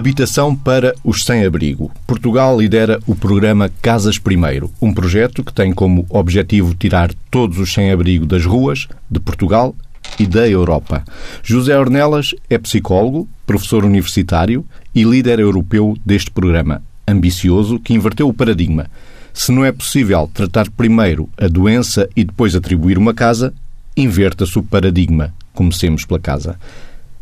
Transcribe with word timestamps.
Habitação 0.00 0.56
para 0.56 0.94
os 1.04 1.24
sem-abrigo. 1.26 1.92
Portugal 2.06 2.58
lidera 2.58 2.98
o 3.06 3.14
programa 3.14 3.70
Casas 3.82 4.16
Primeiro, 4.16 4.70
um 4.80 4.94
projeto 4.94 5.44
que 5.44 5.52
tem 5.52 5.74
como 5.74 6.06
objetivo 6.08 6.74
tirar 6.74 7.12
todos 7.30 7.58
os 7.58 7.70
sem-abrigo 7.70 8.24
das 8.24 8.46
ruas, 8.46 8.88
de 9.10 9.20
Portugal 9.20 9.76
e 10.18 10.26
da 10.26 10.48
Europa. 10.48 11.04
José 11.42 11.78
Ornelas 11.78 12.34
é 12.48 12.56
psicólogo, 12.56 13.28
professor 13.44 13.84
universitário 13.84 14.64
e 14.94 15.04
líder 15.04 15.38
europeu 15.38 15.94
deste 16.02 16.30
programa, 16.30 16.82
ambicioso 17.06 17.78
que 17.78 17.92
inverteu 17.92 18.26
o 18.26 18.32
paradigma. 18.32 18.86
Se 19.34 19.52
não 19.52 19.66
é 19.66 19.70
possível 19.70 20.30
tratar 20.32 20.70
primeiro 20.70 21.28
a 21.36 21.46
doença 21.46 22.08
e 22.16 22.24
depois 22.24 22.56
atribuir 22.56 22.96
uma 22.96 23.12
casa, 23.12 23.52
inverta-se 23.94 24.58
o 24.58 24.62
paradigma. 24.62 25.34
Comecemos 25.52 26.06
pela 26.06 26.18
casa. 26.18 26.58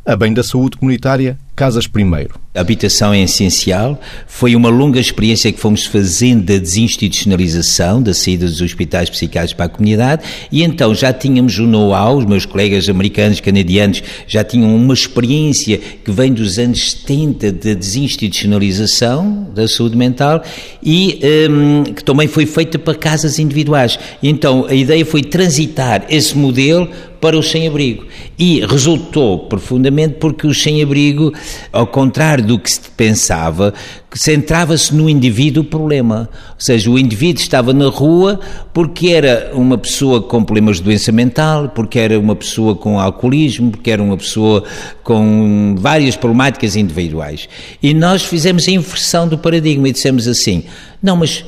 A 0.06 0.14
bem 0.14 0.32
da 0.32 0.44
saúde 0.44 0.76
comunitária, 0.76 1.36
casas 1.56 1.88
primeiro. 1.88 2.38
A 2.54 2.60
habitação 2.62 3.12
é 3.12 3.20
essencial. 3.22 4.00
Foi 4.26 4.56
uma 4.56 4.70
longa 4.70 4.98
experiência 4.98 5.52
que 5.52 5.60
fomos 5.60 5.84
fazendo 5.84 6.44
da 6.44 6.56
desinstitucionalização, 6.56 8.02
da 8.02 8.14
saída 8.14 8.46
dos 8.46 8.62
hospitais 8.62 9.10
psiquiátricos 9.10 9.52
para 9.52 9.66
a 9.66 9.68
comunidade, 9.68 10.22
e 10.50 10.62
então 10.62 10.94
já 10.94 11.12
tínhamos 11.12 11.58
o 11.58 11.66
know-how, 11.66 12.16
os 12.16 12.24
meus 12.24 12.46
colegas 12.46 12.88
americanos, 12.88 13.38
canadianos, 13.40 14.02
já 14.26 14.42
tinham 14.42 14.74
uma 14.74 14.94
experiência 14.94 15.78
que 15.78 16.10
vem 16.10 16.32
dos 16.32 16.58
anos 16.58 16.92
70 16.92 17.52
da 17.52 17.58
de 17.58 17.74
desinstitucionalização 17.74 19.48
da 19.54 19.68
saúde 19.68 19.96
mental 19.96 20.42
e 20.82 21.20
um, 21.50 21.84
que 21.84 22.02
também 22.02 22.28
foi 22.28 22.46
feita 22.46 22.78
para 22.78 22.94
casas 22.94 23.38
individuais. 23.38 23.98
E 24.22 24.28
então 24.28 24.64
a 24.66 24.74
ideia 24.74 25.04
foi 25.04 25.22
transitar 25.22 26.06
esse 26.08 26.36
modelo 26.36 26.88
para 27.20 27.36
o 27.36 27.42
sem-abrigo. 27.42 28.06
E 28.38 28.64
resultou 28.64 29.40
profundamente 29.40 30.14
porque 30.20 30.46
o 30.46 30.54
sem-abrigo, 30.54 31.32
ao 31.72 31.86
contrário 31.86 32.37
do 32.42 32.58
que 32.58 32.70
se 32.70 32.80
pensava, 32.96 33.74
centrava-se 34.12 34.94
no 34.94 35.08
indivíduo 35.08 35.62
o 35.62 35.66
problema. 35.66 36.28
Ou 36.50 36.60
seja, 36.60 36.90
o 36.90 36.98
indivíduo 36.98 37.42
estava 37.42 37.72
na 37.72 37.88
rua 37.88 38.40
porque 38.72 39.08
era 39.08 39.50
uma 39.54 39.76
pessoa 39.78 40.22
com 40.22 40.42
problemas 40.42 40.78
de 40.78 40.82
doença 40.84 41.12
mental, 41.12 41.68
porque 41.70 41.98
era 41.98 42.18
uma 42.18 42.34
pessoa 42.34 42.74
com 42.74 42.98
alcoolismo, 42.98 43.70
porque 43.70 43.90
era 43.90 44.02
uma 44.02 44.16
pessoa 44.16 44.64
com 45.02 45.74
várias 45.78 46.16
problemáticas 46.16 46.76
individuais. 46.76 47.48
E 47.82 47.92
nós 47.94 48.24
fizemos 48.24 48.66
a 48.66 48.70
inversão 48.70 49.28
do 49.28 49.38
paradigma 49.38 49.88
e 49.88 49.92
dissemos 49.92 50.26
assim: 50.26 50.64
não, 51.02 51.16
mas 51.16 51.44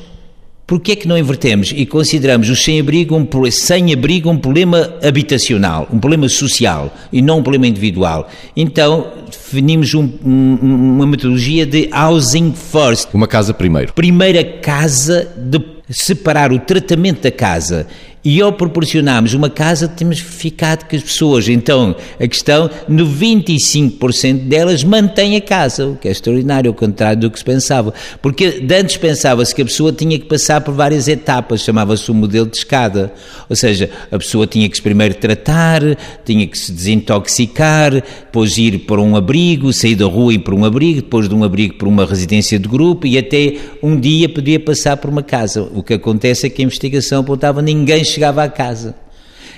Porquê 0.71 0.93
é 0.93 0.95
que 0.95 1.05
não 1.05 1.17
invertemos 1.17 1.73
e 1.75 1.85
consideramos 1.85 2.49
o 2.49 2.55
sem-abrigo 2.55 3.13
um, 3.13 3.27
sem 3.51 3.91
-abrigo 3.91 4.29
um 4.29 4.37
problema 4.37 4.93
habitacional, 5.03 5.85
um 5.91 5.99
problema 5.99 6.29
social 6.29 6.95
e 7.11 7.21
não 7.21 7.39
um 7.39 7.43
problema 7.43 7.67
individual? 7.67 8.29
Então 8.55 9.11
definimos 9.29 9.93
um, 9.93 10.09
um, 10.23 10.57
uma 10.61 11.05
metodologia 11.05 11.65
de 11.65 11.89
housing 11.93 12.53
first. 12.53 13.09
Uma 13.13 13.27
casa 13.27 13.53
primeiro. 13.53 13.91
Primeira 13.91 14.45
casa 14.45 15.27
de 15.35 15.59
separar 15.89 16.53
o 16.53 16.59
tratamento 16.59 17.23
da 17.23 17.31
casa 17.31 17.85
e 18.23 18.39
ao 18.39 18.53
proporcionarmos 18.53 19.33
uma 19.33 19.49
casa, 19.49 19.87
temos 19.87 20.19
ficado 20.19 20.85
que 20.87 20.95
as 20.95 21.01
pessoas, 21.01 21.47
então, 21.49 21.95
a 22.19 22.27
questão, 22.27 22.69
95% 22.89 24.47
delas 24.47 24.83
mantêm 24.83 25.35
a 25.35 25.41
casa, 25.41 25.87
o 25.87 25.95
que 25.95 26.07
é 26.07 26.11
extraordinário, 26.11 26.69
ao 26.69 26.75
contrário 26.75 27.21
do 27.21 27.31
que 27.31 27.39
se 27.39 27.45
pensava. 27.45 27.93
Porque 28.21 28.63
antes 28.71 28.97
pensava-se 28.97 29.55
que 29.55 29.61
a 29.61 29.65
pessoa 29.65 29.91
tinha 29.91 30.19
que 30.19 30.25
passar 30.25 30.61
por 30.61 30.73
várias 30.73 31.07
etapas, 31.07 31.61
chamava-se 31.61 32.11
o 32.11 32.13
modelo 32.13 32.45
de 32.45 32.57
escada. 32.57 33.11
Ou 33.49 33.55
seja, 33.55 33.89
a 34.11 34.17
pessoa 34.17 34.45
tinha 34.45 34.69
que 34.69 34.81
primeiro 34.81 35.15
tratar, 35.15 35.81
tinha 36.25 36.45
que 36.45 36.57
se 36.57 36.71
desintoxicar, 36.71 37.93
depois 37.93 38.57
ir 38.57 38.79
para 38.79 39.01
um 39.01 39.15
abrigo, 39.15 39.73
sair 39.73 39.95
da 39.95 40.05
rua 40.05 40.33
e 40.33 40.35
ir 40.35 40.39
para 40.39 40.55
um 40.55 40.65
abrigo, 40.65 41.01
depois 41.01 41.27
de 41.27 41.35
um 41.35 41.43
abrigo 41.43 41.75
para 41.75 41.87
uma 41.87 42.05
residência 42.05 42.59
de 42.59 42.67
grupo 42.67 43.07
e 43.07 43.17
até 43.17 43.55
um 43.81 43.99
dia 43.99 44.29
podia 44.29 44.59
passar 44.59 44.97
por 44.97 45.09
uma 45.09 45.23
casa. 45.23 45.67
O 45.73 45.81
que 45.81 45.93
acontece 45.93 46.45
é 46.45 46.49
que 46.49 46.61
a 46.61 46.65
investigação 46.65 47.21
apontava 47.21 47.61
ninguém 47.61 48.03
chegava 48.11 48.43
à 48.43 48.49
casa. 48.49 48.95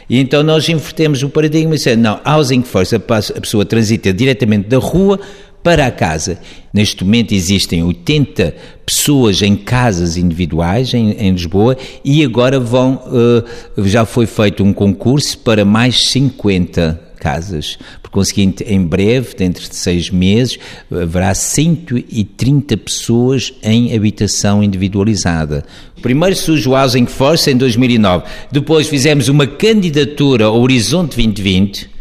E 0.09 0.19
então 0.19 0.44
nós 0.44 0.68
invertemos 0.68 1.24
o 1.24 1.30
paradigma 1.30 1.74
e 1.74 1.78
dissemos, 1.78 2.03
não, 2.03 2.19
housing 2.25 2.64
first, 2.64 2.94
a 2.94 3.40
pessoa 3.40 3.66
transita 3.66 4.14
diretamente 4.14 4.68
da 4.68 4.78
rua 4.78 5.19
para 5.64 5.88
a 5.88 5.91
casa. 5.91 6.38
Neste 6.74 7.03
momento 7.03 7.34
existem 7.34 7.81
80 7.84 8.53
pessoas 8.86 9.42
em 9.42 9.56
casas 9.56 10.18
individuais 10.18 10.94
em, 10.94 11.12
em 11.12 11.31
Lisboa 11.31 11.78
e 12.03 12.24
agora 12.24 12.59
vão, 12.59 13.02
uh, 13.06 13.84
já 13.88 14.06
foi 14.06 14.25
feito 14.25 14.63
um 14.63 14.74
concurso 14.74 15.38
para 15.40 15.63
mais 15.63 16.09
50 16.09 17.12
casas. 17.23 17.79
Por 18.01 18.11
conseguinte, 18.11 18.66
em 18.67 18.85
breve, 18.85 19.34
dentro 19.35 19.67
de 19.69 19.75
seis 19.75 20.09
meses, 20.09 20.59
haverá 20.91 21.34
130 21.34 22.75
pessoas 22.75 23.53
em 23.63 23.95
habitação 23.95 24.61
individualizada. 24.61 25.63
Primeiro 26.01 26.35
surge 26.35 26.67
o 26.67 26.75
Housing 26.75 27.06
Force 27.06 27.50
em 27.50 27.56
2009, 27.56 28.25
depois 28.51 28.89
fizemos 28.89 29.29
uma 29.29 29.47
candidatura 29.47 30.45
ao 30.45 30.59
Horizonte 30.59 31.16
2020, 31.16 31.94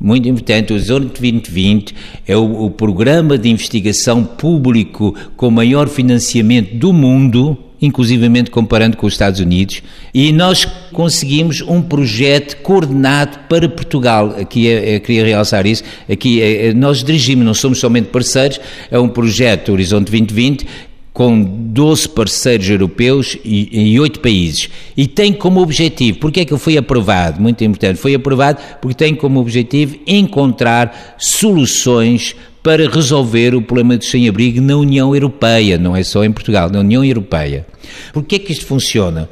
muito 0.00 0.26
importante, 0.26 0.72
o 0.72 0.76
Horizonte 0.76 1.20
2020 1.20 1.94
é 2.26 2.34
o, 2.34 2.64
o, 2.64 2.70
programa 2.70 3.36
de 3.36 3.50
investigação 3.50 4.24
público 4.24 5.14
com 5.36 5.50
maior 5.50 5.88
financiamento 5.88 6.74
do 6.74 6.90
mundo, 6.90 7.58
inclusivamente 7.80 8.50
comparando 8.50 8.96
com 8.96 9.06
os 9.06 9.14
Estados 9.14 9.40
Unidos, 9.40 9.82
e 10.12 10.32
nós 10.32 10.64
conseguimos 10.92 11.60
um 11.62 11.80
projeto 11.80 12.56
coordenado 12.62 13.38
para 13.48 13.68
Portugal. 13.68 14.34
Aqui 14.38 14.68
é, 14.68 14.94
é 14.94 15.00
queria 15.00 15.24
realçar 15.24 15.66
isso. 15.66 15.82
Aqui 16.10 16.42
é, 16.42 16.72
nós 16.74 17.02
dirigimos, 17.02 17.44
não 17.44 17.54
somos 17.54 17.78
somente 17.78 18.08
parceiros, 18.08 18.60
é 18.90 18.98
um 18.98 19.08
projeto 19.08 19.72
Horizonte 19.72 20.10
2020 20.10 20.66
com 21.12 21.42
12 21.42 22.08
parceiros 22.10 22.70
europeus 22.70 23.36
e, 23.44 23.68
em 23.72 23.98
8 23.98 24.20
países. 24.20 24.70
E 24.96 25.06
tem 25.06 25.32
como 25.32 25.60
objetivo, 25.60 26.18
porque 26.18 26.40
é 26.40 26.44
que 26.44 26.56
foi 26.56 26.76
aprovado? 26.76 27.40
Muito 27.40 27.62
importante, 27.64 27.98
foi 27.98 28.14
aprovado 28.14 28.60
porque 28.80 28.94
tem 28.94 29.14
como 29.14 29.40
objetivo 29.40 29.96
encontrar 30.06 31.16
soluções 31.18 32.36
para 32.62 32.88
resolver 32.88 33.54
o 33.54 33.62
problema 33.62 33.96
do 33.96 34.04
sem-abrigo 34.04 34.60
na 34.60 34.76
União 34.76 35.14
Europeia, 35.14 35.78
não 35.78 35.96
é 35.96 36.02
só 36.02 36.24
em 36.24 36.32
Portugal, 36.32 36.68
na 36.70 36.80
União 36.80 37.04
Europeia. 37.04 37.66
Porquê 38.12 38.36
é 38.36 38.38
que 38.38 38.52
isto 38.52 38.66
funciona? 38.66 39.28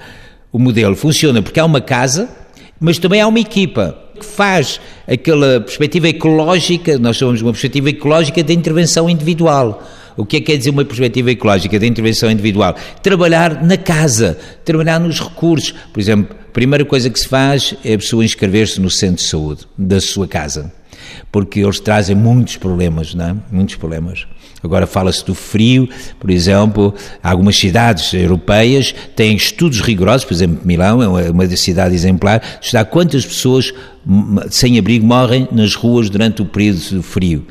O 0.51 0.59
modelo 0.59 0.97
funciona 0.97 1.43
porque 1.43 1.61
há 1.61 1.65
uma 1.65 1.81
casa, 1.81 2.29
mas 2.81 2.99
também 2.99 3.21
há 3.21 3.27
uma 3.27 3.41
equipa 3.41 3.99
que 4.19 4.25
faz 4.25 4.81
aquela 5.07 5.61
perspectiva 5.61 6.09
ecológica, 6.09 6.99
nós 6.99 7.17
chamamos 7.17 7.43
uma 7.43 7.53
perspectiva 7.53 7.91
ecológica 7.91 8.43
de 8.43 8.53
intervenção 8.53 9.09
individual. 9.09 9.83
O 10.17 10.27
que 10.27 10.39
é 10.39 10.41
que 10.41 10.47
quer 10.47 10.57
dizer 10.57 10.71
uma 10.71 10.85
perspectiva 10.85 11.31
ecológica 11.31 11.79
de 11.79 11.87
intervenção 11.87 12.29
individual? 12.29 12.75
Trabalhar 13.03 13.63
na 13.63 13.77
casa, 13.77 14.37
trabalhar 14.65 14.99
nos 14.99 15.21
recursos. 15.21 15.73
Por 15.93 16.01
exemplo, 16.01 16.37
a 16.37 16.53
primeira 16.53 16.85
coisa 16.85 17.09
que 17.09 17.21
se 17.21 17.29
faz 17.29 17.75
é 17.85 17.95
a 17.95 17.99
pessoa 17.99 18.25
inscrever-se 18.25 18.81
no 18.81 18.91
centro 18.91 19.17
de 19.17 19.23
saúde 19.23 19.61
da 19.79 20.01
sua 20.01 20.27
casa, 20.27 20.73
porque 21.31 21.61
eles 21.61 21.81
trazem 21.81 22.17
muitos 22.17 22.57
problemas, 22.57 23.15
não 23.15 23.25
é? 23.27 23.37
Muitos 23.51 23.77
problemas. 23.77 24.27
Agora 24.63 24.87
fala-se 24.87 25.25
do 25.25 25.35
frio, 25.35 25.89
por 26.19 26.31
exemplo, 26.31 26.93
algumas 27.23 27.57
cidades 27.57 28.13
europeias 28.13 28.95
têm 29.15 29.37
estudos 29.37 29.81
rigorosos, 29.81 30.25
por 30.25 30.35
exemplo, 30.35 30.61
Milão 30.65 31.19
é 31.19 31.31
uma 31.31 31.47
cidade 31.57 31.95
exemplar, 31.95 32.43
estudar 32.61 32.85
quantas 32.87 33.25
pessoas 33.25 33.73
sem 34.51 34.79
abrigo 34.79 35.07
morrem 35.07 35.47
nas 35.53 35.75
ruas 35.75 36.11
durante 36.11 36.43
o 36.43 36.45
período 36.45 36.81
de 36.81 37.03
frio 37.03 37.47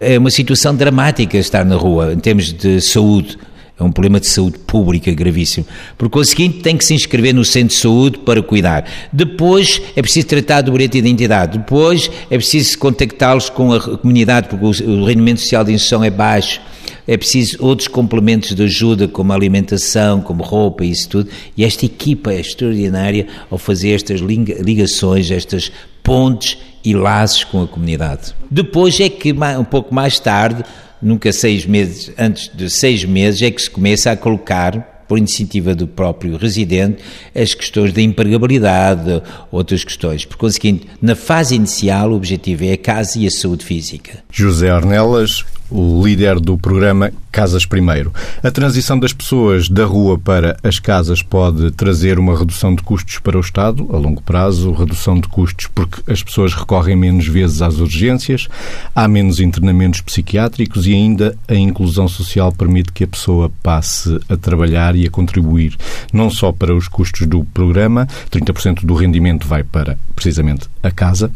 é 0.00 0.18
uma 0.18 0.30
situação 0.30 0.74
dramática 0.74 1.38
estar 1.38 1.64
na 1.64 1.76
rua, 1.76 2.12
em 2.12 2.18
termos 2.18 2.52
de 2.52 2.80
saúde. 2.80 3.38
É 3.78 3.84
um 3.84 3.92
problema 3.92 4.18
de 4.18 4.26
saúde 4.26 4.58
pública 4.60 5.12
gravíssimo. 5.12 5.66
Por 5.98 6.08
conseguinte, 6.08 6.60
tem 6.60 6.78
que 6.78 6.84
se 6.84 6.94
inscrever 6.94 7.34
no 7.34 7.44
centro 7.44 7.74
de 7.74 7.80
saúde 7.80 8.18
para 8.20 8.42
cuidar. 8.42 8.88
Depois 9.12 9.82
é 9.94 10.00
preciso 10.00 10.26
tratar 10.28 10.62
do 10.62 10.72
bilhete 10.72 10.92
de 10.92 10.98
identidade. 10.98 11.58
Depois 11.58 12.10
é 12.30 12.38
preciso 12.38 12.78
contactá-los 12.78 13.50
com 13.50 13.74
a 13.74 13.98
comunidade, 13.98 14.48
porque 14.48 14.82
o 14.82 15.04
rendimento 15.04 15.40
social 15.40 15.62
de 15.62 15.74
instrução 15.74 16.02
é 16.02 16.10
baixo. 16.10 16.58
É 17.06 17.18
preciso 17.18 17.58
outros 17.60 17.86
complementos 17.86 18.54
de 18.54 18.62
ajuda, 18.62 19.06
como 19.06 19.32
alimentação, 19.32 20.22
como 20.22 20.42
roupa 20.42 20.82
e 20.82 20.90
isso 20.90 21.08
tudo. 21.10 21.30
E 21.54 21.62
esta 21.62 21.84
equipa 21.84 22.32
é 22.32 22.40
extraordinária 22.40 23.26
ao 23.50 23.58
fazer 23.58 23.90
estas 23.90 24.20
ligações, 24.20 25.30
estas 25.30 25.70
pontes 26.02 26.56
e 26.82 26.94
laços 26.94 27.44
com 27.44 27.62
a 27.62 27.66
comunidade. 27.66 28.34
Depois 28.50 28.98
é 29.00 29.08
que, 29.08 29.32
um 29.32 29.64
pouco 29.64 29.94
mais 29.94 30.18
tarde, 30.18 30.64
nunca 31.00 31.32
seis 31.32 31.66
meses, 31.66 32.12
antes 32.18 32.50
de 32.54 32.68
seis 32.70 33.04
meses, 33.04 33.42
é 33.42 33.50
que 33.50 33.62
se 33.62 33.70
começa 33.70 34.10
a 34.10 34.16
colocar 34.16 34.96
por 35.06 35.18
iniciativa 35.18 35.74
do 35.74 35.86
próprio 35.86 36.36
residente, 36.36 37.02
as 37.34 37.54
questões 37.54 37.92
da 37.92 38.02
empregabilidade, 38.02 39.22
outras 39.50 39.84
questões. 39.84 40.24
Por 40.24 40.36
conseguinte, 40.36 40.86
na 41.00 41.14
fase 41.14 41.54
inicial, 41.54 42.10
o 42.10 42.16
objetivo 42.16 42.64
é 42.64 42.72
a 42.72 42.76
casa 42.76 43.18
e 43.18 43.26
a 43.26 43.30
saúde 43.30 43.64
física. 43.64 44.24
José 44.30 44.74
Ornelas, 44.74 45.44
o 45.70 46.02
líder 46.04 46.40
do 46.40 46.56
programa 46.56 47.12
Casas 47.36 47.66
Primeiro. 47.66 48.12
A 48.42 48.50
transição 48.50 48.98
das 48.98 49.12
pessoas 49.12 49.68
da 49.68 49.84
rua 49.84 50.18
para 50.18 50.56
as 50.62 50.78
casas 50.78 51.22
pode 51.22 51.70
trazer 51.72 52.18
uma 52.18 52.34
redução 52.34 52.74
de 52.74 52.82
custos 52.82 53.18
para 53.18 53.36
o 53.36 53.40
Estado, 53.42 53.86
a 53.92 53.96
longo 53.98 54.22
prazo, 54.22 54.72
redução 54.72 55.20
de 55.20 55.28
custos 55.28 55.66
porque 55.66 56.10
as 56.10 56.22
pessoas 56.22 56.54
recorrem 56.54 56.96
menos 56.96 57.26
vezes 57.26 57.60
às 57.60 57.78
urgências, 57.78 58.48
há 58.94 59.06
menos 59.06 59.38
internamentos 59.38 60.00
psiquiátricos 60.00 60.86
e 60.86 60.94
ainda 60.94 61.36
a 61.46 61.54
inclusão 61.54 62.08
social 62.08 62.50
permite 62.52 62.90
que 62.90 63.04
a 63.04 63.08
pessoa 63.08 63.50
passe 63.62 64.18
a 64.30 64.36
trabalhar 64.36 64.96
e 64.96 65.06
a 65.06 65.10
contribuir 65.10 65.76
não 66.12 66.30
só 66.30 66.52
para 66.52 66.74
os 66.74 66.88
custos 66.88 67.26
do 67.26 67.44
programa, 67.44 68.08
30% 68.30 68.86
do 68.86 68.94
rendimento 68.94 69.46
vai 69.46 69.62
para 69.62 69.98
precisamente 70.14 70.70
a 70.82 70.90
casa, 70.90 71.30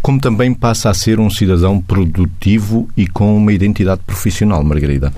como 0.00 0.18
também 0.18 0.54
passa 0.54 0.88
a 0.88 0.94
ser 0.94 1.20
um 1.20 1.28
cidadão 1.28 1.78
produtivo 1.78 2.88
e 2.96 3.06
com 3.06 3.36
uma 3.36 3.52
identidade 3.52 3.71
profissional, 3.96 4.62
Margarida. 4.64 5.12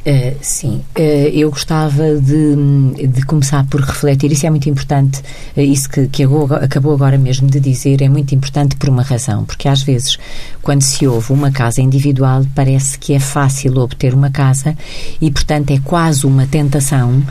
Uh, 0.00 0.34
sim, 0.40 0.82
uh, 0.96 1.00
eu 1.30 1.50
gostava 1.50 2.16
de, 2.16 3.06
de, 3.06 3.22
começar 3.26 3.66
por 3.66 3.82
refletir, 3.82 4.32
isso 4.32 4.46
é 4.46 4.50
muito 4.50 4.66
importante, 4.66 5.20
uh, 5.54 5.60
isso 5.60 5.90
que, 5.90 6.08
que 6.08 6.22
acabou 6.58 6.94
agora 6.94 7.18
mesmo 7.18 7.46
de 7.50 7.60
dizer, 7.60 8.00
é 8.00 8.08
muito 8.08 8.34
importante 8.34 8.76
por 8.76 8.88
uma 8.88 9.02
razão, 9.02 9.44
porque 9.44 9.68
às 9.68 9.82
vezes, 9.82 10.16
quando 10.62 10.80
se 10.80 11.06
ouve 11.06 11.34
uma 11.34 11.50
casa 11.50 11.82
individual, 11.82 12.46
parece 12.54 12.98
que 12.98 13.12
é 13.12 13.20
fácil 13.20 13.76
obter 13.76 14.14
uma 14.14 14.30
casa 14.30 14.74
e, 15.20 15.30
portanto, 15.30 15.70
é 15.70 15.78
quase 15.78 16.24
uma 16.24 16.46
tentação, 16.46 17.22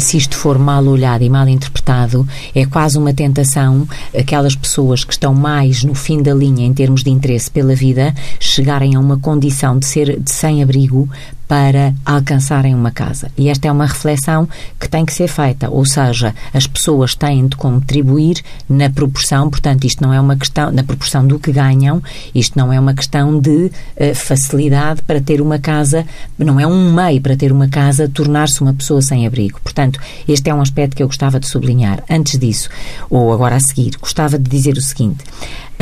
se 0.00 0.16
isto 0.16 0.36
for 0.36 0.58
mal 0.58 0.84
olhado 0.84 1.24
e 1.24 1.30
mal 1.30 1.48
interpretado, 1.48 2.26
é 2.54 2.64
quase 2.64 2.98
uma 2.98 3.12
tentação 3.12 3.86
aquelas 4.16 4.54
pessoas 4.54 5.02
que 5.04 5.12
estão 5.12 5.34
mais 5.34 5.82
no 5.82 5.94
fim 5.94 6.22
da 6.22 6.34
linha 6.34 6.64
em 6.64 6.72
termos 6.72 7.02
de 7.02 7.10
interesse 7.10 7.50
pela 7.50 7.74
vida 7.74 8.14
chegarem 8.38 8.94
a 8.94 9.00
uma 9.00 9.18
condição 9.18 9.78
de 9.78 9.86
ser 9.86 10.20
de 10.20 10.30
sem-abrigo 10.30 11.08
para 11.52 11.92
alcançarem 12.06 12.74
uma 12.74 12.90
casa. 12.90 13.30
E 13.36 13.50
esta 13.50 13.68
é 13.68 13.70
uma 13.70 13.84
reflexão 13.84 14.48
que 14.80 14.88
tem 14.88 15.04
que 15.04 15.12
ser 15.12 15.28
feita, 15.28 15.68
ou 15.68 15.84
seja, 15.84 16.34
as 16.54 16.66
pessoas 16.66 17.14
têm 17.14 17.46
de 17.46 17.56
contribuir 17.56 18.40
na 18.66 18.88
proporção, 18.88 19.50
portanto, 19.50 19.84
isto 19.84 20.02
não 20.02 20.14
é 20.14 20.18
uma 20.18 20.34
questão, 20.34 20.72
na 20.72 20.82
proporção 20.82 21.26
do 21.26 21.38
que 21.38 21.52
ganham, 21.52 22.02
isto 22.34 22.58
não 22.58 22.72
é 22.72 22.80
uma 22.80 22.94
questão 22.94 23.38
de 23.38 23.66
uh, 23.66 24.14
facilidade 24.14 25.02
para 25.02 25.20
ter 25.20 25.42
uma 25.42 25.58
casa, 25.58 26.06
não 26.38 26.58
é 26.58 26.66
um 26.66 26.90
meio 26.90 27.20
para 27.20 27.36
ter 27.36 27.52
uma 27.52 27.68
casa, 27.68 28.08
tornar-se 28.08 28.62
uma 28.62 28.72
pessoa 28.72 29.02
sem 29.02 29.26
abrigo. 29.26 29.60
Portanto, 29.62 30.00
este 30.26 30.48
é 30.48 30.54
um 30.54 30.62
aspecto 30.62 30.96
que 30.96 31.02
eu 31.02 31.06
gostava 31.06 31.38
de 31.38 31.46
sublinhar. 31.46 32.02
Antes 32.08 32.38
disso, 32.38 32.70
ou 33.10 33.30
agora 33.30 33.56
a 33.56 33.60
seguir, 33.60 33.92
gostava 34.00 34.38
de 34.38 34.48
dizer 34.48 34.72
o 34.78 34.80
seguinte: 34.80 35.22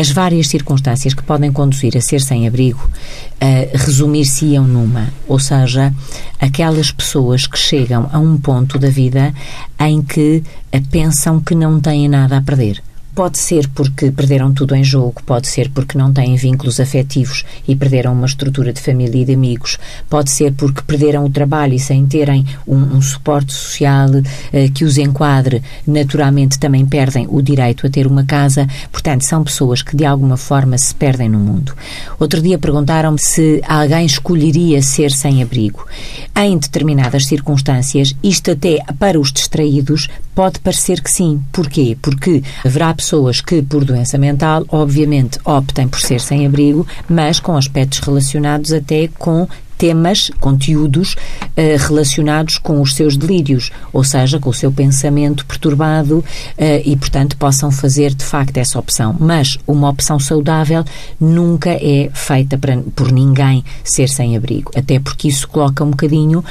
as 0.00 0.08
várias 0.08 0.48
circunstâncias 0.48 1.12
que 1.12 1.22
podem 1.22 1.52
conduzir 1.52 1.94
a 1.94 2.00
ser 2.00 2.22
sem-abrigo 2.22 2.80
uh, 2.80 3.76
resumir-se-iam 3.76 4.66
numa, 4.66 5.12
ou 5.28 5.38
seja, 5.38 5.92
aquelas 6.38 6.90
pessoas 6.90 7.46
que 7.46 7.58
chegam 7.58 8.08
a 8.10 8.18
um 8.18 8.38
ponto 8.38 8.78
da 8.78 8.88
vida 8.88 9.34
em 9.78 10.00
que 10.00 10.42
pensam 10.90 11.38
que 11.38 11.54
não 11.54 11.78
têm 11.78 12.08
nada 12.08 12.38
a 12.38 12.42
perder 12.42 12.82
Pode 13.14 13.38
ser 13.38 13.68
porque 13.68 14.10
perderam 14.10 14.52
tudo 14.52 14.74
em 14.74 14.84
jogo, 14.84 15.22
pode 15.26 15.48
ser 15.48 15.68
porque 15.70 15.98
não 15.98 16.12
têm 16.12 16.36
vínculos 16.36 16.78
afetivos 16.78 17.44
e 17.66 17.74
perderam 17.74 18.12
uma 18.12 18.26
estrutura 18.26 18.72
de 18.72 18.80
família 18.80 19.22
e 19.22 19.24
de 19.24 19.34
amigos, 19.34 19.78
pode 20.08 20.30
ser 20.30 20.52
porque 20.52 20.80
perderam 20.82 21.24
o 21.24 21.30
trabalho 21.30 21.74
e 21.74 21.78
sem 21.78 22.06
terem 22.06 22.46
um, 22.66 22.76
um 22.76 23.02
suporte 23.02 23.52
social 23.52 24.08
eh, 24.52 24.68
que 24.68 24.84
os 24.84 24.96
enquadre, 24.96 25.62
naturalmente 25.86 26.58
também 26.58 26.86
perdem 26.86 27.26
o 27.28 27.42
direito 27.42 27.86
a 27.86 27.90
ter 27.90 28.06
uma 28.06 28.24
casa. 28.24 28.66
Portanto, 28.92 29.24
são 29.24 29.42
pessoas 29.42 29.82
que 29.82 29.96
de 29.96 30.04
alguma 30.04 30.36
forma 30.36 30.78
se 30.78 30.94
perdem 30.94 31.28
no 31.28 31.38
mundo. 31.38 31.74
Outro 32.18 32.40
dia 32.40 32.58
perguntaram-me 32.58 33.18
se 33.18 33.60
alguém 33.66 34.06
escolheria 34.06 34.82
ser 34.82 35.10
sem 35.10 35.42
abrigo. 35.42 35.84
Em 36.36 36.56
determinadas 36.56 37.26
circunstâncias, 37.26 38.14
isto 38.22 38.52
até 38.52 38.78
para 38.98 39.18
os 39.18 39.32
distraídos 39.32 40.08
pode 40.34 40.60
parecer 40.60 41.02
que 41.02 41.10
sim. 41.10 41.42
Porquê? 41.52 41.96
Porque 42.00 42.42
haverá 42.64 42.94
pessoas 43.00 43.40
que, 43.40 43.62
por 43.62 43.82
doença 43.82 44.18
mental, 44.18 44.64
obviamente 44.68 45.38
optem 45.44 45.88
por 45.88 46.00
ser 46.00 46.20
sem 46.20 46.46
abrigo, 46.46 46.86
mas 47.08 47.40
com 47.40 47.56
aspectos 47.56 47.98
relacionados 48.00 48.72
até 48.72 49.08
com 49.18 49.48
temas, 49.80 50.30
conteúdos 50.38 51.14
uh, 51.14 51.88
relacionados 51.88 52.58
com 52.58 52.82
os 52.82 52.94
seus 52.94 53.16
delírios, 53.16 53.72
ou 53.94 54.04
seja, 54.04 54.38
com 54.38 54.50
o 54.50 54.54
seu 54.54 54.70
pensamento 54.70 55.46
perturbado 55.46 56.18
uh, 56.18 56.24
e, 56.84 56.94
portanto, 56.98 57.34
possam 57.38 57.70
fazer 57.70 58.14
de 58.14 58.22
facto 58.22 58.58
essa 58.58 58.78
opção. 58.78 59.16
Mas 59.18 59.56
uma 59.66 59.88
opção 59.88 60.20
saudável 60.20 60.84
nunca 61.18 61.70
é 61.70 62.10
feita 62.12 62.58
para, 62.58 62.76
por 62.94 63.10
ninguém 63.10 63.64
ser 63.82 64.10
sem 64.10 64.36
abrigo, 64.36 64.70
até 64.76 65.00
porque 65.00 65.28
isso 65.28 65.48
coloca 65.48 65.82
um 65.82 65.92
bocadinho 65.92 66.40
uh, 66.40 66.44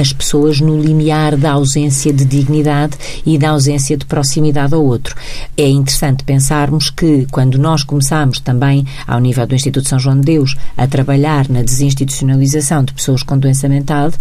as 0.00 0.12
pessoas 0.12 0.60
no 0.60 0.80
limiar 0.80 1.36
da 1.36 1.50
ausência 1.50 2.12
de 2.12 2.24
dignidade 2.24 2.96
e 3.26 3.36
da 3.36 3.50
ausência 3.50 3.96
de 3.96 4.04
proximidade 4.04 4.74
ao 4.74 4.84
outro. 4.84 5.16
É 5.56 5.68
interessante 5.68 6.22
pensarmos 6.22 6.88
que 6.88 7.26
quando 7.32 7.58
nós 7.58 7.82
começamos 7.82 8.38
também, 8.38 8.86
ao 9.08 9.18
nível 9.18 9.44
do 9.44 9.56
Instituto 9.56 9.88
São 9.88 9.98
João 9.98 10.20
de 10.20 10.26
Deus, 10.26 10.54
a 10.76 10.86
trabalhar 10.86 11.48
na 11.48 11.62
desinstitucionalização 11.62 12.59
de 12.60 12.92
pessoas 12.92 13.22
com 13.22 13.38
doença 13.38 13.68
mental, 13.68 14.12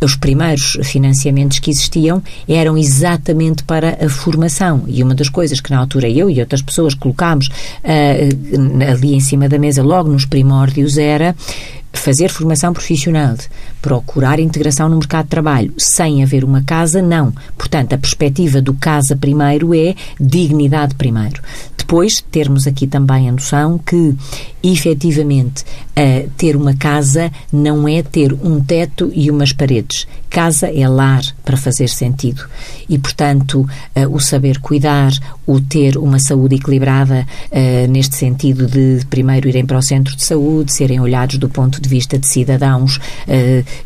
os 0.00 0.16
primeiros 0.16 0.78
financiamentos 0.82 1.58
que 1.58 1.70
existiam 1.70 2.22
eram 2.48 2.76
exatamente 2.76 3.62
para 3.64 3.98
a 4.04 4.08
formação. 4.08 4.84
E 4.86 5.02
uma 5.02 5.14
das 5.14 5.28
coisas 5.28 5.60
que 5.60 5.70
na 5.70 5.78
altura 5.78 6.08
eu 6.08 6.28
e 6.28 6.40
outras 6.40 6.62
pessoas 6.62 6.94
colocámos 6.94 7.46
uh, 7.48 8.90
ali 8.90 9.14
em 9.14 9.20
cima 9.20 9.48
da 9.48 9.58
mesa, 9.58 9.82
logo 9.82 10.10
nos 10.10 10.24
primórdios, 10.24 10.96
era 10.96 11.34
fazer 11.92 12.30
formação 12.30 12.72
profissional, 12.72 13.36
procurar 13.80 14.40
integração 14.40 14.88
no 14.88 14.96
mercado 14.96 15.24
de 15.24 15.30
trabalho, 15.30 15.74
sem 15.76 16.22
haver 16.22 16.44
uma 16.44 16.62
casa, 16.62 17.02
não. 17.02 17.32
Portanto, 17.56 17.92
a 17.92 17.98
perspectiva 17.98 18.60
do 18.60 18.74
casa 18.74 19.16
primeiro 19.16 19.74
é 19.74 19.94
dignidade 20.18 20.94
primeiro. 20.94 21.42
Depois, 21.92 22.24
termos 22.30 22.66
aqui 22.66 22.86
também 22.86 23.28
a 23.28 23.32
noção 23.32 23.76
que, 23.76 24.16
efetivamente, 24.62 25.62
uh, 25.62 26.30
ter 26.38 26.56
uma 26.56 26.74
casa 26.74 27.30
não 27.52 27.86
é 27.86 28.02
ter 28.02 28.32
um 28.32 28.62
teto 28.62 29.12
e 29.14 29.30
umas 29.30 29.52
paredes. 29.52 30.06
Casa 30.30 30.68
é 30.68 30.88
lar 30.88 31.22
para 31.44 31.56
fazer 31.56 31.88
sentido. 31.88 32.48
E, 32.88 32.98
portanto, 32.98 33.68
uh, 33.94 34.08
o 34.10 34.18
saber 34.18 34.58
cuidar, 34.58 35.12
o 35.46 35.60
ter 35.60 35.98
uma 35.98 36.18
saúde 36.18 36.54
equilibrada, 36.54 37.26
uh, 37.50 37.90
neste 37.90 38.16
sentido 38.16 38.66
de 38.66 39.04
primeiro 39.10 39.46
irem 39.46 39.66
para 39.66 39.76
o 39.76 39.82
centro 39.82 40.16
de 40.16 40.22
saúde, 40.22 40.72
serem 40.72 40.98
olhados 40.98 41.36
do 41.36 41.48
ponto 41.48 41.78
de 41.82 41.88
vista 41.88 42.18
de 42.18 42.26
cidadãos 42.26 42.98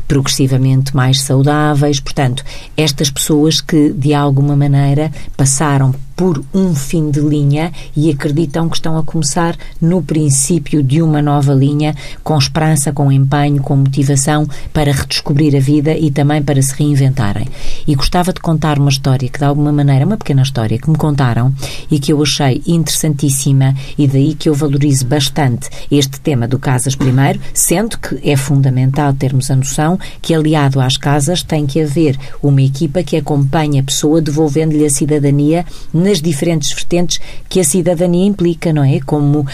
progressivamente 0.07 0.95
mais 0.95 1.21
saudáveis. 1.21 1.99
Portanto, 1.99 2.43
estas 2.77 3.09
pessoas 3.09 3.59
que, 3.59 3.91
de 3.91 4.13
alguma 4.13 4.55
maneira, 4.55 5.11
passaram 5.35 5.93
por 6.17 6.43
um 6.51 6.73
fim 6.73 7.11
de 7.11 7.19
linha 7.19 7.71
e 7.95 8.09
acreditam 8.09 8.67
que 8.67 8.75
estão 8.75 8.97
a 8.97 9.03
começar 9.03 9.55
no 9.79 10.01
princípio 10.01 10.81
de 10.81 10.99
uma 10.99 11.21
nova 11.21 11.53
linha, 11.53 11.95
com 12.23 12.35
esperança, 12.35 12.91
com 12.91 13.11
empenho, 13.11 13.61
com 13.61 13.75
motivação 13.75 14.47
para 14.73 14.91
redescobrir 14.91 15.55
a 15.55 15.59
vida 15.59 15.95
e 15.95 16.09
também 16.09 16.41
para 16.41 16.59
se 16.59 16.73
reinventarem. 16.73 17.47
E 17.87 17.93
gostava 17.93 18.33
de 18.33 18.39
contar 18.39 18.79
uma 18.79 18.89
história 18.89 19.29
que, 19.29 19.37
de 19.37 19.45
alguma 19.45 19.71
maneira, 19.71 20.07
uma 20.07 20.17
pequena 20.17 20.41
história 20.41 20.79
que 20.79 20.89
me 20.89 20.97
contaram 20.97 21.53
e 21.91 21.99
que 21.99 22.11
eu 22.11 22.21
achei 22.23 22.63
interessantíssima 22.65 23.75
e 23.95 24.07
daí 24.07 24.33
que 24.33 24.49
eu 24.49 24.55
valorizo 24.55 25.05
bastante 25.05 25.69
este 25.91 26.19
tema 26.19 26.47
do 26.47 26.57
Casas 26.57 26.95
Primeiro, 26.95 27.39
sendo 27.53 27.95
que 27.99 28.27
é 28.27 28.35
fundamental 28.35 29.13
termos 29.13 29.51
a 29.51 29.55
noção 29.55 29.99
que, 30.19 30.33
aliado 30.33 30.81
às 30.81 30.97
casas, 30.97 31.43
tem 31.43 31.67
que 31.67 31.79
haver 31.79 32.17
uma 32.41 32.63
equipa 32.63 33.03
que 33.03 33.15
acompanhe 33.15 33.79
a 33.79 33.83
pessoa, 33.83 34.19
devolvendo-lhe 34.19 34.83
a 34.83 34.89
cidadania 34.89 35.63
nas 36.07 36.21
diferentes 36.21 36.71
vertentes 36.71 37.19
que 37.49 37.59
a 37.59 37.63
cidadania 37.63 38.25
implica, 38.25 38.71
não 38.71 38.83
é? 38.83 38.99
Como, 39.01 39.39
uh, 39.39 39.45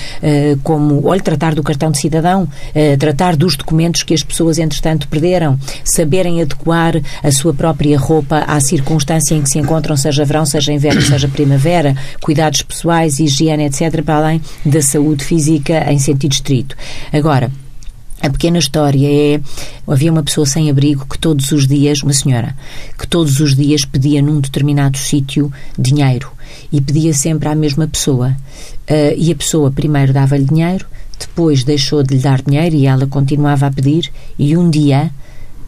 como 0.63 1.07
olha, 1.07 1.21
tratar 1.21 1.55
do 1.55 1.63
cartão 1.63 1.89
de 1.89 1.99
cidadão, 1.99 2.43
uh, 2.43 2.97
tratar 2.99 3.35
dos 3.35 3.55
documentos 3.55 4.03
que 4.03 4.13
as 4.13 4.21
pessoas, 4.21 4.59
entretanto, 4.59 5.07
perderam, 5.07 5.59
saberem 5.83 6.41
adequar 6.41 7.01
a 7.23 7.31
sua 7.31 7.53
própria 7.53 7.97
roupa 7.97 8.39
à 8.47 8.59
circunstância 8.59 9.33
em 9.33 9.41
que 9.41 9.49
se 9.49 9.57
encontram, 9.57 9.97
seja 9.97 10.23
verão, 10.23 10.45
seja 10.45 10.71
inverno, 10.71 11.01
seja 11.01 11.27
primavera, 11.27 11.95
cuidados 12.21 12.61
pessoais, 12.61 13.19
higiene, 13.19 13.65
etc., 13.65 14.03
para 14.03 14.15
além 14.17 14.41
da 14.65 14.81
saúde 14.81 15.23
física 15.23 15.91
em 15.91 15.97
sentido 15.97 16.33
estrito. 16.33 16.75
Agora, 17.11 17.51
a 18.21 18.29
pequena 18.29 18.57
história 18.57 19.35
é: 19.35 19.41
havia 19.85 20.11
uma 20.11 20.23
pessoa 20.23 20.45
sem 20.45 20.69
abrigo 20.69 21.05
que 21.05 21.17
todos 21.17 21.51
os 21.51 21.67
dias, 21.67 22.03
uma 22.03 22.13
senhora, 22.13 22.55
que 22.97 23.07
todos 23.07 23.39
os 23.39 23.55
dias 23.55 23.83
pedia 23.83 24.21
num 24.21 24.39
determinado 24.39 24.97
sítio 24.97 25.51
dinheiro 25.77 26.32
e 26.73 26.81
pedia 26.81 27.13
sempre 27.13 27.47
à 27.47 27.53
mesma 27.53 27.87
pessoa. 27.87 28.35
Uh, 28.89 29.15
e 29.15 29.31
a 29.31 29.35
pessoa 29.35 29.69
primeiro 29.69 30.11
dava-lhe 30.11 30.43
dinheiro, 30.43 30.85
depois 31.19 31.63
deixou 31.63 32.01
de 32.01 32.15
lhe 32.15 32.21
dar 32.21 32.41
dinheiro 32.41 32.75
e 32.75 32.87
ela 32.87 33.05
continuava 33.05 33.67
a 33.67 33.71
pedir, 33.71 34.11
e 34.37 34.57
um 34.57 34.69
dia 34.69 35.11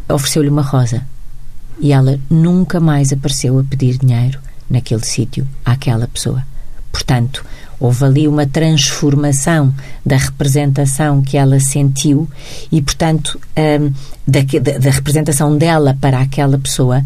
ofereceu-lhe 0.10 0.50
uma 0.50 0.64
rosa. 0.64 1.04
E 1.80 1.94
ela 1.94 2.20
nunca 2.30 2.80
mais 2.80 3.14
apareceu 3.14 3.60
a 3.60 3.64
pedir 3.64 4.00
dinheiro 4.00 4.40
naquele 4.70 5.06
sítio 5.06 5.48
àquela 5.64 6.08
pessoa. 6.08 6.44
Portanto, 6.92 7.46
houve 7.80 8.06
ali 8.06 8.28
uma 8.28 8.46
transformação 8.46 9.74
da 10.06 10.18
representação 10.18 11.22
que 11.22 11.38
ela 11.38 11.60
sentiu 11.60 12.28
e, 12.72 12.82
portanto, 12.82 13.40
um, 13.58 13.92
da, 14.26 14.42
da, 14.42 14.78
da, 14.80 14.90
representação 14.90 15.58
dela 15.58 15.98
para 16.00 16.20
aquela 16.20 16.58
pessoa 16.58 17.04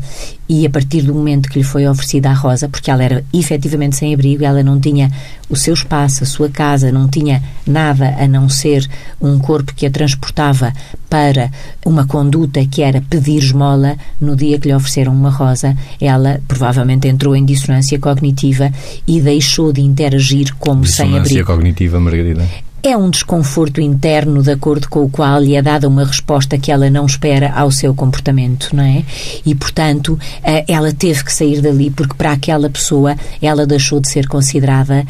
e 0.50 0.66
a 0.66 0.70
partir 0.70 1.04
do 1.04 1.14
momento 1.14 1.48
que 1.48 1.60
lhe 1.60 1.64
foi 1.64 1.88
oferecida 1.88 2.32
a 2.32 2.34
Rosa, 2.34 2.68
porque 2.68 2.90
ela 2.90 3.04
era 3.04 3.24
efetivamente 3.32 3.96
sem 3.96 4.16
abrigo, 4.16 4.44
ela 4.44 4.64
não 4.64 4.80
tinha 4.80 5.12
o 5.48 5.56
seu 5.56 5.76
espaço, 5.76 6.24
a 6.24 6.28
sua 6.28 6.50
casa, 6.50 6.92
não 6.92 7.08
tinha 7.08 7.44
nada 7.68 8.16
a 8.20 8.28
não 8.28 8.50
ser 8.50 8.90
um 9.22 9.38
corpo 9.38 9.76
que 9.76 9.86
a 9.86 9.92
transportava 9.92 10.74
para 11.08 11.52
uma 11.86 12.08
conduta 12.08 12.66
que 12.66 12.82
era 12.82 13.00
pedir 13.00 13.38
esmola, 13.38 13.96
no 14.20 14.36
dia 14.36 14.58
que 14.58 14.68
lhe 14.68 14.74
ofereceram 14.74 15.14
uma 15.14 15.30
rosa, 15.30 15.78
ela 16.02 16.42
provavelmente 16.48 17.08
entrou 17.08 17.36
em 17.36 17.46
dissonância 17.46 18.00
cognitiva 18.00 18.72
e 19.08 19.22
deixou 19.22 19.72
de 19.72 19.82
interagir 19.82 20.56
como 20.58 20.84
sem 20.84 21.06
abrigo. 21.06 21.24
Dissonância 21.24 21.46
cognitiva, 21.46 22.00
Margarida? 22.00 22.69
É 22.82 22.96
um 22.96 23.10
desconforto 23.10 23.82
interno 23.82 24.42
de 24.42 24.52
acordo 24.52 24.88
com 24.90 25.04
o 25.04 25.10
qual 25.10 25.42
lhe 25.42 25.56
é 25.56 25.62
dada 25.62 25.88
uma 25.88 26.06
resposta 26.06 26.58
que 26.58 26.72
ela 26.72 26.90
não 26.90 27.06
espera 27.06 27.52
ao 27.52 27.72
seu 27.72 27.94
comportamento, 27.94 28.74
não 28.74 28.84
é? 28.84 29.04
E, 29.46 29.54
portanto, 29.54 30.18
eh, 30.42 30.64
ela 30.68 30.94
teve 30.94 31.24
que 31.26 31.34
sair 31.34 31.62
dali 31.62 31.92
porque 31.92 32.14
para 32.14 32.32
aquela 32.32 32.70
pessoa 32.70 33.18
ela 33.42 33.66
deixou 33.66 34.00
de 34.00 34.10
ser 34.10 34.28
considerada 34.28 35.06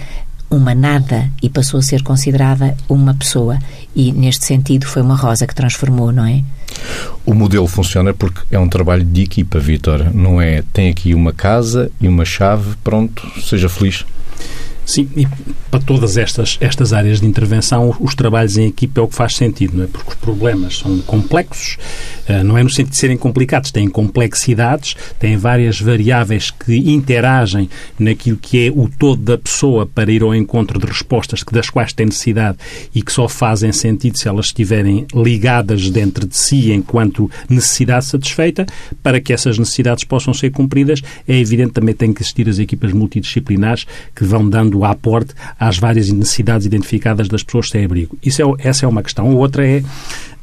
uma 0.50 0.74
nada 0.74 1.30
e 1.44 1.50
passou 1.50 1.80
a 1.80 1.84
ser 1.84 2.02
considerada 2.02 2.76
uma 2.90 3.14
pessoa. 3.14 3.60
E, 3.96 4.12
neste 4.12 4.46
sentido, 4.46 4.88
foi 4.88 5.04
uma 5.04 5.16
rosa 5.16 5.46
que 5.46 5.54
transformou, 5.54 6.12
não 6.12 6.26
é? 6.26 6.44
O 7.26 7.34
modelo 7.34 7.68
funciona 7.68 8.14
porque 8.14 8.42
é 8.50 8.58
um 8.58 8.68
trabalho 8.68 9.04
de 9.04 9.22
equipa, 9.22 9.60
Vitor. 9.60 10.14
Não 10.14 10.42
é 10.42 10.64
tem 10.74 10.90
aqui 10.90 11.14
uma 11.14 11.34
casa 11.34 11.92
e 12.02 12.08
uma 12.08 12.26
chave, 12.26 12.76
pronto, 12.84 13.28
seja 13.42 13.70
feliz. 13.70 14.06
Sim, 14.90 15.08
e 15.16 15.28
para 15.70 15.80
todas 15.80 16.18
estas, 16.18 16.58
estas 16.60 16.94
áreas 16.94 17.22
de 17.22 17.28
intervenção, 17.28 17.96
os 18.00 18.16
trabalhos 18.16 18.58
em 18.58 18.66
equipa 18.66 19.00
é 19.00 19.04
o 19.04 19.08
que 19.08 19.14
faz 19.14 19.36
sentido, 19.36 19.78
não 19.78 19.84
é? 19.84 19.88
Porque 19.88 20.10
os 20.10 20.16
problemas 20.16 20.80
são 20.80 20.98
complexos, 21.02 21.78
eh, 22.28 22.42
não 22.42 22.58
é 22.58 22.64
no 22.64 22.72
sentido 22.72 22.90
de 22.90 22.98
serem 22.98 23.16
complicados, 23.16 23.72
têm 23.72 23.88
complexidades, 23.88 24.96
têm 25.20 25.38
várias 25.38 25.80
variáveis 25.80 26.50
que 26.50 26.76
interagem 26.76 27.70
naquilo 28.00 28.38
que 28.38 28.66
é 28.66 28.72
o 28.72 28.90
todo 28.90 29.22
da 29.22 29.38
pessoa 29.38 29.86
para 29.86 30.12
ir 30.12 30.24
ao 30.24 30.34
encontro 30.34 30.80
de 30.80 30.88
respostas 30.88 31.44
das 31.52 31.70
quais 31.70 31.94
tem 31.94 32.08
necessidade 32.08 32.58
e 32.94 33.04
que 33.04 33.12
só 33.12 33.28
fazem 33.28 33.72
sentido 33.72 34.18
se 34.18 34.28
elas 34.28 34.48
estiverem 34.48 35.06
ligadas 35.14 35.88
dentro 35.92 36.28
de 36.28 36.36
si 36.36 36.72
enquanto 36.72 37.30
necessidade 37.48 38.06
satisfeita. 38.06 38.66
Para 39.04 39.22
que 39.22 39.34
essas 39.34 39.60
necessidades 39.60 40.04
possam 40.04 40.34
ser 40.34 40.50
cumpridas, 40.50 41.04
é 41.28 41.38
evidente 41.38 41.74
também 41.74 41.94
tem 41.94 42.12
que 42.12 42.24
existir 42.24 42.50
as 42.50 42.58
equipas 42.58 42.92
multidisciplinares 42.92 43.86
que 44.16 44.24
vão 44.24 44.50
dando 44.50 44.79
dando 44.80 44.86
aporte 44.86 45.34
às 45.60 45.78
várias 45.78 46.10
necessidades 46.10 46.66
identificadas 46.66 47.28
das 47.28 47.44
pessoas 47.44 47.70
sem 47.70 47.84
abrigo. 47.84 48.18
Isso 48.24 48.42
é, 48.42 48.68
essa 48.68 48.86
é 48.86 48.90
uma 48.90 49.04
questão. 49.04 49.30
A 49.30 49.34
outra 49.34 49.68
é 49.68 49.84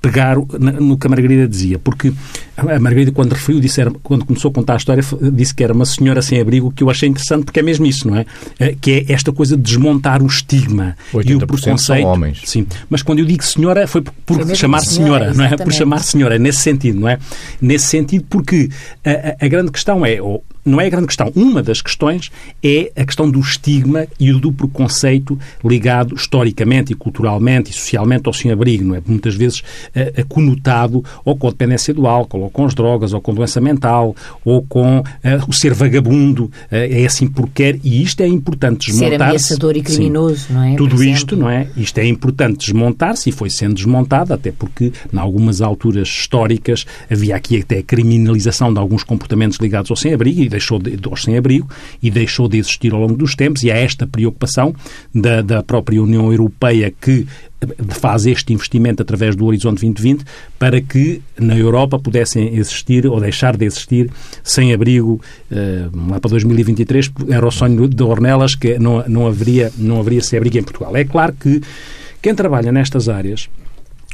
pegar 0.01 0.37
no 0.37 0.97
que 0.97 1.07
a 1.07 1.11
Margarida 1.11 1.49
dizia, 1.49 1.81
porque 1.81 2.13
a 2.57 2.79
Margarida, 2.79 3.11
quando 3.11 3.33
referiu, 3.33 3.61
disse, 3.61 3.81
era, 3.81 3.91
quando 4.03 4.25
começou 4.25 4.51
a 4.51 4.55
contar 4.55 4.75
a 4.75 4.77
história, 4.77 5.03
disse 5.33 5.53
que 5.53 5.65
era 5.65 5.73
uma 5.73 5.87
senhora 5.87 6.23
sem 6.23 6.41
abrigo, 6.41 6.71
que 6.71 6.83
eu 6.85 6.91
achei 6.91 7.09
interessante, 7.09 7.45
porque 7.45 7.59
é 7.59 7.63
mesmo 7.63 7.87
isso, 7.87 8.07
não 8.07 8.17
é? 8.17 8.27
é 8.59 8.77
que 8.81 9.05
é 9.09 9.13
esta 9.13 9.33
coisa 9.33 9.57
de 9.57 9.63
desmontar 9.63 10.23
o 10.23 10.27
estigma 10.27 10.97
e 11.25 11.35
o 11.35 11.39
preconceito. 11.39 12.03
São 12.03 12.13
homens. 12.13 12.43
Sim, 12.45 12.67
mas 12.89 13.03
quando 13.03 13.19
eu 13.19 13.25
digo 13.25 13.43
senhora, 13.43 13.87
foi 13.89 14.03
por, 14.03 14.13
por 14.25 14.55
chamar 14.55 14.81
senhora, 14.81 15.33
senhora 15.33 15.35
não 15.35 15.45
é? 15.45 15.57
Por 15.57 15.73
chamar 15.73 15.99
senhora, 16.01 16.39
nesse 16.39 16.61
sentido, 16.61 17.01
não 17.01 17.09
é? 17.09 17.19
Nesse 17.61 17.87
sentido, 17.87 18.25
porque 18.29 18.69
a, 19.05 19.11
a, 19.11 19.47
a 19.47 19.49
grande 19.49 19.73
questão 19.73 20.07
é, 20.07 20.21
ou, 20.23 20.45
não 20.67 20.81
é 20.81 20.87
a 20.87 20.91
grande 20.91 21.07
questão. 21.07 21.33
Uma 21.35 21.63
das 21.63 21.81
questões 21.81 22.31
é 22.63 22.93
a 22.97 23.05
questão 23.05 23.31
do 23.31 23.41
estigma 23.41 24.07
e 24.21 24.33
do 24.33 24.53
preconceito 24.53 25.39
ligado 25.65 26.15
historicamente 26.15 26.93
e 26.93 26.97
culturalmente 26.97 27.71
e 27.71 27.75
socialmente 27.75 28.27
ao 28.27 28.33
sem-abrigo, 28.33 28.85
não 28.85 28.95
é? 28.95 29.03
Muitas 29.07 29.35
vezes 29.35 29.61
uh, 29.61 30.27
conotado 30.29 31.05
ou 31.25 31.37
com 31.37 31.49
a 31.49 31.51
dependência 31.51 31.93
do 31.95 32.07
álcool, 32.07 32.41
ou 32.41 32.51
com 32.51 32.65
as 32.65 32.75
drogas, 32.75 33.13
ou 33.13 33.21
com 33.21 33.35
doença 33.35 33.61
mental, 33.61 34.15
ou 34.45 34.63
com 34.63 34.99
uh, 35.01 35.05
o 35.49 35.53
ser 35.53 35.73
vagabundo, 35.73 36.45
uh, 36.45 36.51
é 36.71 37.05
assim 37.07 37.27
porque 37.27 37.57
quer, 37.57 37.79
e 37.83 38.03
isto 38.03 38.21
é 38.21 38.27
importante 38.27 38.87
desmontar-se. 38.87 39.17
Ser 39.17 39.23
ameaçador 39.23 39.77
e 39.77 39.83
criminoso, 39.83 40.47
Sim. 40.47 40.53
não 40.53 40.63
é? 40.63 40.77
Tudo 40.77 41.03
isto, 41.03 41.37
não 41.37 41.49
é? 41.49 41.67
Isto 41.75 41.99
é 41.99 42.07
importante 42.07 42.59
desmontar-se 42.59 43.31
e 43.31 43.33
foi 43.33 43.49
sendo 43.49 43.75
desmontado, 43.75 44.35
até 44.35 44.53
porque, 44.53 44.93
em 45.13 45.19
algumas 45.19 45.63
alturas 45.63 46.09
históricas, 46.09 46.85
havia 47.11 47.35
aqui 47.35 47.59
até 47.59 47.79
a 47.79 47.83
criminalização 47.83 48.73
de 48.73 48.79
alguns 48.79 49.03
comportamentos 49.03 49.59
ligados 49.59 49.91
ao 49.91 49.97
sem-abrigo 49.97 50.43
deixou 50.57 50.79
de, 50.79 50.99
aos 51.09 51.23
sem-abrigo 51.23 51.69
e 52.03 52.11
deixou 52.11 52.49
de 52.49 52.59
existir 52.59 52.93
ao 52.93 53.01
longo 53.01 53.17
dos 53.17 53.35
tempos 53.35 53.63
e 53.63 53.71
há 53.71 53.77
esta 53.77 54.07
preocupação 54.07 54.75
da, 55.15 55.43
da 55.43 55.63
própria 55.63 56.03
União 56.03 56.31
Europeia 56.31 56.93
que 57.01 57.27
faz 57.89 58.27
este 58.27 58.53
investimento 58.53 59.03
através 59.03 59.35
do 59.35 59.47
Horizonte 59.47 59.81
2020 59.81 60.25
para 60.59 60.81
que 60.81 61.23
na 61.39 61.57
Europa 61.57 61.99
pudessem 61.99 62.55
existir 62.55 63.07
ou 63.07 63.19
deixar 63.19 63.57
de 63.57 63.65
existir 63.65 64.11
sem 64.43 64.75
abrigo 64.75 65.21
uh, 65.51 66.11
lá 66.11 66.21
para 66.21 66.31
2023 66.31 67.11
era 67.31 67.47
o 67.47 67.51
sonho 67.51 67.89
de 67.89 68.03
Ornelas 68.03 68.55
que 68.55 68.79
não, 68.79 69.03
não 69.09 69.27
haveria 69.27 69.73
não 69.79 70.01
haveria 70.01 70.23
sem 70.23 70.37
abrigo 70.37 70.59
em 70.59 70.63
Portugal. 70.63 70.95
É 70.97 71.05
claro 71.05 71.33
que 71.33 71.63
quem 72.21 72.35
trabalha 72.35 72.71
nestas 72.71 73.09
áreas 73.09 73.49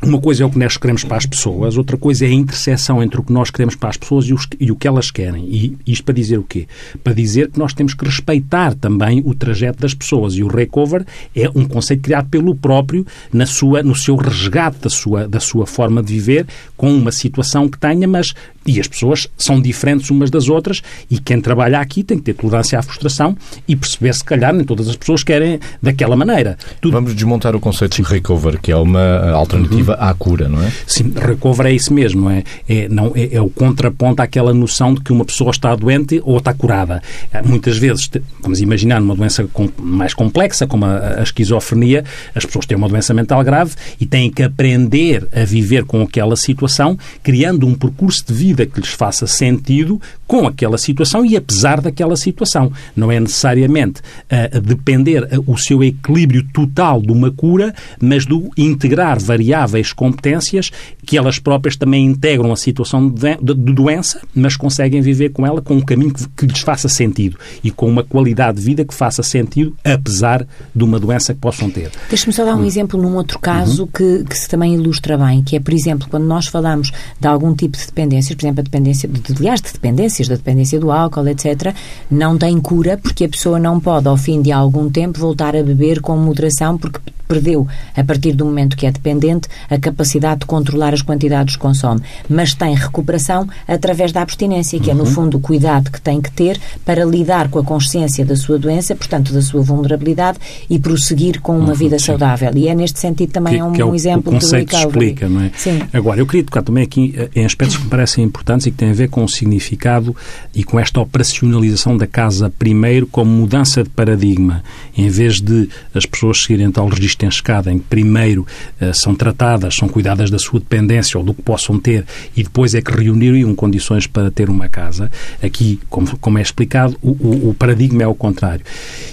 uma 0.03 0.21
coisa 0.21 0.43
é 0.43 0.47
o 0.47 0.51
que 0.51 0.59
nós 0.59 0.77
queremos 0.77 1.05
para 1.05 1.17
as 1.17 1.27
pessoas, 1.27 1.77
outra 1.77 1.97
coisa 1.97 2.25
é 2.25 2.29
a 2.29 2.33
interseção 2.33 3.03
entre 3.03 3.21
o 3.21 3.23
que 3.23 3.33
nós 3.33 3.51
queremos 3.51 3.77
para 3.77 3.91
as 3.91 3.97
pessoas 3.97 4.27
e, 4.27 4.35
os, 4.35 4.49
e, 4.59 4.71
o 4.71 4.77
que 4.77 4.89
elas 4.89 5.11
querem. 5.11 5.45
E 5.45 5.77
isto 5.87 6.05
para 6.05 6.15
dizer 6.15 6.39
o 6.39 6.43
quê? 6.43 6.67
Para 7.05 7.13
dizer 7.13 7.51
que 7.51 7.59
nós 7.59 7.73
temos 7.73 7.95
que 7.95 8.05
respeitar 8.05 8.75
também 8.75 9.23
o 9.25 9.35
trajeto 9.35 9.81
das 9.81 9.95
pessoas. 9.95 10.35
E 10.35 10.43
o 10.43 10.49
recover 10.49 11.07
é 11.37 11.49
um 11.55 11.65
conceito 11.67 12.03
criado 12.03 12.29
pelo 12.29 12.55
próprio 12.55 13.07
na 13.33 13.47
sua, 13.47 13.83
no 13.83 13.95
seu 13.95 14.17
resgate 14.17 14.79
da 14.81 14.91
sua, 14.91 15.29
da 15.29 15.39
sua 15.39 15.67
forma 15.67 16.03
de 16.03 16.13
viver, 16.13 16.47
com 16.77 16.93
uma 16.93 17.13
situação 17.13 17.69
que 17.69 17.79
tenha, 17.79 18.09
mas 18.09 18.35
e 18.67 18.79
as 18.81 18.87
pessoas 18.87 19.29
são 19.37 19.61
diferentes 19.61 20.11
umas 20.11 20.31
das 20.31 20.49
outras 20.49 20.83
e 21.11 21.19
quem 21.19 21.41
trabalha 21.41 21.81
aqui 21.81 22.03
tem 22.03 22.17
que 22.19 22.25
ter 22.25 22.35
tolerância 22.35 22.79
à 22.79 22.83
frustração 22.83 23.37
e 23.67 23.75
perceber 23.75 24.15
se 24.15 24.25
calhar 24.25 24.53
nem 24.53 24.65
todas 24.65 24.89
as 24.89 24.97
pessoas 24.97 25.23
querem 25.23 25.59
daquela 25.83 26.17
maneira. 26.17 26.57
Tudo... 26.81 26.93
Vamos 26.93 27.15
desmontar 27.15 27.57
o 27.57 27.61
conceito 27.61 28.01
de 28.01 28.09
recover, 28.09 28.61
que 28.61 28.71
é 28.71 28.77
uma 28.77 29.31
alternativa. 29.31 29.92
À 29.99 30.15
cura, 30.15 30.49
não 30.49 30.63
é? 30.63 30.73
Sim, 30.87 31.13
recover 31.15 31.67
é 31.67 31.73
isso 31.73 31.93
mesmo, 31.93 32.31
é? 32.31 32.43
É, 32.69 32.89
não, 32.89 33.13
é, 33.15 33.37
é 33.37 33.41
o 33.41 33.49
contraponto 33.49 34.23
àquela 34.23 34.53
noção 34.53 34.95
de 34.95 35.01
que 35.01 35.13
uma 35.13 35.25
pessoa 35.25 35.51
está 35.51 35.75
doente 35.75 36.21
ou 36.25 36.39
está 36.39 36.53
curada. 36.53 37.03
É, 37.33 37.43
muitas 37.43 37.79
vezes, 37.79 38.11
vamos 38.41 38.61
imaginar 38.61 39.01
uma 39.01 39.15
doença 39.15 39.49
mais 39.79 40.15
complexa, 40.15 40.67
como 40.67 40.85
a, 40.85 41.21
a 41.21 41.23
esquizofrenia, 41.23 42.05
as 42.35 42.45
pessoas 42.45 42.67
têm 42.67 42.77
uma 42.77 42.89
doença 42.89 43.15
mental 43.15 43.43
grave 43.45 43.75
e 44.01 44.07
têm 44.07 44.31
que 44.31 44.43
aprender 44.43 45.27
a 45.35 45.45
viver 45.45 45.85
com 45.85 46.03
aquela 46.03 46.37
situação, 46.37 46.99
criando 47.23 47.67
um 47.67 47.75
percurso 47.75 48.27
de 48.27 48.35
vida 48.35 48.67
que 48.67 48.81
lhes 48.81 48.91
faça 48.91 49.27
sentido 49.27 50.01
com 50.27 50.47
aquela 50.47 50.79
situação 50.79 51.25
e 51.27 51.37
apesar 51.37 51.81
daquela 51.81 52.17
situação. 52.17 52.73
Não 52.97 53.11
é 53.11 53.21
necessariamente 53.21 54.01
uh, 54.01 54.61
depender 54.61 55.25
uh, 55.25 55.45
o 55.47 55.59
seu 55.59 55.83
equilíbrio 55.83 56.45
total 56.53 57.01
de 57.03 57.13
uma 57.13 57.31
cura, 57.31 57.75
mas 58.01 58.25
do 58.25 58.51
integrar 58.57 59.21
variáveis 59.21 59.82
competências 59.91 60.71
que 61.07 61.17
elas 61.17 61.39
próprias 61.39 61.77
também 61.77 62.05
integram 62.05 62.53
a 62.53 62.57
situação 62.57 63.09
de, 63.09 63.37
de, 63.37 63.55
de 63.55 63.73
doença, 63.73 64.21
mas 64.35 64.55
conseguem 64.57 65.01
viver 65.01 65.31
com 65.31 65.47
ela 65.47 65.63
com 65.63 65.75
um 65.75 65.81
caminho 65.81 66.13
que, 66.13 66.29
que, 66.29 66.47
lhes 66.47 66.61
faça 66.61 66.89
sentido 66.89 67.39
e 67.65 67.71
com 67.71 67.89
uma 67.89 68.05
qualidade 68.05 68.59
de 68.59 68.65
vida 68.65 68.85
que 68.85 68.93
faça 68.93 69.23
sentido, 69.23 69.75
apesar 69.83 70.47
de 70.75 70.85
uma 70.85 71.01
doença 71.01 71.33
que 71.33 71.41
possam 71.41 71.71
ter. 71.71 71.91
Deixa-me 72.11 72.33
só 72.33 72.45
dar 72.45 72.55
um 72.55 72.61
hum. 72.61 72.65
exemplo 72.65 73.01
num 73.01 73.17
outro 73.17 73.39
caso 73.39 73.85
uhum. 73.85 73.89
que, 73.89 74.25
que 74.25 74.39
se 74.39 74.49
também 74.49 74.75
ilustra 74.75 75.17
bem, 75.17 75.43
que 75.43 75.57
é, 75.57 75.61
por 75.61 75.73
exemplo, 75.73 76.07
quando 76.11 76.25
nós 76.25 76.47
falamos 76.47 76.93
de 77.19 77.27
algum 77.27 77.55
tipo 77.55 77.79
de 77.79 77.87
dependências, 77.87 78.35
por 78.35 78.45
exemplo, 78.45 78.61
a 78.61 78.65
dependência, 78.65 79.09
de, 79.09 79.33
aliás, 79.39 79.61
de 79.63 79.73
dependências, 79.73 80.29
da 80.29 80.35
dependência 80.35 80.79
do 80.79 80.93
álcool, 80.93 81.29
etc., 81.29 81.75
não 82.11 82.37
tem 82.37 82.61
cura 82.61 82.99
porque 82.99 83.25
a 83.25 83.29
pessoa 83.29 83.59
não 83.59 83.81
pode, 83.81 84.09
ao 84.09 84.17
fim 84.17 84.43
de 84.43 84.53
algum 84.53 84.91
tempo, 84.91 85.19
voltar 85.19 85.57
a 85.57 85.63
beber 85.63 86.01
com 86.01 86.17
moderação 86.17 86.77
porque 86.77 87.01
perdeu, 87.33 87.67
a 87.97 88.05
partir 88.05 88.35
do 88.35 88.45
momento 88.45 88.77
que 88.77 88.87
é 88.87 88.91
dependente, 88.91 89.49
a 89.69 89.79
capacidade 89.79 90.41
de 90.41 90.47
controlar 90.47 90.95
as 90.95 91.03
quantidades 91.03 91.57
que 91.57 91.63
consome. 91.63 92.01
Mas 92.29 92.55
tem 92.55 92.75
recuperação 92.75 93.49
através 93.67 94.13
da 94.13 94.23
abstinência, 94.23 94.79
que 94.79 94.91
uhum. 94.91 94.93
é, 94.93 94.99
no 94.99 95.05
uhum. 95.05 95.15
fundo, 95.15 95.37
o 95.39 95.41
cuidado 95.41 95.91
que 95.91 96.01
tem 96.01 96.21
que 96.21 96.31
ter 96.31 96.61
para 96.85 97.05
lidar 97.05 97.49
com 97.49 97.59
a 97.59 97.65
consciência 97.65 98.25
da 98.25 98.37
sua 98.37 98.59
doença, 98.59 98.95
portanto, 98.95 99.33
da 99.33 99.43
sua 99.43 99.63
vulnerabilidade 99.63 100.39
e 100.69 100.79
prosseguir 100.79 101.41
com 101.41 101.57
uma 101.57 101.69
uhum, 101.69 101.75
vida 101.75 101.99
sim. 101.99 102.07
saudável. 102.07 102.51
E 102.55 102.69
é 102.69 102.75
neste 102.75 102.99
sentido 102.99 103.33
também 103.33 103.55
que, 103.55 103.61
é 103.61 103.65
um, 103.65 103.73
que 103.73 103.83
é 103.83 103.85
o, 103.85 103.95
exemplo 103.95 104.33
o 104.33 104.35
conceito 104.35 104.71
do 104.71 104.77
recovery. 104.77 105.07
explica, 105.07 105.29
não 105.29 105.43
é? 105.43 105.51
Sim. 105.57 105.81
Agora, 105.93 106.21
eu 106.21 106.27
queria 106.27 106.45
tocar 106.45 106.63
também 106.63 106.85
aqui 106.85 107.15
eh, 107.17 107.31
em 107.35 107.45
aspectos 107.45 107.77
que 107.77 107.85
me 107.85 107.91
parecem 107.91 108.25
importantes 108.25 108.67
e 108.67 108.71
que 108.71 108.77
têm 108.77 108.91
a 108.91 108.95
ver 108.95 109.09
com 109.09 109.25
o 109.25 109.29
significado 109.29 110.15
e 110.55 110.65
com 110.65 110.79
esta 110.79 111.01
operacionalização 111.01 111.97
da 111.97 112.07
casa 112.07 112.53
primeiro 112.59 113.07
como 113.07 113.31
mudança 113.31 113.83
de 113.83 113.91
paradigma. 113.91 114.63
Em 114.97 115.09
vez 115.09 115.41
de 115.41 115.69
as 115.95 116.07
pessoas 116.07 116.43
seguirem 116.43 116.71
tal 116.71 116.89
registro 116.89 117.27
em 117.27 117.29
escada, 117.29 117.73
em 117.73 117.79
que 117.79 117.85
primeiro 117.85 118.47
uh, 118.81 118.95
são 118.95 119.15
tratadas, 119.15 119.52
são 119.71 119.89
cuidadas 119.89 120.31
da 120.31 120.39
sua 120.39 120.61
dependência 120.61 121.19
ou 121.19 121.25
do 121.25 121.35
que 121.35 121.43
possam 121.43 121.79
ter 121.79 122.05
e 122.37 122.43
depois 122.43 122.75
é 122.75 122.81
que 122.81 122.93
reuniriam 122.93 123.55
condições 123.55 124.07
para 124.07 124.31
ter 124.31 124.51
uma 124.51 124.69
casa. 124.69 125.11
Aqui, 125.43 125.81
como, 125.89 126.17
como 126.19 126.39
é 126.39 126.43
explicado, 126.43 126.97
o, 127.03 127.11
o, 127.11 127.51
o 127.51 127.55
paradigma 127.55 128.03
é 128.03 128.07
o 128.07 128.15
contrário. 128.15 128.65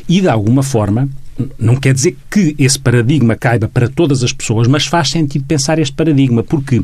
E, 0.07 0.21
de 0.21 0.27
alguma 0.27 0.63
forma, 0.63 1.09
não 1.57 1.75
quer 1.75 1.93
dizer 1.93 2.17
que 2.29 2.55
esse 2.57 2.79
paradigma 2.79 3.35
caiba 3.35 3.67
para 3.67 3.87
todas 3.87 4.23
as 4.23 4.33
pessoas, 4.33 4.67
mas 4.67 4.85
faz 4.85 5.09
sentido 5.09 5.45
pensar 5.45 5.79
este 5.79 5.93
paradigma, 5.93 6.43
porque 6.43 6.81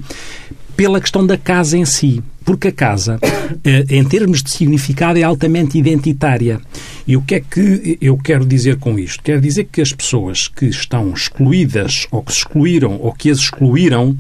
pela 0.75 0.99
questão 1.01 1.25
da 1.25 1.37
casa 1.37 1.77
em 1.77 1.85
si. 1.85 2.21
Porque 2.43 2.67
a 2.67 2.71
casa, 2.71 3.19
eh, 3.63 3.85
em 3.89 4.03
termos 4.03 4.43
de 4.43 4.51
significado, 4.51 5.17
é 5.17 5.23
altamente 5.23 5.77
identitária. 5.77 6.61
E 7.07 7.17
o 7.17 7.21
que 7.21 7.35
é 7.35 7.39
que 7.39 7.97
eu 7.99 8.17
quero 8.17 8.45
dizer 8.45 8.77
com 8.77 8.97
isto? 8.99 9.23
Quero 9.23 9.41
dizer 9.41 9.67
que 9.71 9.81
as 9.81 9.91
pessoas 9.91 10.47
que 10.47 10.65
estão 10.65 11.11
excluídas, 11.11 12.07
ou 12.11 12.21
que 12.21 12.31
se 12.31 12.39
excluíram, 12.39 12.99
ou 13.01 13.11
que 13.13 13.31
as 13.31 13.39
excluíram 13.39 14.15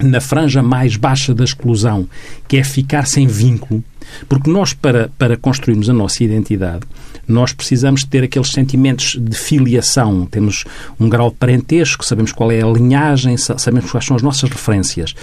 na 0.00 0.20
franja 0.20 0.62
mais 0.62 0.96
baixa 0.96 1.32
da 1.32 1.44
exclusão, 1.44 2.08
que 2.48 2.56
é 2.56 2.64
ficar 2.64 3.06
sem 3.06 3.26
vínculo, 3.26 3.82
porque 4.28 4.50
nós, 4.50 4.72
para, 4.72 5.10
para 5.16 5.36
construirmos 5.36 5.88
a 5.88 5.92
nossa 5.92 6.24
identidade, 6.24 6.84
nós 7.28 7.52
precisamos 7.52 8.02
ter 8.04 8.24
aqueles 8.24 8.50
sentimentos 8.50 9.16
de 9.20 9.36
filiação. 9.36 10.26
Temos 10.26 10.64
um 10.98 11.08
grau 11.08 11.30
de 11.30 11.36
parentesco, 11.36 12.04
sabemos 12.04 12.32
qual 12.32 12.50
é 12.50 12.62
a 12.62 12.66
linhagem, 12.66 13.36
sabemos 13.36 13.90
quais 13.90 14.06
são 14.06 14.16
as 14.16 14.22
nossas 14.22 14.48
referências. 14.50 15.14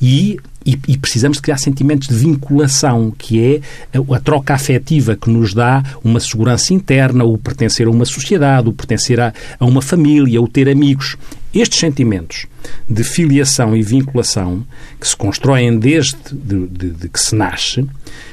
E 0.00 0.38
e, 0.64 0.78
e, 0.88 0.98
precisamos 0.98 1.38
de 1.38 1.42
criar 1.42 1.56
sentimentos 1.56 2.06
de 2.06 2.14
vinculação, 2.14 3.10
que 3.16 3.42
é 3.42 3.60
a, 3.98 4.16
a, 4.16 4.20
troca 4.20 4.52
afetiva 4.52 5.16
que 5.16 5.30
nos 5.30 5.54
dá 5.54 5.82
uma 6.04 6.20
segurança 6.20 6.74
interna, 6.74 7.24
o 7.24 7.38
pertencer 7.38 7.86
a 7.86 7.90
uma 7.90 8.04
sociedade, 8.04 8.68
o 8.68 8.72
pertencer 8.72 9.18
a, 9.20 9.32
a 9.58 9.64
uma 9.64 9.80
família, 9.80 10.40
o 10.40 10.46
ter 10.46 10.68
amigos. 10.68 11.16
Estes 11.52 11.80
sentimentos 11.80 12.46
de 12.88 13.02
filiação 13.02 13.74
e 13.74 13.82
vinculação, 13.82 14.64
que 15.00 15.08
se 15.08 15.16
constroem 15.16 15.78
desde 15.78 16.16
de, 16.30 16.66
de, 16.66 16.90
de 16.90 17.08
que 17.08 17.18
se 17.18 17.34
nasce, 17.34 17.86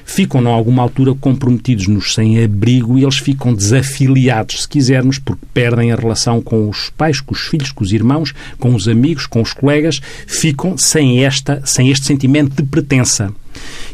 ficam, 0.05 0.45
a 0.47 0.49
alguma 0.49 0.81
altura, 0.81 1.13
comprometidos 1.13 1.87
nos 1.87 2.13
sem-abrigo 2.13 2.97
e 2.97 3.03
eles 3.03 3.17
ficam 3.17 3.53
desafiliados, 3.53 4.63
se 4.63 4.67
quisermos, 4.67 5.19
porque 5.19 5.45
perdem 5.53 5.91
a 5.91 5.95
relação 5.95 6.41
com 6.41 6.69
os 6.69 6.89
pais, 6.89 7.19
com 7.19 7.33
os 7.33 7.41
filhos, 7.41 7.71
com 7.71 7.83
os 7.83 7.91
irmãos, 7.91 8.33
com 8.59 8.73
os 8.73 8.87
amigos, 8.87 9.25
com 9.25 9.41
os 9.41 9.53
colegas, 9.53 10.01
ficam 10.25 10.77
sem, 10.77 11.23
esta, 11.23 11.61
sem 11.65 11.89
este 11.89 12.05
sentimento 12.05 12.55
de 12.55 12.63
pertença. 12.63 13.33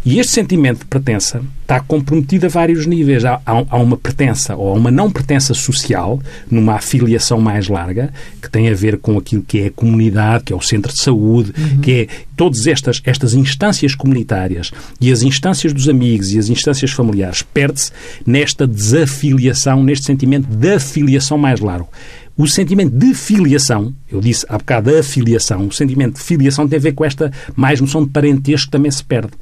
E 0.06 0.20
este 0.20 0.34
sentimento 0.34 0.80
de 0.80 0.86
pertença 0.86 1.42
está 1.62 1.80
comprometido 1.80 2.46
a 2.46 2.50
vários 2.50 2.86
níveis. 2.86 3.24
Há, 3.24 3.40
há, 3.46 3.78
uma 3.78 3.96
pertença 3.96 4.56
ou 4.56 4.75
uma 4.75 4.92
não 4.92 5.10
pertença 5.10 5.54
social, 5.54 6.20
numa 6.52 6.75
afiliação 6.75 7.40
mais 7.40 7.70
larga, 7.70 8.13
que 8.42 8.52
tem 8.52 8.70
a 8.70 8.74
ver 8.74 8.98
com 8.98 9.18
aquilo 9.18 9.42
que 9.42 9.60
é 9.60 9.68
a 9.68 9.72
comunidade, 9.72 10.44
que 10.46 10.54
é 10.54 10.56
o 10.56 10.62
centro 10.62 10.92
de 10.92 11.02
saúde, 11.02 11.54
uhum. 11.58 11.80
que 11.80 11.92
é 11.92 12.08
todas 12.36 12.68
estas, 12.68 13.02
estas 13.06 13.34
instâncias 13.34 13.96
comunitárias 13.96 14.72
e 15.00 15.12
as 15.12 15.22
instâncias 15.22 15.73
dos 15.74 15.89
amigos 15.89 16.34
e 16.34 16.39
as 16.39 16.50
instâncias 16.50 16.92
familiares. 16.92 17.42
Perde-se 17.42 17.92
nesta 18.25 18.65
desafiliação, 18.68 19.84
neste 19.84 20.06
sentimento 20.06 20.48
de 20.48 20.74
afiliação 20.74 21.38
mais 21.38 21.60
largo. 21.60 21.89
O 22.36 22.48
sentimento 22.48 22.96
de 22.96 23.13
filiação, 23.13 23.94
eu 24.12 24.20
disse 24.20 24.46
há 24.50 24.58
bocado 24.58 24.96
afiliação, 24.96 25.68
o 25.68 25.72
sentimento 25.72 26.15
de 26.15 26.22
filiação 26.22 26.68
tem 26.68 26.77
a 26.77 26.82
ver 26.82 26.94
com 26.94 27.06
esta 27.06 27.32
mais 27.56 27.80
noção 27.80 28.03
de 28.03 28.10
parentesco 28.10 28.68
que 28.68 28.72
também 28.72 28.89
se 28.89 29.03
perde. 29.03 29.34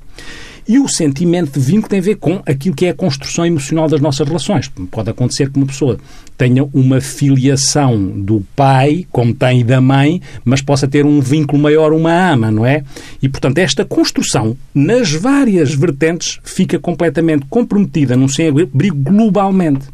E 0.68 0.80
o 0.80 0.88
sentimento 0.88 1.60
de 1.60 1.66
vínculo 1.66 1.90
tem 1.90 2.00
a 2.00 2.04
ver 2.04 2.16
com 2.16 2.42
aquilo 2.46 2.76
que 2.76 2.86
é 2.86 2.90
a 2.90 2.94
construção 2.94 3.46
emocional 3.46 3.88
das 3.88 4.00
nossas 4.00 4.28
relações. 4.28 4.72
Pode 4.90 5.10
acontecer 5.10 5.50
que 5.50 5.58
uma 5.58 5.66
pessoa 5.66 5.98
tenha 6.38 6.64
uma 6.74 7.02
filiação 7.02 7.98
do 7.98 8.46
pai, 8.56 9.06
como 9.12 9.34
tem 9.34 9.66
da 9.66 9.82
mãe, 9.82 10.22
mas 10.46 10.62
possa 10.62 10.88
ter 10.88 11.06
um 11.06 11.20
vínculo 11.20 11.62
maior, 11.62 11.94
uma 11.94 12.32
ama, 12.32 12.52
não 12.52 12.66
é? 12.66 12.84
E, 13.22 13.28
portanto, 13.28 13.58
esta 13.58 13.84
construção, 13.84 14.56
nas 14.74 15.12
várias 15.12 15.74
vertentes, 15.74 16.40
fica 16.44 16.80
completamente 16.80 17.46
comprometida 17.50 18.16
num 18.16 18.28
sem-abrigo 18.28 18.96
globalmente. 18.96 19.88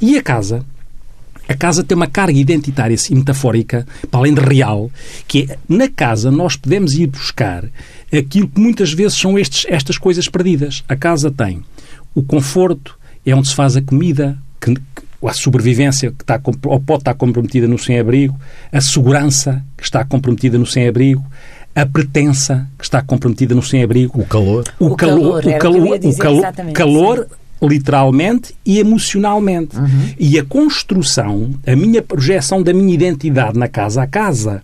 E 0.00 0.16
a 0.16 0.22
casa 0.22 0.64
a 1.48 1.54
casa 1.54 1.82
tem 1.82 1.96
uma 1.96 2.06
carga 2.06 2.38
identitária 2.38 2.94
assim, 2.94 3.14
metafórica, 3.14 3.86
para 4.10 4.20
além 4.20 4.32
de 4.32 4.40
real, 4.40 4.90
que 5.26 5.48
é, 5.50 5.58
na 5.68 5.88
casa 5.88 6.30
nós 6.30 6.56
podemos 6.56 6.94
ir 6.94 7.08
buscar 7.08 7.64
aquilo 8.12 8.48
que 8.48 8.60
muitas 8.60 8.92
vezes 8.92 9.18
são 9.18 9.38
estes, 9.38 9.66
estas 9.68 9.98
coisas 9.98 10.28
perdidas. 10.28 10.84
A 10.88 10.96
casa 10.96 11.30
tem 11.30 11.62
o 12.14 12.22
conforto, 12.22 12.98
é 13.24 13.34
onde 13.34 13.48
se 13.48 13.54
faz 13.54 13.76
a 13.76 13.82
comida, 13.82 14.36
que, 14.60 14.74
a 15.24 15.32
sobrevivência 15.32 16.10
que 16.10 16.22
está, 16.22 16.40
ou 16.66 16.80
pode 16.80 17.02
estar 17.02 17.14
comprometida 17.14 17.68
no 17.68 17.78
sem-abrigo, 17.78 18.38
a 18.72 18.80
segurança 18.80 19.64
que 19.76 19.84
está 19.84 20.04
comprometida 20.04 20.58
no 20.58 20.66
sem-abrigo, 20.66 21.24
a 21.74 21.86
pertença 21.86 22.68
que 22.76 22.84
está 22.84 23.00
comprometida 23.02 23.54
no 23.54 23.62
sem-abrigo. 23.62 24.20
O 24.20 24.26
calor. 24.26 24.64
O, 24.78 24.86
o 24.88 24.96
calor, 24.96 25.42
calor, 25.42 25.42
o 25.42 25.58
calor, 25.58 25.98
o 26.04 26.16
calor, 26.16 26.72
calor 26.72 27.28
literalmente 27.62 28.54
e 28.66 28.78
emocionalmente. 28.78 29.76
Uhum. 29.76 30.10
E 30.18 30.38
a 30.38 30.44
construção, 30.44 31.50
a 31.66 31.76
minha 31.76 32.02
projeção 32.02 32.62
da 32.62 32.72
minha 32.72 32.92
identidade 32.92 33.58
na 33.58 33.68
casa, 33.68 34.02
a 34.02 34.06
casa 34.06 34.62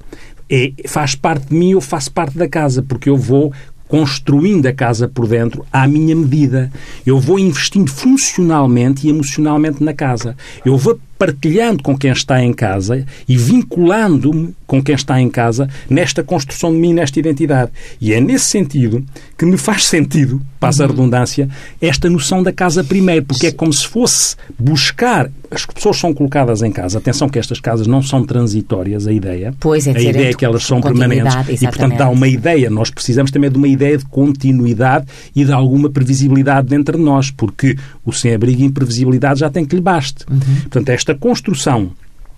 é, 0.50 0.72
faz 0.86 1.14
parte 1.14 1.48
de 1.48 1.54
mim, 1.54 1.72
eu 1.72 1.80
faço 1.80 2.10
parte 2.12 2.36
da 2.36 2.48
casa, 2.48 2.82
porque 2.82 3.08
eu 3.08 3.16
vou 3.16 3.52
construindo 3.88 4.66
a 4.66 4.72
casa 4.72 5.08
por 5.08 5.26
dentro 5.26 5.64
à 5.72 5.88
minha 5.88 6.14
medida. 6.14 6.70
Eu 7.06 7.18
vou 7.18 7.38
investindo 7.38 7.90
funcionalmente 7.90 9.06
e 9.06 9.10
emocionalmente 9.10 9.82
na 9.82 9.94
casa. 9.94 10.36
Eu 10.64 10.76
vou 10.76 11.00
partilhando 11.18 11.82
com 11.82 11.98
quem 11.98 12.12
está 12.12 12.42
em 12.42 12.52
casa 12.52 13.04
e 13.28 13.36
vinculando-me 13.36 14.54
com 14.68 14.82
quem 14.82 14.94
está 14.94 15.20
em 15.20 15.30
casa 15.30 15.68
nesta 15.88 16.22
construção 16.22 16.70
de 16.70 16.78
mim, 16.78 16.92
nesta 16.92 17.18
identidade. 17.18 17.72
E 18.00 18.12
é 18.12 18.20
nesse 18.20 18.44
sentido 18.44 19.04
que 19.36 19.46
me 19.46 19.56
faz 19.56 19.86
sentido, 19.86 20.40
passa 20.60 20.82
a 20.82 20.86
uhum. 20.86 20.92
redundância, 20.92 21.48
esta 21.80 22.10
noção 22.10 22.42
da 22.42 22.52
casa 22.52 22.84
primeiro, 22.84 23.24
porque 23.24 23.46
é 23.46 23.52
como 23.52 23.72
se 23.72 23.86
fosse 23.86 24.36
buscar. 24.58 25.30
As 25.50 25.64
pessoas 25.64 25.96
são 25.96 26.12
colocadas 26.12 26.60
em 26.60 26.70
casa. 26.70 26.98
Atenção 26.98 27.28
que 27.28 27.38
estas 27.38 27.58
casas 27.58 27.86
não 27.86 28.02
são 28.02 28.22
transitórias, 28.22 29.06
a 29.06 29.12
ideia. 29.12 29.54
Pois 29.58 29.86
é, 29.86 29.96
a 29.96 30.02
ideia 30.02 30.30
é 30.30 30.34
que 30.34 30.44
elas 30.44 30.62
são 30.64 30.82
permanentes. 30.82 31.34
Exatamente. 31.34 31.64
E, 31.64 31.66
portanto, 31.66 31.96
dá 31.96 32.08
uma 32.10 32.28
ideia. 32.28 32.68
Nós 32.68 32.90
precisamos 32.90 33.30
também 33.30 33.50
de 33.50 33.56
uma 33.56 33.68
ideia 33.68 33.96
de 33.96 34.04
continuidade 34.04 35.06
e 35.34 35.46
de 35.46 35.52
alguma 35.52 35.88
previsibilidade 35.88 36.68
dentro 36.68 36.98
de 36.98 37.02
nós, 37.02 37.30
porque 37.30 37.78
o 38.04 38.12
sem-abrigo 38.12 38.60
e 38.60 38.64
imprevisibilidade 38.66 39.40
já 39.40 39.48
tem 39.48 39.64
que 39.64 39.74
lhe 39.74 39.80
baste. 39.80 40.26
Uhum. 40.30 40.40
Portanto, 40.62 40.90
esta 40.90 41.07
construção, 41.14 41.92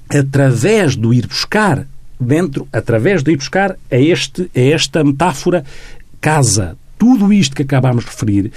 através 0.08 0.96
do 0.96 1.14
ir 1.14 1.26
buscar 1.26 1.86
dentro, 2.18 2.68
através 2.72 3.22
de 3.22 3.32
ir 3.32 3.36
buscar 3.36 3.76
a, 3.90 3.96
este, 3.96 4.50
a 4.54 4.60
esta 4.60 5.02
metáfora 5.02 5.64
casa, 6.20 6.76
tudo 6.98 7.32
isto 7.32 7.56
que 7.56 7.62
acabámos 7.62 8.04
de 8.04 8.10
referir, 8.10 8.52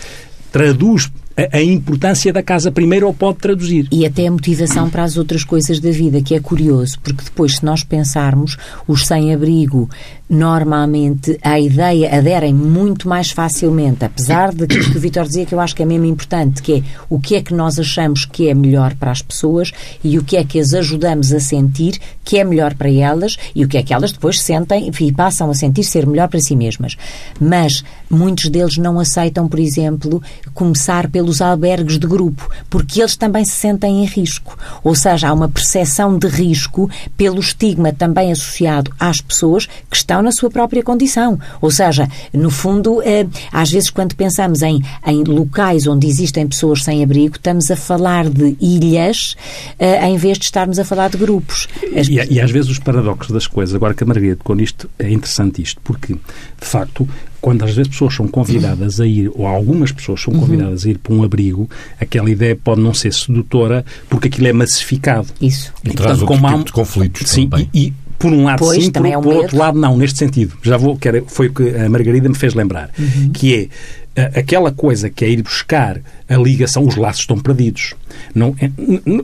traduz 0.52 1.12
a, 1.36 1.62
importância 1.62 2.32
da 2.32 2.44
casa 2.44 2.72
primeiro 2.72 3.08
ou 3.08 3.14
pode 3.14 3.40
traduzir. 3.40 3.88
E 3.92 4.06
até 4.06 4.28
a 4.28 4.32
motivação 4.32 4.90
para 4.90 5.04
as 5.04 5.18
outras 5.18 5.44
coisas 5.44 5.80
da 5.80 5.92
vida, 5.92 6.22
que 6.22 6.36
é 6.36 6.40
curioso, 6.40 7.00
porque 7.02 7.24
depois, 7.24 7.58
se 7.58 7.66
nós 7.66 7.84
pensarmos, 7.84 8.58
os 8.88 9.06
sem-abrigo 9.08 9.90
normalmente 10.30 11.38
a 11.44 11.60
ideia 11.60 12.18
aderem 12.18 12.54
muito 12.54 13.08
mais 13.08 13.32
facilmente, 13.32 14.04
apesar 14.04 14.54
de 14.54 14.66
que 14.66 14.78
o 14.98 15.00
Vitor 15.00 15.26
dizia 15.26 15.46
que 15.46 15.54
eu 15.54 15.60
acho 15.60 15.76
que 15.76 15.84
é 15.84 15.86
mesmo 15.86 16.06
importante, 16.06 16.62
que 16.62 16.74
é 16.74 16.84
o 17.10 17.20
que 17.20 17.36
é 17.36 17.42
que 17.42 17.54
nós 17.54 17.78
achamos 17.78 18.26
que 18.26 18.50
é 18.50 18.54
melhor 18.54 18.96
para 18.96 19.12
as 19.12 19.22
pessoas 19.22 19.72
e 20.04 20.18
o 20.18 20.24
que 20.24 20.38
é 20.38 20.44
que 20.44 20.60
as 20.60 20.74
ajudamos 20.74 21.32
a 21.32 21.40
sentir 21.40 22.00
que 22.24 22.38
é 22.38 22.44
melhor 22.44 22.74
para 22.74 22.90
elas 22.90 23.38
e 23.54 23.64
o 23.64 23.68
que 23.68 23.78
é 23.78 23.84
que 23.84 23.94
elas 23.94 24.12
depois 24.12 24.42
sentem 24.42 24.90
e 25.00 25.12
passam 25.12 25.50
a 25.52 25.54
sentir 25.54 25.84
ser 25.84 26.08
melhor 26.08 26.28
para 26.28 26.40
si 26.40 26.56
mesmas. 26.56 26.98
Mas 27.40 27.84
muitos 28.14 28.50
deles 28.50 28.78
não 28.78 29.00
aceitam, 29.00 29.48
por 29.48 29.60
exemplo, 29.60 30.22
começar 30.54 31.10
pelos 31.10 31.42
albergues 31.42 31.98
de 31.98 32.08
grupo, 32.08 32.50
porque 32.70 33.02
eles 33.02 33.16
também 33.16 33.44
se 33.44 33.52
sentem 33.52 34.04
em 34.04 34.06
risco. 34.06 34.58
Ou 34.84 34.96
seja, 34.96 35.30
há 35.30 35.34
uma 35.34 35.50
percepção 35.50 36.18
de 36.18 36.28
risco 36.28 36.90
pelo 37.18 37.40
estigma 37.40 37.92
também 37.92 38.32
associado 38.32 38.92
às 39.00 39.22
pessoas 39.22 39.66
que 39.90 39.96
estão 39.96 40.22
na 40.22 40.32
sua 40.32 40.50
própria 40.50 40.84
condição. 40.84 41.40
Ou 41.62 41.72
seja, 41.72 42.08
no 42.34 42.50
fundo, 42.50 43.02
eh, 43.04 43.28
às 43.52 43.72
vezes 43.72 43.90
quando 43.90 44.16
pensamos 44.16 44.62
em, 44.62 44.82
em 45.06 45.24
locais 45.24 45.88
onde 45.88 46.08
existem 46.08 46.48
pessoas 46.48 46.84
sem 46.84 47.04
abrigo, 47.04 47.36
estamos 47.36 47.70
a 47.72 47.76
falar 47.76 48.30
de 48.30 48.56
ilhas 48.60 49.36
eh, 49.80 50.08
em 50.08 50.18
vez 50.18 50.38
de 50.38 50.46
estarmos 50.46 50.80
a 50.80 50.86
falar 50.86 51.10
de 51.10 51.18
grupos. 51.18 51.68
E, 51.84 52.34
e 52.34 52.40
às 52.40 52.52
vezes 52.52 52.70
os 52.70 52.80
paradoxos 52.80 53.32
das 53.32 53.48
coisas, 53.48 53.74
agora 53.76 53.94
que 53.94 54.04
a 54.04 54.08
Margarida 54.08 54.38
com 54.44 54.60
isto, 54.60 54.90
é 55.00 55.10
interessante 55.10 55.62
isto, 55.62 55.80
porque, 55.84 56.14
de 56.14 56.68
facto, 56.68 57.08
quando 57.44 57.62
às 57.66 57.76
vezes 57.76 57.92
pessoas 57.92 58.16
são 58.16 58.26
convidadas 58.26 59.02
a 59.02 59.06
ir, 59.06 59.30
ou 59.36 59.46
algumas 59.46 59.92
pessoas 59.92 60.22
são 60.22 60.34
convidadas 60.34 60.86
uhum. 60.86 60.90
a 60.90 60.94
ir 60.94 60.98
para 60.98 61.14
um 61.14 61.24
abrigo, 61.24 61.70
aquela 62.00 62.30
ideia 62.30 62.56
pode 62.56 62.80
não 62.80 62.94
ser 62.94 63.12
sedutora 63.12 63.84
porque 64.10 64.30
aquilo 64.30 64.48
é 64.48 64.54
massificado. 64.54 65.28
Isso. 65.42 65.74
E, 65.84 65.90
e 65.90 65.94
traz 65.94 66.22
outro 66.22 66.38
tipo 66.38 66.48
um... 66.48 66.64
de 66.64 66.72
conflitos 66.72 67.30
sim, 67.30 67.50
também. 67.50 67.70
E, 67.74 67.88
e 67.88 67.94
por 68.18 68.32
um 68.32 68.46
lado 68.46 68.60
pois, 68.60 68.82
sim, 68.82 68.90
por, 68.90 69.06
é 69.06 69.18
um 69.18 69.22
por 69.22 69.34
outro 69.34 69.58
lado 69.58 69.78
não, 69.78 69.98
neste 69.98 70.20
sentido. 70.20 70.54
Já 70.64 70.78
vou, 70.78 70.96
que 70.96 71.06
era, 71.06 71.22
foi 71.28 71.48
o 71.48 71.54
que 71.54 71.76
a 71.76 71.90
Margarida 71.90 72.30
me 72.30 72.36
fez 72.36 72.54
lembrar, 72.54 72.90
uhum. 72.98 73.32
que 73.34 73.70
é 74.16 74.30
aquela 74.40 74.72
coisa 74.72 75.10
que 75.10 75.26
é 75.26 75.30
ir 75.30 75.42
buscar 75.42 76.00
a 76.30 76.38
ligação, 76.38 76.88
os 76.88 76.96
laços 76.96 77.22
estão 77.22 77.38
perdidos. 77.38 77.94
Não, 78.34 78.56
é, 78.60 78.70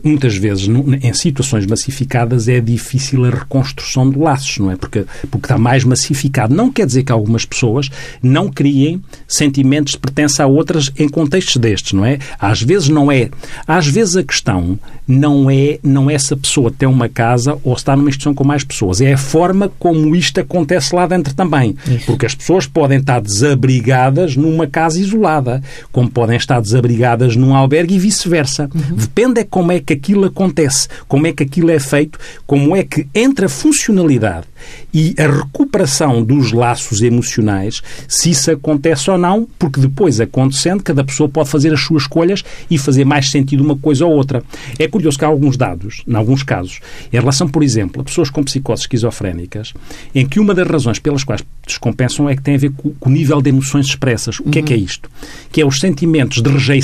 muitas 0.04 0.36
vezes, 0.36 0.68
em 0.68 1.14
situações 1.14 1.66
massificadas, 1.66 2.48
é 2.48 2.60
difícil 2.60 3.26
a 3.26 3.30
reconstrução 3.30 4.10
de 4.10 4.18
laços, 4.18 4.58
não 4.58 4.72
é? 4.72 4.76
Porque, 4.76 5.06
porque 5.30 5.46
está 5.46 5.58
mais 5.58 5.84
massificado. 5.84 6.54
Não 6.54 6.72
quer 6.72 6.86
dizer 6.86 7.04
que 7.04 7.12
algumas 7.12 7.46
pessoas 7.46 7.90
não 8.22 8.50
criem 8.50 9.02
sentimentos 9.28 9.94
de 9.94 10.00
pertença 10.00 10.44
a 10.44 10.48
outras 10.48 10.92
em 10.98 11.08
contextos 11.08 11.58
destes, 11.58 11.94
não 11.94 12.06
é? 12.06 12.20
Às 12.40 12.62
vezes 12.62 12.90
não 12.90 13.12
é. 13.12 13.30
Às 13.68 13.88
vezes 13.88 14.18
a 14.18 14.24
questão 14.24 14.78
não 15.08 15.50
é, 15.50 15.80
não 15.84 16.10
é 16.10 16.18
se 16.18 16.34
a 16.34 16.38
pessoa 16.38 16.72
tem 16.72 16.88
uma 16.88 17.10
casa 17.10 17.58
ou 17.64 17.74
está 17.74 17.96
numa 17.96 18.10
instituição 18.10 18.34
com 18.34 18.44
mais 18.44 18.64
pessoas. 18.64 19.02
É 19.02 19.14
a 19.14 19.18
forma 19.18 19.72
como 19.80 20.16
isto 20.16 20.40
acontece 20.40 20.96
lá 20.96 21.08
dentro 21.08 21.34
também. 21.34 21.76
Isso. 21.88 22.06
Porque 22.06 22.26
as 22.26 22.36
pessoas 22.36 22.68
podem 22.68 23.00
estar 23.00 23.22
desabrigadas 23.22 24.36
numa 24.36 24.68
casa 24.68 25.00
isolada, 25.00 25.64
como 25.92 26.10
podem 26.10 26.38
estar 26.38 26.60
desabrigadas 26.60 26.89
num 27.38 27.56
albergue 27.56 27.96
e 27.96 28.00
vice-versa. 28.00 28.70
Uhum. 28.74 28.96
Depende 28.96 29.42
é 29.42 29.44
como 29.44 29.72
é 29.72 29.80
que 29.80 29.94
aquilo 29.94 30.26
acontece, 30.26 30.88
como 31.08 31.28
é 31.28 31.34
que 31.34 31.44
aquilo 31.44 31.72
é 31.72 31.80
feito, 31.80 32.20
como 32.46 32.76
é 32.76 32.84
que 32.84 33.08
entre 33.14 33.46
a 33.46 33.50
funcionalidade 33.50 34.48
e 34.94 35.16
a 35.18 35.28
recuperação 35.28 36.24
dos 36.24 36.52
laços 36.52 37.02
emocionais, 37.02 37.82
se 38.08 38.32
isso 38.32 38.52
acontece 38.52 39.10
ou 39.10 39.18
não, 39.18 39.48
porque 39.58 39.80
depois 39.80 40.20
acontecendo, 40.20 40.84
cada 40.84 41.04
pessoa 41.04 41.30
pode 41.30 41.50
fazer 41.50 41.74
as 41.74 41.82
suas 41.82 42.04
escolhas 42.04 42.44
e 42.70 42.78
fazer 42.78 43.06
mais 43.06 43.30
sentido 43.30 43.64
uma 43.64 43.78
coisa 43.78 44.06
ou 44.06 44.14
outra. 44.14 44.44
É 44.78 44.88
curioso 44.88 45.18
que 45.18 45.26
há 45.26 45.28
alguns 45.28 45.58
dados, 45.58 46.04
em 46.08 46.16
alguns 46.16 46.44
casos, 46.44 46.80
em 47.12 47.20
relação, 47.20 47.48
por 47.48 47.64
exemplo, 47.64 48.02
a 48.02 48.06
pessoas 48.06 48.30
com 48.30 48.44
psicoses 48.44 48.84
esquizofrénicas, 48.84 49.74
em 50.14 50.28
que 50.28 50.40
uma 50.40 50.54
das 50.54 50.68
razões 50.68 51.00
pelas 51.00 51.24
quais 51.24 51.44
descompensam 51.66 52.28
é 52.28 52.36
que 52.36 52.42
tem 52.42 52.56
a 52.56 52.58
ver 52.58 52.72
com, 52.72 52.94
o 53.00 53.10
nível 53.10 53.42
de 53.42 53.50
emoções 53.50 53.86
expressas. 53.86 54.40
O 54.40 54.44
que 54.44 54.60
uhum. 54.60 54.66
é 54.66 54.68
que 54.68 54.74
é 54.74 54.78
isto? 54.78 55.10
Que 55.52 55.62
é 55.62 55.66
os 55.66 55.80
sentimentos 55.80 56.42
de 56.42 56.50
rejeição 56.50 56.79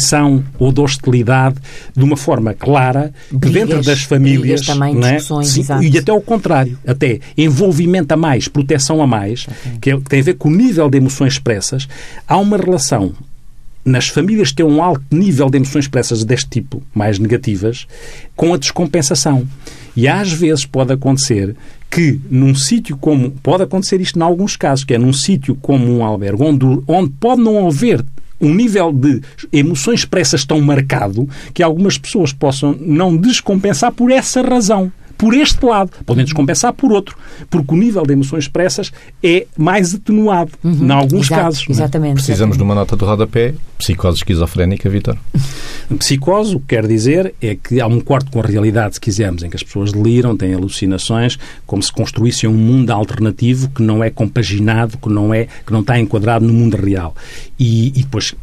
ou 0.59 0.71
de 0.71 0.81
hostilidade 0.81 1.55
de 1.95 2.03
uma 2.03 2.17
forma 2.17 2.53
clara, 2.53 3.13
que 3.29 3.49
dentro 3.49 3.81
das 3.81 4.03
famílias... 4.03 4.61
Também, 4.61 4.95
é? 5.05 5.19
Sim, 5.19 5.63
e 5.81 5.97
até 5.97 6.11
ao 6.11 6.21
contrário, 6.21 6.77
até 6.85 7.19
envolvimento 7.37 8.13
a 8.13 8.17
mais, 8.17 8.47
proteção 8.47 9.01
a 9.01 9.07
mais, 9.07 9.47
okay. 9.47 9.71
que, 9.81 9.91
é, 9.91 9.97
que 9.97 10.03
tem 10.03 10.19
a 10.19 10.23
ver 10.23 10.35
com 10.35 10.49
o 10.49 10.55
nível 10.55 10.89
de 10.89 10.97
emoções 10.97 11.33
expressas, 11.33 11.87
há 12.27 12.37
uma 12.37 12.57
relação 12.57 13.13
nas 13.85 14.07
famílias 14.07 14.49
que 14.49 14.55
têm 14.55 14.65
um 14.65 14.81
alto 14.81 15.03
nível 15.11 15.47
de 15.47 15.57
emoções 15.57 15.85
expressas 15.85 16.23
deste 16.23 16.49
tipo, 16.49 16.81
mais 16.93 17.19
negativas, 17.19 17.85
com 18.35 18.53
a 18.53 18.57
descompensação. 18.57 19.47
E 19.95 20.07
às 20.07 20.31
vezes 20.33 20.65
pode 20.65 20.91
acontecer 20.91 21.55
que 21.89 22.19
num 22.29 22.55
sítio 22.55 22.97
como. 22.97 23.31
Pode 23.31 23.63
acontecer 23.63 24.01
isto 24.01 24.19
em 24.19 24.21
alguns 24.21 24.57
casos, 24.57 24.83
que 24.83 24.93
é 24.93 24.97
num 24.97 25.13
sítio 25.13 25.55
como 25.55 25.85
um 25.85 26.03
albergue, 26.03 26.43
onde, 26.43 26.65
onde 26.87 27.11
pode 27.11 27.41
não 27.41 27.67
haver 27.67 28.03
um 28.45 28.53
nível 28.53 28.91
de 28.91 29.21
emoções 29.51 30.01
expressas 30.01 30.45
tão 30.45 30.61
marcado 30.61 31.27
que 31.53 31.63
algumas 31.63 31.97
pessoas 31.97 32.31
possam 32.31 32.75
não 32.79 33.15
descompensar 33.15 33.91
por 33.91 34.11
essa 34.11 34.41
razão 34.41 34.91
por 35.17 35.33
este 35.33 35.65
lado. 35.65 35.91
Podem 36.05 36.23
descompensar 36.23 36.73
por 36.73 36.91
outro, 36.91 37.17
porque 37.49 37.73
o 37.73 37.77
nível 37.77 38.03
de 38.03 38.13
emoções 38.13 38.45
expressas 38.45 38.91
é 39.23 39.47
mais 39.57 39.95
atenuado, 39.95 40.51
uhum. 40.63 40.85
em 40.85 40.91
alguns 40.91 41.27
Exato, 41.27 41.41
casos. 41.41 41.65
É? 41.67 41.71
Exatamente. 41.71 42.13
Precisamos 42.15 42.55
exatamente. 42.55 42.57
de 42.57 42.63
uma 42.63 42.75
nota 42.75 42.95
do 42.95 43.05
rodapé. 43.05 43.53
Psicose 43.77 44.17
esquizofrénica, 44.17 44.89
Vitor. 44.89 45.17
Psicose, 45.99 46.55
o 46.55 46.59
que 46.59 46.67
quer 46.67 46.87
dizer 46.87 47.33
é 47.41 47.55
que 47.55 47.79
há 47.79 47.87
um 47.87 47.99
quarto 47.99 48.31
com 48.31 48.39
a 48.39 48.43
realidade, 48.43 48.95
se 48.95 49.01
quisermos, 49.01 49.43
em 49.43 49.49
que 49.49 49.55
as 49.55 49.63
pessoas 49.63 49.91
deliram, 49.91 50.35
têm 50.35 50.53
alucinações, 50.53 51.37
como 51.65 51.83
se 51.83 51.91
construíssem 51.91 52.49
um 52.49 52.53
mundo 52.53 52.91
alternativo 52.91 53.69
que 53.69 53.83
não 53.83 54.03
é 54.03 54.09
compaginado, 54.09 54.97
que 54.97 55.09
não, 55.09 55.33
é, 55.33 55.47
que 55.65 55.71
não 55.71 55.81
está 55.81 55.99
enquadrado 55.99 56.45
no 56.45 56.53
mundo 56.53 56.75
real. 56.77 57.13
E, 57.57 57.87
e 57.87 58.03
depois, 58.03 58.35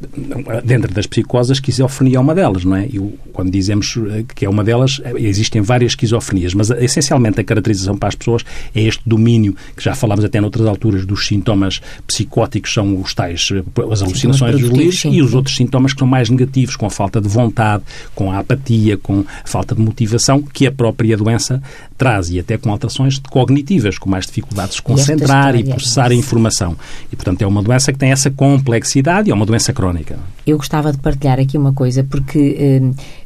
dentro 0.64 0.92
das 0.92 1.06
psicoses, 1.06 1.50
a 1.50 1.52
esquizofrenia 1.52 2.16
é 2.16 2.20
uma 2.20 2.34
delas, 2.34 2.64
não 2.64 2.74
é? 2.74 2.86
E 2.86 2.98
quando 3.30 3.50
dizemos 3.50 3.98
eh, 4.08 4.24
que 4.34 4.46
é 4.46 4.48
uma 4.48 4.64
delas, 4.64 5.02
eh, 5.04 5.12
existem 5.18 5.60
várias 5.60 5.92
esquizofrenias, 5.92 6.54
mas 6.54 6.70
essencialmente 6.70 7.38
a 7.38 7.44
caracterização 7.44 7.94
para 7.94 8.08
as 8.08 8.14
pessoas 8.14 8.42
é 8.74 8.80
este 8.80 9.02
domínio, 9.04 9.54
que 9.76 9.84
já 9.84 9.94
falámos 9.94 10.24
até 10.24 10.40
noutras 10.40 10.66
alturas, 10.66 11.04
dos 11.04 11.26
sintomas 11.26 11.82
psicóticos, 12.06 12.72
são 12.72 13.02
os 13.02 13.12
tais, 13.12 13.50
as 13.90 14.00
alucinações 14.00 14.58
dos 14.58 14.70
livros, 14.70 15.04
e 15.04 15.20
os 15.20 15.34
outros 15.34 15.56
sintomas 15.56 15.92
que 15.92 15.98
são 15.98 16.08
mais 16.08 16.30
negativos, 16.30 16.74
com 16.74 16.86
a 16.86 16.90
falta 16.90 17.20
de 17.20 17.28
vontade, 17.28 17.84
com 18.14 18.32
a 18.32 18.38
apatia, 18.38 18.96
com 18.96 19.20
a 19.20 19.46
falta 19.46 19.74
de 19.74 19.82
motivação, 19.82 20.40
que 20.40 20.66
a 20.66 20.72
própria 20.72 21.18
doença 21.18 21.62
traz, 21.98 22.30
e 22.30 22.40
até 22.40 22.56
com 22.56 22.70
alterações 22.70 23.18
cognitivas, 23.18 23.98
com 23.98 24.08
mais 24.08 24.24
dificuldades 24.24 24.76
de 24.76 24.82
concentrar 24.82 25.54
e, 25.54 25.60
e 25.60 25.64
processar 25.64 26.10
a 26.10 26.14
informação. 26.14 26.74
E, 27.12 27.16
portanto, 27.16 27.42
é 27.42 27.46
uma 27.46 27.62
doença 27.62 27.92
que 27.92 27.98
tem 27.98 28.10
essa 28.10 28.30
complexidade 28.30 29.01
e 29.28 29.30
é 29.30 29.34
uma 29.34 29.46
doença 29.46 29.72
crónica. 29.72 30.18
Eu 30.46 30.56
gostava 30.56 30.92
de 30.92 30.98
partilhar 30.98 31.38
aqui 31.38 31.56
uma 31.56 31.72
coisa, 31.72 32.02
porque 32.04 32.56
eh, 32.58 32.80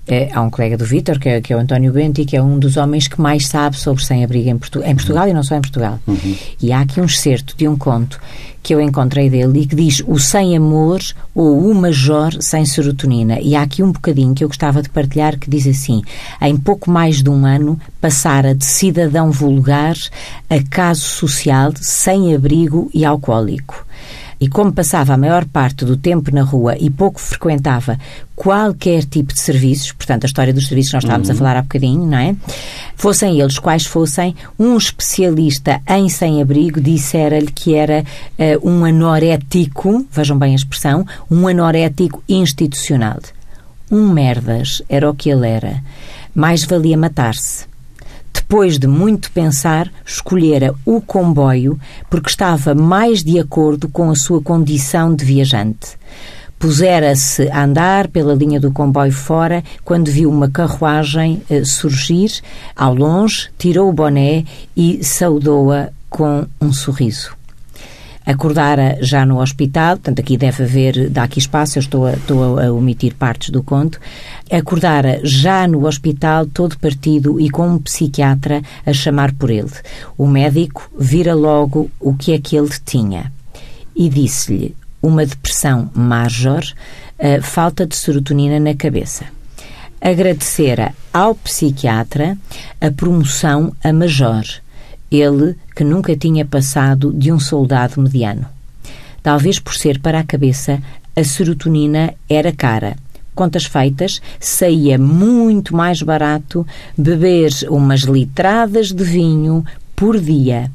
é, 0.06 0.30
há 0.32 0.40
um 0.40 0.50
colega 0.50 0.76
do 0.76 0.84
Vítor, 0.84 1.18
que 1.18 1.28
é, 1.28 1.40
que 1.40 1.52
é 1.52 1.56
o 1.56 1.58
António 1.58 1.92
Benti, 1.92 2.24
que 2.24 2.36
é 2.36 2.42
um 2.42 2.58
dos 2.58 2.76
homens 2.76 3.08
que 3.08 3.20
mais 3.20 3.48
sabe 3.48 3.76
sobre 3.76 4.04
sem-abrigo 4.04 4.48
em, 4.48 4.58
Portu 4.58 4.82
em 4.84 4.94
Portugal 4.94 5.24
uhum. 5.24 5.30
e 5.30 5.34
não 5.34 5.42
só 5.42 5.56
em 5.56 5.60
Portugal. 5.60 5.98
Uhum. 6.06 6.36
E 6.62 6.72
há 6.72 6.80
aqui 6.80 7.00
um 7.00 7.06
excerto 7.06 7.56
de 7.56 7.66
um 7.66 7.76
conto 7.76 8.20
que 8.62 8.74
eu 8.74 8.80
encontrei 8.80 9.30
dele 9.30 9.60
e 9.60 9.66
que 9.66 9.76
diz 9.76 10.02
o 10.06 10.18
sem 10.18 10.56
amor 10.56 11.00
ou 11.34 11.70
o 11.70 11.74
major 11.74 12.40
sem 12.40 12.64
serotonina. 12.66 13.40
E 13.40 13.54
há 13.56 13.62
aqui 13.62 13.82
um 13.82 13.92
bocadinho 13.92 14.34
que 14.34 14.44
eu 14.44 14.48
gostava 14.48 14.82
de 14.82 14.90
partilhar 14.90 15.38
que 15.38 15.48
diz 15.48 15.66
assim: 15.66 16.02
em 16.40 16.56
pouco 16.56 16.90
mais 16.90 17.22
de 17.22 17.30
um 17.30 17.46
ano 17.46 17.80
passara 18.00 18.54
de 18.54 18.64
cidadão 18.64 19.30
vulgar 19.30 19.96
a 20.50 20.62
caso 20.68 21.02
social, 21.02 21.72
sem 21.80 22.34
abrigo 22.34 22.90
e 22.92 23.04
alcoólico 23.04 23.85
e 24.40 24.48
como 24.48 24.72
passava 24.72 25.14
a 25.14 25.16
maior 25.16 25.44
parte 25.46 25.84
do 25.84 25.96
tempo 25.96 26.34
na 26.34 26.42
rua 26.42 26.76
e 26.78 26.90
pouco 26.90 27.20
frequentava 27.20 27.98
qualquer 28.34 29.04
tipo 29.04 29.32
de 29.32 29.40
serviços, 29.40 29.92
portanto, 29.92 30.24
a 30.24 30.26
história 30.26 30.52
dos 30.52 30.66
serviços 30.68 30.90
que 30.90 30.96
nós 30.96 31.04
estávamos 31.04 31.28
uhum. 31.28 31.34
a 31.34 31.38
falar 31.38 31.56
há 31.56 31.62
bocadinho, 31.62 32.06
não 32.06 32.18
é? 32.18 32.36
Fossem 32.94 33.40
eles 33.40 33.58
quais 33.58 33.86
fossem, 33.86 34.34
um 34.58 34.76
especialista 34.76 35.80
em 35.88 36.08
sem-abrigo 36.08 36.80
dissera-lhe 36.80 37.50
que 37.50 37.74
era 37.74 38.04
uh, 38.38 38.68
um 38.68 38.84
anorético, 38.84 40.06
vejam 40.10 40.38
bem 40.38 40.52
a 40.52 40.56
expressão, 40.56 41.06
um 41.30 41.48
anorético 41.48 42.22
institucional. 42.28 43.18
Um 43.90 44.12
merdas 44.12 44.82
era 44.88 45.08
o 45.08 45.14
que 45.14 45.30
ele 45.30 45.48
era. 45.48 45.82
Mais 46.34 46.64
valia 46.64 46.96
matar-se 46.96 47.66
depois 48.36 48.78
de 48.78 48.86
muito 48.86 49.30
pensar, 49.32 49.90
escolhera 50.04 50.74
o 50.84 51.00
comboio 51.00 51.78
porque 52.10 52.28
estava 52.28 52.74
mais 52.74 53.24
de 53.24 53.40
acordo 53.40 53.88
com 53.88 54.10
a 54.10 54.14
sua 54.14 54.40
condição 54.40 55.14
de 55.14 55.24
viajante. 55.24 55.96
Pusera-se 56.58 57.48
a 57.48 57.64
andar 57.64 58.08
pela 58.08 58.34
linha 58.34 58.60
do 58.60 58.72
comboio 58.72 59.12
fora 59.12 59.64
quando 59.84 60.10
viu 60.10 60.30
uma 60.30 60.50
carruagem 60.50 61.42
eh, 61.50 61.64
surgir 61.64 62.30
ao 62.74 62.94
longe, 62.94 63.48
tirou 63.58 63.88
o 63.88 63.92
boné 63.92 64.44
e 64.76 65.02
saudou-a 65.02 65.90
com 66.08 66.46
um 66.60 66.72
sorriso 66.72 67.35
acordara 68.26 68.98
já 69.00 69.24
no 69.24 69.40
hospital, 69.40 69.96
portanto 69.96 70.18
aqui 70.18 70.36
deve 70.36 70.64
haver, 70.64 71.08
dá 71.08 71.22
aqui 71.22 71.38
espaço, 71.38 71.78
eu 71.78 71.80
estou 71.80 72.06
a, 72.06 72.14
estou 72.14 72.58
a 72.58 72.72
omitir 72.72 73.14
partes 73.14 73.50
do 73.50 73.62
conto, 73.62 74.00
acordara 74.50 75.20
já 75.22 75.68
no 75.68 75.86
hospital 75.86 76.44
todo 76.46 76.78
partido 76.78 77.40
e 77.40 77.48
com 77.48 77.68
um 77.68 77.78
psiquiatra 77.78 78.60
a 78.84 78.92
chamar 78.92 79.32
por 79.32 79.50
ele. 79.50 79.70
O 80.18 80.26
médico 80.26 80.90
vira 80.98 81.34
logo 81.34 81.88
o 82.00 82.14
que 82.14 82.32
é 82.32 82.38
que 82.38 82.56
ele 82.56 82.72
tinha 82.84 83.32
e 83.94 84.08
disse-lhe 84.08 84.74
uma 85.00 85.24
depressão 85.24 85.88
major, 85.94 86.64
falta 87.42 87.86
de 87.86 87.94
serotonina 87.94 88.58
na 88.58 88.74
cabeça. 88.74 89.24
Agradecera 90.00 90.92
ao 91.12 91.34
psiquiatra 91.34 92.36
a 92.80 92.90
promoção 92.90 93.72
a 93.82 93.92
major 93.92 94.44
ele 95.20 95.56
que 95.74 95.84
nunca 95.84 96.16
tinha 96.16 96.44
passado 96.44 97.12
de 97.12 97.32
um 97.32 97.38
soldado 97.38 98.00
mediano. 98.00 98.46
Talvez 99.22 99.58
por 99.58 99.74
ser 99.74 99.98
para 100.00 100.20
a 100.20 100.24
cabeça, 100.24 100.80
a 101.14 101.24
serotonina 101.24 102.14
era 102.28 102.52
cara. 102.52 102.96
Contas 103.34 103.64
feitas, 103.64 104.22
saía 104.38 104.98
muito 104.98 105.74
mais 105.74 106.00
barato 106.00 106.66
beber 106.96 107.50
umas 107.68 108.00
litradas 108.02 108.92
de 108.92 109.04
vinho 109.04 109.64
por 109.94 110.18
dia. 110.18 110.70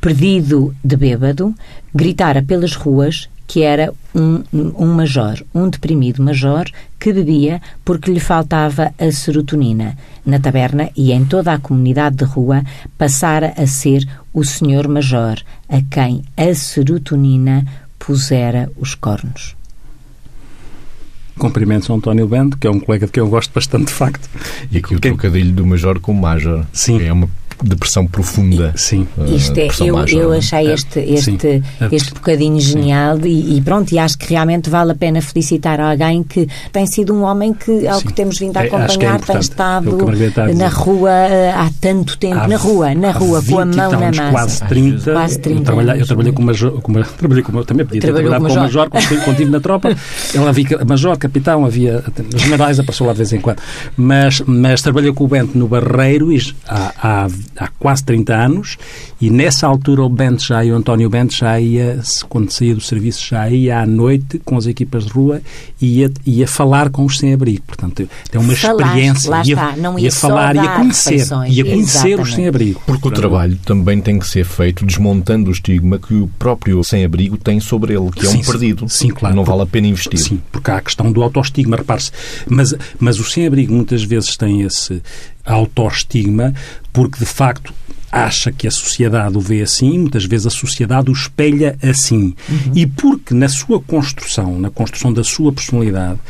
Perdido 0.00 0.74
de 0.82 0.96
bêbado, 0.96 1.54
gritara 1.94 2.42
pelas 2.42 2.74
ruas 2.74 3.28
que 3.52 3.62
era 3.62 3.92
um, 4.14 4.42
um 4.50 4.94
major, 4.94 5.44
um 5.54 5.68
deprimido 5.68 6.22
major 6.22 6.64
que 6.98 7.12
bebia 7.12 7.60
porque 7.84 8.10
lhe 8.10 8.18
faltava 8.18 8.94
a 8.98 9.12
serotonina. 9.12 9.94
Na 10.24 10.38
taberna 10.38 10.88
e 10.96 11.12
em 11.12 11.22
toda 11.26 11.52
a 11.52 11.58
comunidade 11.58 12.16
de 12.16 12.24
rua 12.24 12.62
passara 12.96 13.52
a 13.58 13.66
ser 13.66 14.08
o 14.32 14.42
senhor 14.42 14.88
major, 14.88 15.38
a 15.68 15.82
quem 15.90 16.22
a 16.34 16.54
serotonina 16.54 17.66
pusera 17.98 18.70
os 18.78 18.94
cornos. 18.94 19.54
Cumprimentos 21.38 21.90
ao 21.90 21.98
António 21.98 22.26
Bento, 22.26 22.56
que 22.56 22.66
é 22.66 22.70
um 22.70 22.80
colega 22.80 23.04
de 23.04 23.12
quem 23.12 23.22
eu 23.22 23.28
gosto 23.28 23.52
bastante 23.52 23.88
de 23.88 23.92
facto. 23.92 24.30
E 24.70 24.78
aqui 24.78 24.94
o 24.94 25.00
trocadilho 25.00 25.52
do 25.52 25.66
Major 25.66 26.00
com 26.00 26.12
o 26.12 26.18
Major. 26.18 26.64
Sim. 26.72 27.02
é 27.02 27.12
uma 27.12 27.28
depressão 27.62 28.06
profunda. 28.06 28.72
Sim. 28.76 29.06
Isto 29.26 29.58
é, 29.58 29.68
eu, 29.80 29.98
eu 30.06 30.32
achei 30.32 30.72
este, 30.72 30.98
este, 31.00 31.62
este 31.90 32.14
bocadinho 32.14 32.60
genial 32.60 33.18
e, 33.24 33.56
e, 33.56 33.60
pronto, 33.60 33.92
e 33.92 33.98
acho 33.98 34.18
que 34.18 34.30
realmente 34.30 34.68
vale 34.70 34.92
a 34.92 34.94
pena 34.94 35.20
felicitar 35.20 35.80
alguém 35.80 36.22
que 36.22 36.48
tem 36.72 36.86
sido 36.86 37.14
um 37.14 37.22
homem 37.22 37.52
que, 37.52 37.86
ao 37.86 38.00
Sim. 38.00 38.06
que 38.06 38.12
temos 38.12 38.38
vindo 38.38 38.56
a 38.56 38.62
acompanhar, 38.62 39.14
é, 39.14 39.16
é 39.16 39.18
tem 39.18 39.38
estado 39.38 39.96
na 40.56 40.68
rua 40.68 41.10
eh, 41.10 41.52
há 41.54 41.70
tanto 41.80 42.16
tempo, 42.18 42.38
há, 42.38 42.48
na 42.48 42.56
rua, 42.56 42.94
na 42.94 43.10
rua, 43.10 43.42
com 43.42 43.58
a 43.58 43.64
mão 43.64 43.90
na 43.90 44.10
massa. 44.10 44.30
Quase 44.30 44.64
30. 44.64 45.12
Quase 45.12 45.38
30 45.38 45.58
eu, 45.58 45.64
trabalhei, 45.64 46.02
eu 46.02 46.06
trabalhei 46.06 46.32
com 46.32 46.42
major, 46.42 46.80
com 46.80 46.92
uma, 46.92 47.04
trabalhei 47.18 47.42
com, 47.42 47.62
também 47.64 47.86
podia 47.86 48.00
ter 48.00 48.12
trabalhado 48.12 48.46
com 48.46 48.54
major, 48.54 48.88
quando 48.90 49.30
estive 49.30 49.50
na 49.50 49.60
tropa. 49.60 49.94
Ele 50.34 50.44
havia 50.46 50.84
major, 50.86 51.16
capitão, 51.16 51.64
havia 51.64 52.02
generais, 52.36 52.78
apareceu 52.78 53.06
lá 53.06 53.12
de 53.12 53.18
vez 53.18 53.32
em 53.32 53.40
quando. 53.40 53.58
Mas, 53.96 54.40
mas 54.46 54.82
trabalhei 54.82 55.12
com 55.12 55.24
o 55.24 55.28
Bento 55.28 55.56
no 55.56 55.68
Barreiro 55.68 56.32
há, 56.66 56.92
há, 57.02 57.26
há 57.56 57.68
quase 57.78 58.04
30 58.04 58.34
anos 58.34 58.78
e 59.20 59.30
nessa 59.30 59.66
altura 59.66 60.02
o 60.02 60.08
Bento 60.08 60.42
já 60.42 60.64
ia, 60.64 60.74
o 60.74 60.76
António 60.76 61.08
Bento 61.08 61.34
já 61.34 61.60
ia, 61.60 62.00
quando 62.28 62.50
saía 62.50 62.74
do 62.74 62.80
serviço, 62.80 63.26
já 63.26 63.48
ia 63.48 63.80
à 63.80 63.86
noite 63.86 64.40
com 64.44 64.56
as 64.56 64.66
equipas 64.66 65.06
de 65.06 65.12
rua 65.12 65.40
e 65.80 66.00
ia, 66.00 66.10
ia 66.26 66.48
falar 66.48 66.90
com 66.90 67.04
os 67.04 67.18
sem-abrigo. 67.18 67.62
Portanto, 67.66 68.08
tem 68.30 68.40
uma 68.40 68.54
falar, 68.56 68.84
experiência. 68.84 69.30
Lá 69.30 69.42
ia, 69.44 69.52
está, 69.52 69.76
não 69.76 69.98
ia, 69.98 70.04
ia 70.06 70.12
falar, 70.12 70.56
ia 70.56 70.68
conhecer, 70.76 71.26
ia 71.48 71.64
conhecer 71.64 72.20
os 72.20 72.34
sem-abrigo. 72.34 72.82
Porque 72.86 73.08
o 73.08 73.10
trabalho 73.10 73.58
também 73.64 74.00
tem 74.00 74.18
que 74.18 74.26
ser 74.26 74.44
feito 74.44 74.84
desmontando 74.84 75.50
o 75.50 75.52
estigma 75.52 75.98
que 75.98 76.14
o 76.14 76.28
próprio 76.38 76.82
sem-abrigo 76.82 77.36
tem 77.36 77.60
sobre 77.60 77.94
ele, 77.94 78.10
que 78.10 78.26
é 78.26 78.30
um 78.30 78.40
perdido. 78.40 78.88
Sim, 78.88 79.08
claro. 79.08 79.34
Não 79.34 79.44
vale 79.44 79.62
a 79.62 79.66
pena 79.66 79.86
investir. 79.86 80.18
Sim, 80.18 80.40
porque 80.50 80.70
há 80.70 80.76
a 80.76 80.80
questão 80.80 81.12
do 81.12 81.22
autoestigma, 81.22 81.76
repare-se. 81.76 82.10
Mas, 82.48 82.74
mas 82.98 83.18
o 83.18 83.24
sem-abrigo 83.24 83.72
muitas 83.72 84.02
vezes 84.02 84.36
tem 84.36 84.62
esse 84.62 85.02
autoestigma 85.44 86.54
porque, 86.92 87.18
de 87.18 87.26
facto, 87.26 87.72
acha 88.12 88.52
que 88.52 88.68
a 88.68 88.70
sociedade 88.70 89.38
o 89.38 89.40
vê 89.40 89.62
assim, 89.62 89.98
muitas 89.98 90.26
vezes 90.26 90.46
a 90.46 90.50
sociedade 90.50 91.10
o 91.10 91.14
espelha 91.14 91.78
assim. 91.82 92.34
Uhum. 92.48 92.72
E 92.74 92.86
porque 92.86 93.32
na 93.32 93.48
sua 93.48 93.80
construção, 93.80 94.58
na 94.58 94.68
construção 94.68 95.10
da 95.10 95.24
sua 95.24 95.50
personalidade, 95.50 96.20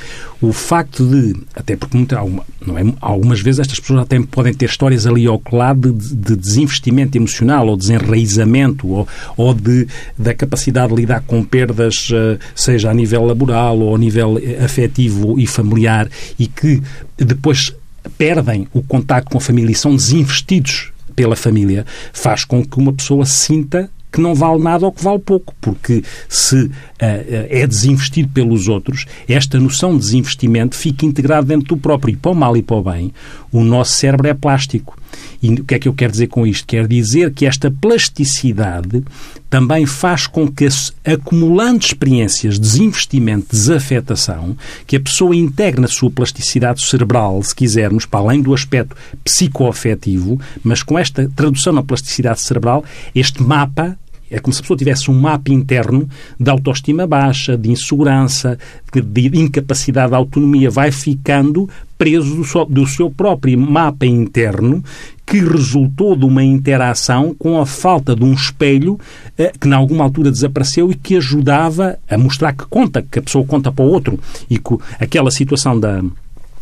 o 0.41 0.53
facto 0.53 1.05
de, 1.05 1.35
até 1.57 1.75
porque 1.75 1.97
muita, 1.97 2.21
não 2.65 2.79
é, 2.79 2.85
algumas 3.01 3.41
vezes 3.41 3.59
estas 3.59 3.81
pessoas 3.81 4.03
até 4.03 4.21
podem 4.21 4.55
ter 4.55 4.67
histórias 4.67 5.09
ali 5.09 5.27
ao 5.27 5.43
lado 5.51 5.93
de, 5.93 6.15
de 6.15 6.37
desinvestimento 6.37 7.19
emocional 7.19 7.67
ou 7.67 7.77
desenraizamento 7.77 8.89
ou, 8.89 9.09
ou 9.37 9.53
de, 9.53 9.89
da 10.17 10.33
capacidade 10.35 10.95
de 10.95 11.01
lidar 11.01 11.23
com 11.23 11.43
perdas, 11.43 12.11
eh, 12.13 12.39
seja 12.55 12.91
a 12.91 12.95
nível 12.95 13.25
laboral 13.25 13.79
ou 13.79 13.95
a 13.95 13.99
nível 13.99 14.39
eh, 14.39 14.65
afetivo 14.65 15.39
e 15.39 15.47
familiar, 15.47 16.09
e 16.39 16.47
que 16.47 16.81
depois 17.17 17.73
perdem 18.17 18.69
o 18.73 18.83
contato 18.83 19.31
com 19.31 19.39
a 19.39 19.41
família 19.41 19.73
e 19.73 19.77
são 19.77 19.95
desinvestidos 19.95 20.93
pela 21.15 21.37
família, 21.37 21.85
faz 22.13 22.45
com 22.45 22.65
que 22.65 22.79
uma 22.79 22.93
pessoa 22.93 23.27
sinta 23.27 23.91
que 24.11 24.21
não 24.21 24.35
vale 24.35 24.63
nada 24.63 24.85
ou 24.85 24.93
que 24.93 25.03
vale 25.03 25.19
pouco, 25.19 25.55
porque 25.61 26.05
se 26.29 26.71
é 27.05 27.67
desinvestido 27.67 28.29
pelos 28.29 28.69
outros, 28.69 29.07
esta 29.29 29.59
noção 29.59 29.93
de 29.93 30.01
desinvestimento 30.01 30.77
fica 30.77 31.05
integrada 31.05 31.47
dentro 31.47 31.75
do 31.75 31.77
próprio. 31.77 32.13
E 32.13 32.17
para 32.17 32.31
o 32.31 32.35
mal 32.35 32.57
e 32.57 32.63
para 32.63 32.77
o 32.77 32.83
bem, 32.83 33.13
o 33.51 33.63
nosso 33.65 33.93
cérebro 33.93 34.29
é 34.29 34.35
plástico. 34.35 34.97
E 35.43 35.51
o 35.51 35.65
que 35.65 35.75
é 35.75 35.79
que 35.79 35.89
eu 35.89 35.93
quero 35.93 36.13
dizer 36.13 36.29
com 36.29 36.47
isto? 36.47 36.67
Quero 36.67 36.87
dizer 36.87 37.33
que 37.33 37.45
esta 37.45 37.71
plasticidade 37.71 39.03
também 39.51 39.85
faz 39.85 40.27
com 40.27 40.49
que, 40.49 40.67
acumulando 41.05 41.85
experiências 41.85 42.55
de 42.55 42.61
desinvestimento, 42.61 43.49
desafetação, 43.51 44.57
que 44.87 44.97
a 44.97 45.01
pessoa 45.01 45.35
integre 45.35 45.81
na 45.81 45.89
sua 45.89 46.11
plasticidade 46.11 46.81
cerebral, 46.81 47.43
se 47.43 47.55
quisermos, 47.55 48.07
para 48.07 48.21
além 48.21 48.41
do 48.41 48.55
aspecto 48.55 48.97
psicoafetivo, 49.25 50.41
mas 50.63 50.83
com 50.83 50.99
esta 50.99 51.29
tradução 51.35 51.73
na 51.73 51.83
plasticidade 51.83 52.41
cerebral, 52.41 52.85
este 53.15 53.43
mapa 53.43 53.99
é 54.33 54.39
como 54.39 54.53
se 54.53 54.61
a 54.61 54.63
pessoa 54.63 54.79
tivesse 54.79 55.11
um 55.11 55.15
mapa 55.15 55.53
interno 55.53 56.09
de 56.41 56.51
autoestima 56.51 57.07
baixa, 57.07 57.57
de 57.57 57.71
insegurança, 57.71 58.59
de 58.93 59.39
incapacidade 59.39 60.09
de 60.09 60.17
autonomia. 60.17 60.71
Vai 60.71 60.91
ficando 60.91 61.69
preso 61.99 62.43
do 62.69 62.87
seu 62.87 63.11
próprio 63.11 63.59
mapa 63.59 64.07
interno 64.07 64.83
que 65.27 65.39
resultou 65.39 66.17
de 66.17 66.25
uma 66.25 66.43
interação 66.43 67.35
com 67.39 67.61
a 67.61 67.67
falta 67.67 68.17
de 68.17 68.25
um 68.25 68.33
espelho 68.33 68.99
eh, 69.39 69.53
que, 69.59 69.69
em 69.69 69.73
alguma 69.73 70.05
altura, 70.05 70.31
desapareceu 70.31 70.91
e 70.91 70.95
que 70.95 71.17
ajudava 71.17 71.99
a 72.09 72.19
mostrar 72.19 72.53
que 72.55 72.65
conta, 72.67 73.03
que 73.03 73.19
a 73.19 73.23
pessoa 73.23 73.45
conta 73.45 73.71
para 73.71 73.85
o 73.85 73.89
outro. 73.89 74.19
E 74.51 74.59
que 74.59 74.77
aquela 74.99 75.31
situação 75.31 75.79
da, 75.79 76.03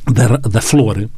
da, 0.06 0.36
da 0.36 0.60
flor 0.60 1.08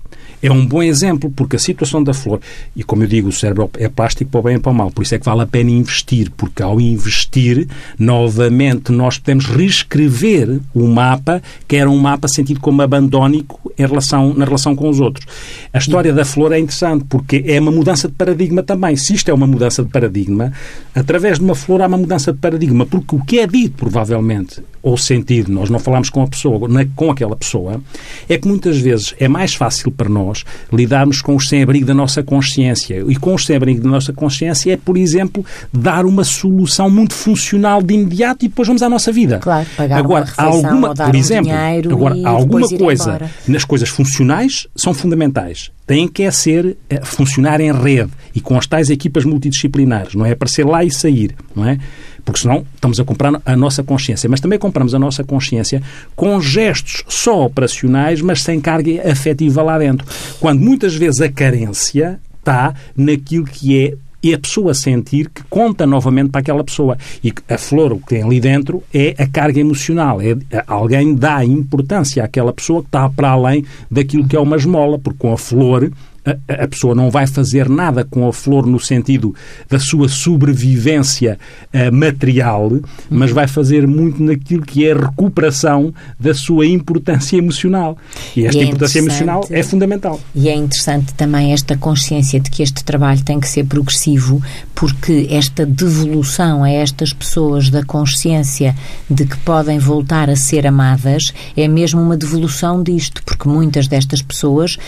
é 0.42 0.50
um 0.50 0.66
bom 0.66 0.82
exemplo, 0.82 1.30
porque 1.30 1.56
a 1.56 1.58
situação 1.58 2.02
da 2.02 2.12
flor, 2.12 2.40
e 2.74 2.82
como 2.82 3.04
eu 3.04 3.06
digo, 3.06 3.28
o 3.28 3.32
cérebro 3.32 3.70
é 3.78 3.88
plástico 3.88 4.30
para 4.30 4.40
o 4.40 4.42
bem 4.42 4.56
e 4.56 4.58
para 4.58 4.72
o 4.72 4.74
mal, 4.74 4.90
por 4.90 5.02
isso 5.02 5.14
é 5.14 5.18
que 5.18 5.24
vale 5.24 5.42
a 5.42 5.46
pena 5.46 5.70
investir, 5.70 6.30
porque 6.36 6.62
ao 6.62 6.80
investir, 6.80 7.68
novamente, 7.98 8.90
nós 8.90 9.18
podemos 9.18 9.46
reescrever 9.46 10.60
o 10.74 10.86
mapa, 10.88 11.40
que 11.68 11.76
era 11.76 11.88
um 11.88 11.98
mapa 11.98 12.26
sentido 12.26 12.60
como 12.60 12.82
abandónico 12.82 13.72
em 13.78 13.86
relação, 13.86 14.34
na 14.34 14.44
relação 14.44 14.74
com 14.74 14.88
os 14.88 14.98
outros. 14.98 15.26
A 15.72 15.78
história 15.78 16.12
da 16.12 16.24
flor 16.24 16.52
é 16.52 16.58
interessante, 16.58 17.04
porque 17.08 17.44
é 17.46 17.60
uma 17.60 17.70
mudança 17.70 18.08
de 18.08 18.14
paradigma 18.14 18.62
também. 18.62 18.96
Se 18.96 19.14
isto 19.14 19.30
é 19.30 19.34
uma 19.34 19.46
mudança 19.46 19.82
de 19.82 19.90
paradigma, 19.90 20.52
através 20.94 21.38
de 21.38 21.44
uma 21.44 21.54
flor 21.54 21.82
há 21.82 21.86
uma 21.86 21.98
mudança 21.98 22.32
de 22.32 22.38
paradigma, 22.38 22.84
porque 22.84 23.14
o 23.14 23.24
que 23.24 23.38
é 23.38 23.46
dito, 23.46 23.76
provavelmente, 23.76 24.60
ou 24.82 24.96
sentido, 24.96 25.52
nós 25.52 25.70
não 25.70 25.78
falamos 25.78 26.10
com 26.10 26.22
a 26.22 26.26
pessoa, 26.26 26.68
com 26.96 27.10
aquela 27.10 27.36
pessoa, 27.36 27.80
é 28.28 28.36
que 28.36 28.48
muitas 28.48 28.78
vezes 28.78 29.14
é 29.18 29.28
mais 29.28 29.54
fácil 29.54 29.92
para 29.92 30.08
nós 30.08 30.31
lidarmos 30.72 31.20
com 31.20 31.36
os 31.36 31.48
sem-abrigo 31.48 31.86
da 31.86 31.94
nossa 31.94 32.22
consciência. 32.22 33.04
E 33.08 33.16
com 33.16 33.34
os 33.34 33.46
sem-abrigo 33.46 33.82
da 33.82 33.88
nossa 33.88 34.12
consciência 34.12 34.72
é, 34.72 34.76
por 34.76 34.96
exemplo, 34.96 35.44
dar 35.72 36.04
uma 36.04 36.24
solução 36.24 36.90
muito 36.90 37.14
funcional 37.14 37.82
de 37.82 37.94
imediato 37.94 38.44
e 38.44 38.48
depois 38.48 38.66
vamos 38.66 38.82
à 38.82 38.88
nossa 38.88 39.12
vida. 39.12 39.38
Claro, 39.38 39.66
pagar 39.76 39.98
agora, 39.98 40.26
uma 40.38 40.44
alguma, 40.44 40.94
por 40.94 41.14
exemplo, 41.14 41.52
um 41.52 41.92
agora, 41.92 42.28
alguma 42.28 42.68
coisa 42.68 43.30
nas 43.46 43.64
coisas 43.64 43.88
funcionais 43.88 44.66
são 44.74 44.94
fundamentais 44.94 45.70
têm 45.86 46.08
que 46.08 46.22
é 46.22 46.30
ser, 46.30 46.76
é, 46.88 47.04
funcionar 47.04 47.60
em 47.60 47.72
rede 47.72 48.10
e 48.34 48.40
com 48.40 48.56
as 48.56 48.66
tais 48.66 48.88
equipas 48.88 49.24
multidisciplinares, 49.24 50.14
não 50.14 50.24
é 50.24 50.32
aparecer 50.32 50.64
lá 50.64 50.84
e 50.84 50.90
sair, 50.90 51.34
não 51.54 51.66
é? 51.66 51.78
Porque 52.24 52.40
senão 52.40 52.64
estamos 52.74 53.00
a 53.00 53.04
comprar 53.04 53.40
a 53.44 53.56
nossa 53.56 53.82
consciência. 53.82 54.28
Mas 54.28 54.40
também 54.40 54.58
compramos 54.58 54.94
a 54.94 54.98
nossa 54.98 55.24
consciência 55.24 55.82
com 56.14 56.40
gestos 56.40 57.02
só 57.08 57.44
operacionais, 57.46 58.20
mas 58.20 58.42
sem 58.42 58.60
carga 58.60 59.10
afetiva 59.10 59.62
lá 59.62 59.78
dentro. 59.78 60.06
Quando 60.38 60.60
muitas 60.60 60.94
vezes 60.94 61.20
a 61.20 61.30
carência 61.30 62.20
está 62.38 62.74
naquilo 62.96 63.44
que 63.44 63.78
é 63.78 63.94
e 64.22 64.32
a 64.32 64.38
pessoa 64.38 64.72
sentir 64.72 65.28
que 65.28 65.42
conta 65.50 65.84
novamente 65.84 66.30
para 66.30 66.40
aquela 66.40 66.62
pessoa. 66.62 66.96
E 67.24 67.32
a 67.48 67.58
flor, 67.58 67.92
o 67.92 67.98
que 67.98 68.06
tem 68.06 68.22
ali 68.22 68.40
dentro, 68.40 68.82
é 68.94 69.14
a 69.18 69.26
carga 69.26 69.58
emocional. 69.58 70.20
É, 70.20 70.36
alguém 70.66 71.14
dá 71.14 71.44
importância 71.44 72.22
àquela 72.22 72.52
pessoa 72.52 72.82
que 72.82 72.88
está 72.88 73.08
para 73.08 73.30
além 73.30 73.64
daquilo 73.90 74.26
que 74.26 74.36
é 74.36 74.40
uma 74.40 74.56
esmola, 74.56 74.98
porque 74.98 75.18
com 75.18 75.32
a 75.32 75.36
flor 75.38 75.90
a, 76.24 76.64
a, 76.64 76.68
pessoa 76.68 76.94
não 76.94 77.10
vai 77.10 77.26
fazer 77.26 77.68
nada 77.68 78.04
com 78.04 78.28
a 78.28 78.32
flor 78.32 78.66
no 78.66 78.78
sentido 78.78 79.34
da 79.68 79.78
sua 79.78 80.08
sobrevivência 80.08 81.38
uh, 81.72 81.94
material, 81.94 82.70
mas 83.10 83.30
vai 83.30 83.46
fazer 83.48 83.86
muito 83.86 84.22
naquilo 84.22 84.62
que 84.62 84.86
é 84.86 84.92
a 84.92 84.96
recuperação 84.96 85.92
da 86.18 86.34
sua 86.34 86.66
importância 86.66 87.36
emocional. 87.36 87.96
E 88.36 88.46
esta 88.46 88.58
e 88.58 88.62
é 88.62 88.64
importância 88.64 88.98
emocional 89.00 89.46
é 89.50 89.62
fundamental. 89.62 90.20
E 90.34 90.48
é 90.48 90.54
interessante 90.54 91.12
também 91.14 91.52
esta 91.52 91.76
consciência 91.76 92.38
de 92.38 92.50
que 92.50 92.62
este 92.62 92.84
trabalho 92.84 93.22
tem 93.24 93.40
que 93.40 93.48
ser 93.48 93.64
progressivo, 93.64 94.42
porque 94.74 95.26
esta 95.30 95.66
devolução 95.66 96.62
a 96.62 96.70
estas 96.70 97.12
pessoas 97.12 97.68
da 97.68 97.84
consciência 97.84 98.74
de 99.10 99.24
que 99.24 99.36
podem 99.38 99.78
voltar 99.78 100.30
a 100.30 100.36
ser 100.36 100.66
amadas 100.66 101.32
é 101.56 101.66
mesmo 101.66 102.00
uma 102.00 102.16
devolução 102.16 102.82
disto, 102.82 103.22
porque 103.24 103.48
muitas 103.48 103.88
destas 103.88 104.22
pessoas 104.22 104.78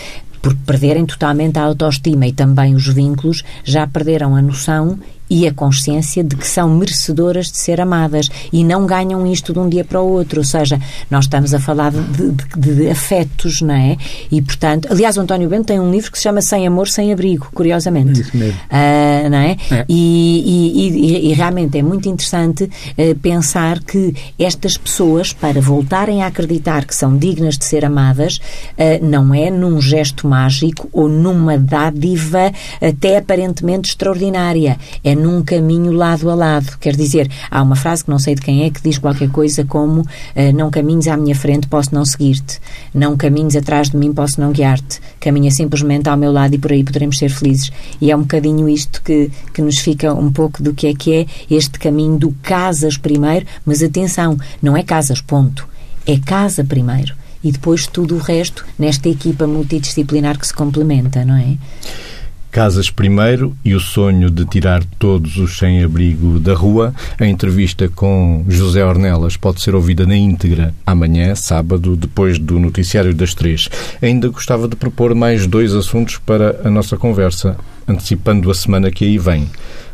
por 0.45 0.53
perderem 0.57 1.07
totalmente 1.07 1.57
a 1.57 1.63
autoestima 1.63 2.27
e 2.27 2.31
também 2.31 2.75
os 2.75 2.87
vínculos, 2.87 3.43
já 3.63 3.87
perderam 3.87 4.35
a 4.35 4.41
noção 4.43 4.99
e 5.29 5.47
a 5.47 5.53
consciência 5.53 6.23
de 6.23 6.35
que 6.35 6.47
são 6.47 6.69
merecedoras 6.69 7.51
de 7.51 7.57
ser 7.57 7.81
amadas 7.81 8.29
e 8.51 8.63
não 8.63 8.85
ganham 8.85 9.25
isto 9.25 9.53
de 9.53 9.59
um 9.59 9.67
dia 9.67 9.83
para 9.83 10.01
o 10.01 10.07
outro. 10.07 10.39
Ou 10.39 10.45
seja, 10.45 10.79
nós 11.09 11.25
estamos 11.25 11.53
a 11.53 11.59
falar 11.59 11.91
de, 11.91 12.31
de, 12.31 12.75
de 12.75 12.89
afetos, 12.89 13.61
não 13.61 13.73
é? 13.73 13.97
E, 14.31 14.41
portanto, 14.41 14.87
aliás, 14.91 15.17
o 15.17 15.21
António 15.21 15.49
Bento 15.49 15.65
tem 15.65 15.79
um 15.79 15.91
livro 15.91 16.11
que 16.11 16.17
se 16.17 16.23
chama 16.23 16.41
Sem 16.41 16.67
Amor, 16.67 16.87
Sem 16.87 17.11
Abrigo, 17.11 17.49
curiosamente. 17.53 18.21
Isso 18.21 18.37
mesmo. 18.37 18.59
Uh, 18.65 19.29
não 19.29 19.37
é? 19.37 19.57
é. 19.71 19.85
E, 19.87 20.43
e, 20.45 21.27
e, 21.27 21.31
e, 21.31 21.33
realmente 21.33 21.77
é 21.77 21.81
muito 21.81 22.07
interessante 22.07 22.63
uh, 22.63 23.15
pensar 23.21 23.79
que 23.79 24.13
estas 24.37 24.77
pessoas, 24.77 25.33
para 25.33 25.59
voltarem 25.59 26.21
a 26.21 26.27
acreditar 26.27 26.85
que 26.85 26.95
são 26.95 27.17
dignas 27.17 27.57
de 27.57 27.65
ser 27.65 27.85
amadas, 27.85 28.37
uh, 28.37 29.05
não 29.05 29.33
é 29.33 29.49
num 29.49 29.81
gesto 29.81 30.27
mágico 30.27 30.89
ou 30.91 31.07
numa 31.07 31.57
dádiva 31.57 32.51
até 32.81 33.17
aparentemente 33.17 33.89
extraordinária. 33.89 34.77
É 35.03 35.14
num 35.15 35.43
caminho 35.43 35.91
lado 35.91 36.29
a 36.29 36.35
lado. 36.35 36.77
Quer 36.79 36.95
dizer, 36.95 37.29
há 37.49 37.61
uma 37.61 37.75
frase 37.75 38.03
que 38.03 38.09
não 38.09 38.19
sei 38.19 38.35
de 38.35 38.41
quem 38.41 38.63
é 38.63 38.69
que 38.69 38.81
diz 38.81 38.97
qualquer 38.97 39.29
coisa 39.29 39.63
como 39.63 40.01
uh, 40.01 40.05
não 40.53 40.69
caminhes 40.69 41.07
à 41.07 41.17
minha 41.17 41.35
frente, 41.35 41.67
posso 41.67 41.93
não 41.93 42.05
seguir-te. 42.05 42.59
Não 42.93 43.17
caminhes 43.17 43.55
atrás 43.55 43.89
de 43.89 43.97
mim, 43.97 44.13
posso 44.13 44.39
não 44.39 44.51
guiar-te. 44.51 44.99
Caminha 45.19 45.51
simplesmente 45.51 46.09
ao 46.09 46.17
meu 46.17 46.31
lado 46.31 46.55
e 46.55 46.57
por 46.57 46.71
aí 46.71 46.83
poderemos 46.83 47.17
ser 47.17 47.29
felizes. 47.29 47.71
E 47.99 48.11
é 48.11 48.15
um 48.15 48.21
bocadinho 48.21 48.67
isto 48.69 49.01
que, 49.01 49.31
que 49.53 49.61
nos 49.61 49.79
fica 49.79 50.13
um 50.13 50.31
pouco 50.31 50.61
do 50.61 50.73
que 50.73 50.87
é 50.87 50.93
que 50.93 51.13
é 51.13 51.25
este 51.49 51.79
caminho 51.79 52.17
do 52.17 52.31
casas 52.41 52.97
primeiro, 52.97 53.45
mas 53.65 53.81
atenção, 53.81 54.37
não 54.61 54.75
é 54.75 54.83
casas, 54.83 55.21
ponto. 55.21 55.67
É 56.05 56.17
casa 56.17 56.63
primeiro 56.63 57.15
e 57.45 57.51
depois 57.51 57.85
tudo 57.85 58.15
o 58.15 58.17
resto 58.17 58.65
nesta 58.77 59.07
equipa 59.07 59.45
multidisciplinar 59.45 60.39
que 60.39 60.47
se 60.47 60.53
complementa, 60.53 61.23
não 61.23 61.35
é? 61.35 61.55
Casas 62.55 62.89
primeiro 62.89 63.53
e 63.65 63.75
o 63.75 63.81
sonho 63.81 64.31
de 64.31 64.45
tirar 64.45 64.81
todos 64.97 65.35
os 65.35 65.57
sem-abrigo 65.57 66.39
da 66.39 66.53
rua. 66.53 66.95
A 67.19 67.25
entrevista 67.25 67.89
com 67.89 68.45
José 68.47 68.81
Ornelas 68.81 69.35
pode 69.35 69.61
ser 69.61 69.75
ouvida 69.75 70.05
na 70.05 70.15
íntegra 70.15 70.73
amanhã, 70.85 71.35
sábado, 71.35 71.97
depois 71.97 72.39
do 72.39 72.57
noticiário 72.57 73.13
das 73.13 73.33
três. 73.33 73.67
Ainda 74.01 74.29
gostava 74.29 74.69
de 74.69 74.75
propor 74.77 75.13
mais 75.13 75.45
dois 75.45 75.73
assuntos 75.73 76.17
para 76.17 76.61
a 76.63 76.69
nossa 76.69 76.95
conversa, 76.95 77.57
antecipando 77.85 78.49
a 78.49 78.53
semana 78.53 78.89
que 78.89 79.03
aí 79.03 79.17
vem. 79.17 79.49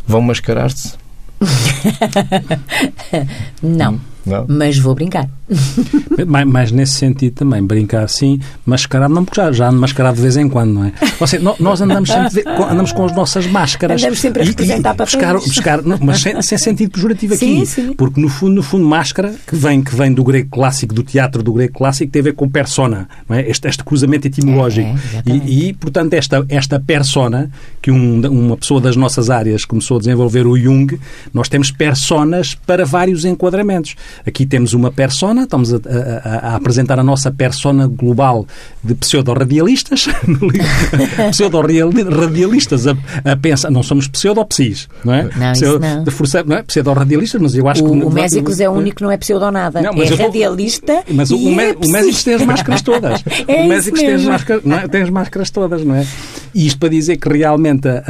Vão 0.05 0.21
mascarar-se? 0.21 0.93
Não. 3.59 3.99
Não. 4.23 4.45
Mas 4.47 4.77
vou 4.77 4.93
brincar. 4.93 5.27
mas, 6.27 6.47
mas, 6.47 6.71
nesse 6.71 6.93
sentido 6.93 7.33
também, 7.33 7.63
brincar 7.63 8.03
assim, 8.03 8.39
mascarado, 8.65 9.13
não, 9.13 9.25
porque 9.25 9.41
já, 9.41 9.51
já 9.51 9.69
ando 9.69 9.79
mascarado 9.79 10.15
de 10.15 10.21
vez 10.21 10.37
em 10.37 10.47
quando, 10.47 10.73
não 10.73 10.85
é? 10.85 10.93
Ou 11.19 11.27
seja, 11.27 11.55
nós 11.59 11.81
andamos 11.81 12.09
sempre 12.09 12.43
andamos 12.47 12.91
com 12.91 13.05
as 13.05 13.15
nossas 13.15 13.47
máscaras. 13.47 14.01
Andamos 14.01 14.19
sempre 14.19 14.41
a 14.41 14.45
representar 14.45 14.95
para 14.95 15.05
buscar, 15.05 15.33
buscar 15.35 15.81
não, 15.81 15.97
Mas 16.01 16.21
sem, 16.21 16.41
sem, 16.41 16.57
sentido 16.57 16.91
pejorativo 16.91 17.33
aqui. 17.33 17.45
Sim, 17.45 17.65
sim. 17.65 17.93
Porque 17.93 18.19
no 18.19 18.29
fundo, 18.29 18.55
no 18.55 18.63
fundo, 18.63 18.85
máscara, 18.85 19.33
que 19.45 19.55
vem, 19.55 19.81
que 19.81 19.95
vem 19.95 20.13
do 20.13 20.23
grego 20.23 20.49
clássico, 20.49 20.93
do 20.93 21.03
teatro 21.03 21.43
do 21.43 21.53
grego 21.53 21.73
clássico, 21.73 22.11
tem 22.11 22.21
a 22.21 22.23
ver 22.23 22.33
com 22.33 22.49
persona, 22.49 23.07
não 23.27 23.35
é? 23.35 23.49
Este, 23.49 23.67
este 23.67 23.83
cruzamento 23.83 24.27
etimológico. 24.27 24.89
É, 25.25 25.31
é, 25.31 25.35
e, 25.35 25.69
e, 25.69 25.73
portanto, 25.73 26.13
esta, 26.13 26.45
esta 26.49 26.79
persona, 26.79 27.49
que 27.81 27.91
um, 27.91 28.21
uma 28.27 28.57
pessoa 28.57 28.79
das 28.79 28.95
nossas 28.95 29.29
áreas 29.29 29.65
começou 29.65 29.97
a 29.97 29.99
desenvolver, 29.99 30.45
o 30.45 30.57
Jung, 30.57 30.99
nós 31.33 31.49
temos 31.49 31.71
personas 31.71 32.55
para 32.55 32.85
vários 32.85 33.25
enquadramentos. 33.25 33.95
Aqui 34.25 34.45
temos 34.45 34.73
uma 34.73 34.91
persona, 34.91 35.40
estamos 35.43 35.73
a, 35.73 35.77
a, 36.23 36.49
a 36.49 36.55
apresentar 36.55 36.99
a 36.99 37.03
nossa 37.03 37.31
persona 37.31 37.87
global 37.87 38.45
de 38.83 38.95
pseudo-radialistas, 38.95 40.07
pseudo-radialistas 41.31 42.87
a, 42.87 42.95
a 43.25 43.35
pensar, 43.35 43.69
não 43.71 43.83
somos 43.83 44.07
pseudo-psis, 44.07 44.87
não 45.03 45.13
é? 45.13 45.29
Não, 45.35 45.53
Pseudo, 45.53 45.79
não. 45.79 46.03
De 46.03 46.11
força, 46.11 46.43
não 46.43 46.57
é? 46.57 46.63
Pseudo-radialistas, 46.63 47.41
mas 47.41 47.55
eu 47.55 47.67
acho 47.67 47.85
o, 47.85 47.91
que... 47.91 48.05
O 48.05 48.09
Mésicos 48.09 48.59
é 48.59 48.69
o 48.69 48.73
único 48.73 48.97
que 48.97 49.03
não 49.03 49.11
é 49.11 49.17
pseudo-nada, 49.17 49.79
é 49.79 50.15
radialista 50.15 51.03
Mas 51.09 51.31
o, 51.31 51.37
o, 51.37 51.59
é 51.59 51.73
o 51.73 51.89
Mésicos 51.89 52.23
tem 52.23 52.33
as 52.35 52.45
máscaras 52.45 52.81
todas. 52.81 53.23
É 53.47 53.63
o 53.63 53.67
Mésicos 53.67 53.99
tem 53.99 54.13
as, 54.13 54.23
máscaras, 54.23 54.63
não 54.63 54.77
é? 54.77 54.87
tem 54.87 55.01
as 55.01 55.09
máscaras 55.09 55.49
todas, 55.49 55.83
não 55.83 55.95
é? 55.95 56.05
E 56.53 56.67
isto 56.67 56.79
para 56.79 56.89
dizer 56.89 57.17
que 57.17 57.29
realmente 57.29 57.87
a, 57.87 58.03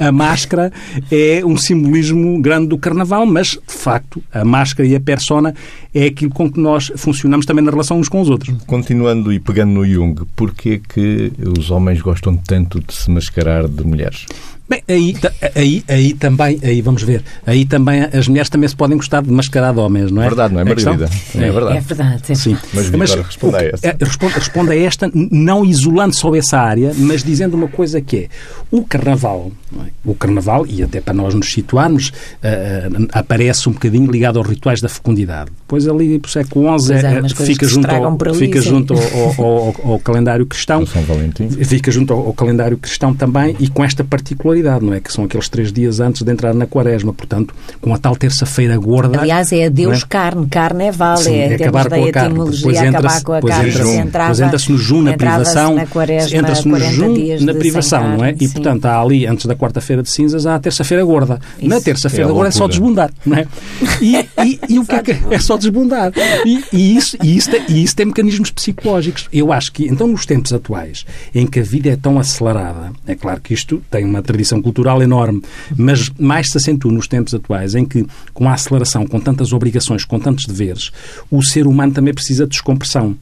a, 0.00 0.08
a, 0.08 0.12
máscara 0.12 0.72
é 1.10 1.42
um 1.44 1.56
simbolismo 1.56 2.40
grande 2.40 2.68
do 2.68 2.78
carnaval, 2.78 3.26
mas, 3.26 3.48
de 3.48 3.74
facto, 3.74 4.22
a 4.32 4.44
máscara 4.44 4.88
e 4.88 4.96
a 4.96 5.00
persona 5.00 5.54
é 5.94 6.10
aquilo 6.24 6.30
com 6.30 6.50
que 6.50 6.60
nós 6.60 6.90
funcionamos 6.96 7.46
também 7.46 7.64
na 7.64 7.70
relação 7.70 7.98
uns 7.98 8.08
com 8.08 8.20
os 8.20 8.30
outros. 8.30 8.54
Continuando 8.66 9.32
e 9.32 9.38
pegando 9.38 9.72
no 9.72 9.86
Jung, 9.86 10.22
porquê 10.34 10.80
que 10.80 11.32
os 11.58 11.70
homens 11.70 12.00
gostam 12.00 12.36
tanto 12.36 12.80
de 12.80 12.94
se 12.94 13.10
mascarar 13.10 13.68
de 13.68 13.84
mulheres? 13.84 14.26
Bem, 14.66 14.82
aí, 14.88 15.14
aí, 15.54 15.84
aí 15.86 16.14
também, 16.14 16.58
aí 16.62 16.80
vamos 16.80 17.02
ver, 17.02 17.22
aí 17.46 17.66
também 17.66 18.02
as 18.02 18.26
mulheres 18.26 18.48
também 18.48 18.66
se 18.66 18.74
podem 18.74 18.96
gostar 18.96 19.22
de 19.22 19.30
mascarar 19.30 19.74
de 19.74 19.78
homens, 19.78 20.10
não 20.10 20.22
é? 20.22 20.26
Verdade, 20.26 20.54
não 20.54 20.60
é, 20.62 20.64
Margarida? 20.64 21.10
É, 21.34 21.38
é, 21.38 21.52
verdade. 21.52 21.76
É 21.76 21.80
verdade. 21.82 22.22
É. 22.30 22.34
Sim. 22.34 22.56
Mas, 22.72 22.90
mas 22.90 23.14
responde 23.14 23.56
a 23.56 23.62
esta. 23.62 23.86
É, 23.88 23.96
responde, 24.00 24.32
responde 24.32 24.72
a 24.72 24.76
esta, 24.76 25.10
não 25.12 25.66
isolando 25.66 26.14
só 26.14 26.34
essa 26.34 26.58
área, 26.58 26.92
mas 26.96 27.22
dizendo 27.22 27.58
uma 27.58 27.68
coisa 27.68 28.00
que 28.00 28.16
é, 28.16 28.28
o 28.70 28.82
Carnaval, 28.84 29.52
é? 29.86 29.90
o 30.02 30.14
Carnaval, 30.14 30.66
e 30.66 30.82
até 30.82 30.98
para 30.98 31.12
nós 31.12 31.34
nos 31.34 31.52
situarmos, 31.52 32.08
uh, 32.08 33.06
aparece 33.12 33.68
um 33.68 33.72
bocadinho 33.72 34.10
ligado 34.10 34.38
aos 34.38 34.48
rituais 34.48 34.80
da 34.80 34.88
fecundidade. 34.88 35.50
Depois 35.60 35.86
ali, 35.86 36.18
por 36.18 36.30
século 36.30 36.78
XI, 36.78 36.94
é, 36.94 37.28
fica 37.44 37.68
junto, 37.68 37.90
ao, 37.90 38.06
ali, 38.06 38.38
fica 38.38 38.62
junto 38.62 38.94
ao, 38.94 39.44
ao, 39.44 39.92
ao, 39.92 39.98
calendário 39.98 40.46
cristão. 40.46 40.86
São 40.86 41.02
Valentim. 41.02 41.50
Fica 41.50 41.90
junto 41.90 42.14
ao, 42.14 42.32
calendário 42.32 42.78
cristão 42.78 43.12
também 43.12 43.54
e 43.60 43.68
com 43.68 43.84
esta 43.84 44.02
particularidade 44.02 44.53
não 44.62 44.94
é? 44.94 45.00
Que 45.00 45.12
são 45.12 45.24
aqueles 45.24 45.48
três 45.48 45.72
dias 45.72 46.00
antes 46.00 46.22
de 46.22 46.30
entrar 46.30 46.54
na 46.54 46.66
quaresma, 46.66 47.12
portanto, 47.12 47.54
com 47.80 47.92
a 47.94 47.98
tal 47.98 48.16
terça-feira 48.16 48.76
gorda. 48.76 49.20
Aliás, 49.20 49.52
é 49.52 49.68
Deus 49.68 50.02
é? 50.02 50.06
carne, 50.06 50.46
carne 50.46 50.84
é 50.84 50.92
vale, 50.92 51.22
Sim, 51.22 51.34
é, 51.34 51.52
é 51.52 51.54
acabar 51.54 51.88
com 51.88 52.04
a 52.04 52.12
carne, 52.12 52.50
depois 52.50 52.82
entra-se 52.82 53.24
com 53.24 53.32
a 53.32 53.42
carne, 53.42 53.70
depois 53.70 54.40
entra-se 54.40 54.72
no 54.72 54.78
junho 54.78 55.02
na 55.04 55.16
privação, 55.16 55.76
entra-se 55.78 56.68
no 56.68 56.80
junho 56.80 57.44
na 57.44 57.54
privação, 57.54 58.16
não 58.16 58.24
é? 58.24 58.34
E, 58.38 58.48
portanto, 58.48 58.86
há 58.86 59.00
ali, 59.00 59.26
antes 59.26 59.46
da 59.46 59.54
quarta-feira 59.54 60.02
de 60.02 60.10
cinzas, 60.10 60.46
há 60.46 60.54
a 60.54 60.58
terça-feira 60.58 61.04
gorda. 61.04 61.40
Isso. 61.58 61.68
Na 61.68 61.80
terça-feira 61.80 62.30
é 62.30 62.32
gorda 62.32 62.48
é 62.48 62.52
só 62.52 62.68
desbundar, 62.68 63.10
não 63.24 63.36
é? 63.36 63.46
E, 64.00 64.16
e, 64.44 64.60
e 64.68 64.78
o 64.78 64.84
que 64.84 64.94
é 64.94 65.02
que 65.02 65.12
é 65.30 65.38
só 65.38 65.56
desbundar? 65.56 66.12
E, 66.44 66.64
e, 66.72 66.96
isso, 66.96 67.16
e, 67.22 67.36
isso, 67.36 67.50
e 67.68 67.82
isso 67.82 67.96
tem 67.96 68.06
mecanismos 68.06 68.50
psicológicos. 68.50 69.28
Eu 69.32 69.52
acho 69.52 69.72
que, 69.72 69.86
então, 69.86 70.06
nos 70.06 70.26
tempos 70.26 70.52
atuais, 70.52 71.04
em 71.34 71.46
que 71.46 71.60
a 71.60 71.62
vida 71.62 71.90
é 71.90 71.96
tão 71.96 72.18
acelerada, 72.18 72.92
é 73.06 73.14
claro 73.14 73.40
que 73.40 73.54
isto 73.54 73.82
tem 73.90 74.04
uma 74.04 74.22
tradição 74.22 74.43
tradição 74.44 74.62
cultural 74.62 75.02
enorme, 75.02 75.42
mas 75.76 76.10
mais 76.18 76.48
se 76.48 76.58
acentua 76.58 76.92
nos 76.92 77.08
tempos 77.08 77.34
atuais, 77.34 77.74
em 77.74 77.84
que, 77.84 78.06
com 78.32 78.48
a 78.48 78.52
aceleração, 78.52 79.06
com 79.06 79.18
tantas 79.18 79.52
obrigações, 79.52 80.04
com 80.04 80.20
tantos 80.20 80.44
deveres, 80.44 80.90
o 81.30 81.42
ser 81.42 81.66
humano 81.66 81.92
também 81.92 82.14
precisa 82.14 82.44
de 82.44 82.50
descompressão. 82.50 83.16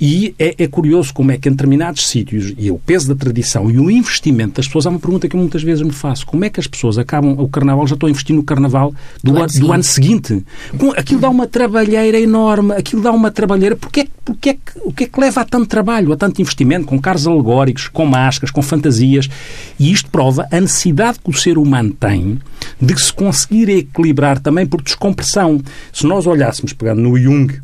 E 0.00 0.34
é, 0.38 0.54
é, 0.56 0.66
curioso 0.66 1.12
como 1.12 1.30
é 1.30 1.36
que 1.36 1.48
em 1.48 1.52
determinados 1.52 2.08
sítios, 2.08 2.54
e 2.56 2.68
é 2.68 2.72
o 2.72 2.78
peso 2.78 3.08
da 3.08 3.14
tradição 3.14 3.70
e 3.70 3.78
o 3.78 3.90
investimento 3.90 4.54
das 4.54 4.66
pessoas, 4.66 4.86
há 4.86 4.90
uma 4.90 4.98
pergunta 4.98 5.28
que 5.28 5.36
eu 5.36 5.40
muitas 5.40 5.62
vezes 5.62 5.82
me 5.82 5.92
faço: 5.92 6.24
como 6.24 6.42
é 6.44 6.48
que 6.48 6.58
as 6.58 6.66
pessoas 6.66 6.96
acabam 6.96 7.38
o 7.38 7.48
carnaval, 7.48 7.86
já 7.86 7.94
estão 7.94 8.06
a 8.06 8.10
investir 8.10 8.34
no 8.34 8.42
carnaval 8.42 8.94
do, 9.22 9.32
do, 9.32 9.38
ano, 9.38 9.52
do 9.52 9.72
ano, 9.72 9.82
seguinte? 9.82 10.42
Aquilo 10.96 11.20
dá 11.20 11.28
uma 11.28 11.46
trabalheira 11.46 12.18
enorme, 12.18 12.72
aquilo 12.72 13.02
dá 13.02 13.12
uma 13.12 13.30
trabalheira. 13.30 13.76
Porquê, 13.76 14.08
porquê, 14.24 14.58
o 14.82 14.92
que 14.92 15.04
é 15.04 15.06
que 15.06 15.20
leva 15.20 15.42
a 15.42 15.44
tanto 15.44 15.66
trabalho, 15.66 16.12
a 16.12 16.16
tanto 16.16 16.40
investimento, 16.40 16.86
com 16.86 16.98
carros 16.98 17.26
alegóricos, 17.26 17.88
com 17.88 18.06
máscaras, 18.06 18.50
com 18.50 18.62
fantasias? 18.62 19.28
E 19.78 19.92
isto 19.92 20.08
prova 20.10 20.48
a 20.50 20.60
necessidade 20.60 21.18
que 21.22 21.28
o 21.28 21.34
ser 21.34 21.58
humano 21.58 21.94
tem 21.98 22.38
de 22.80 22.98
se 22.98 23.12
conseguir 23.12 23.68
equilibrar 23.68 24.38
também 24.38 24.66
por 24.66 24.80
descompressão. 24.80 25.60
Se 25.92 26.06
nós 26.06 26.26
olhássemos, 26.26 26.72
pegando 26.72 27.02
no 27.02 27.18
Jung, 27.18 27.60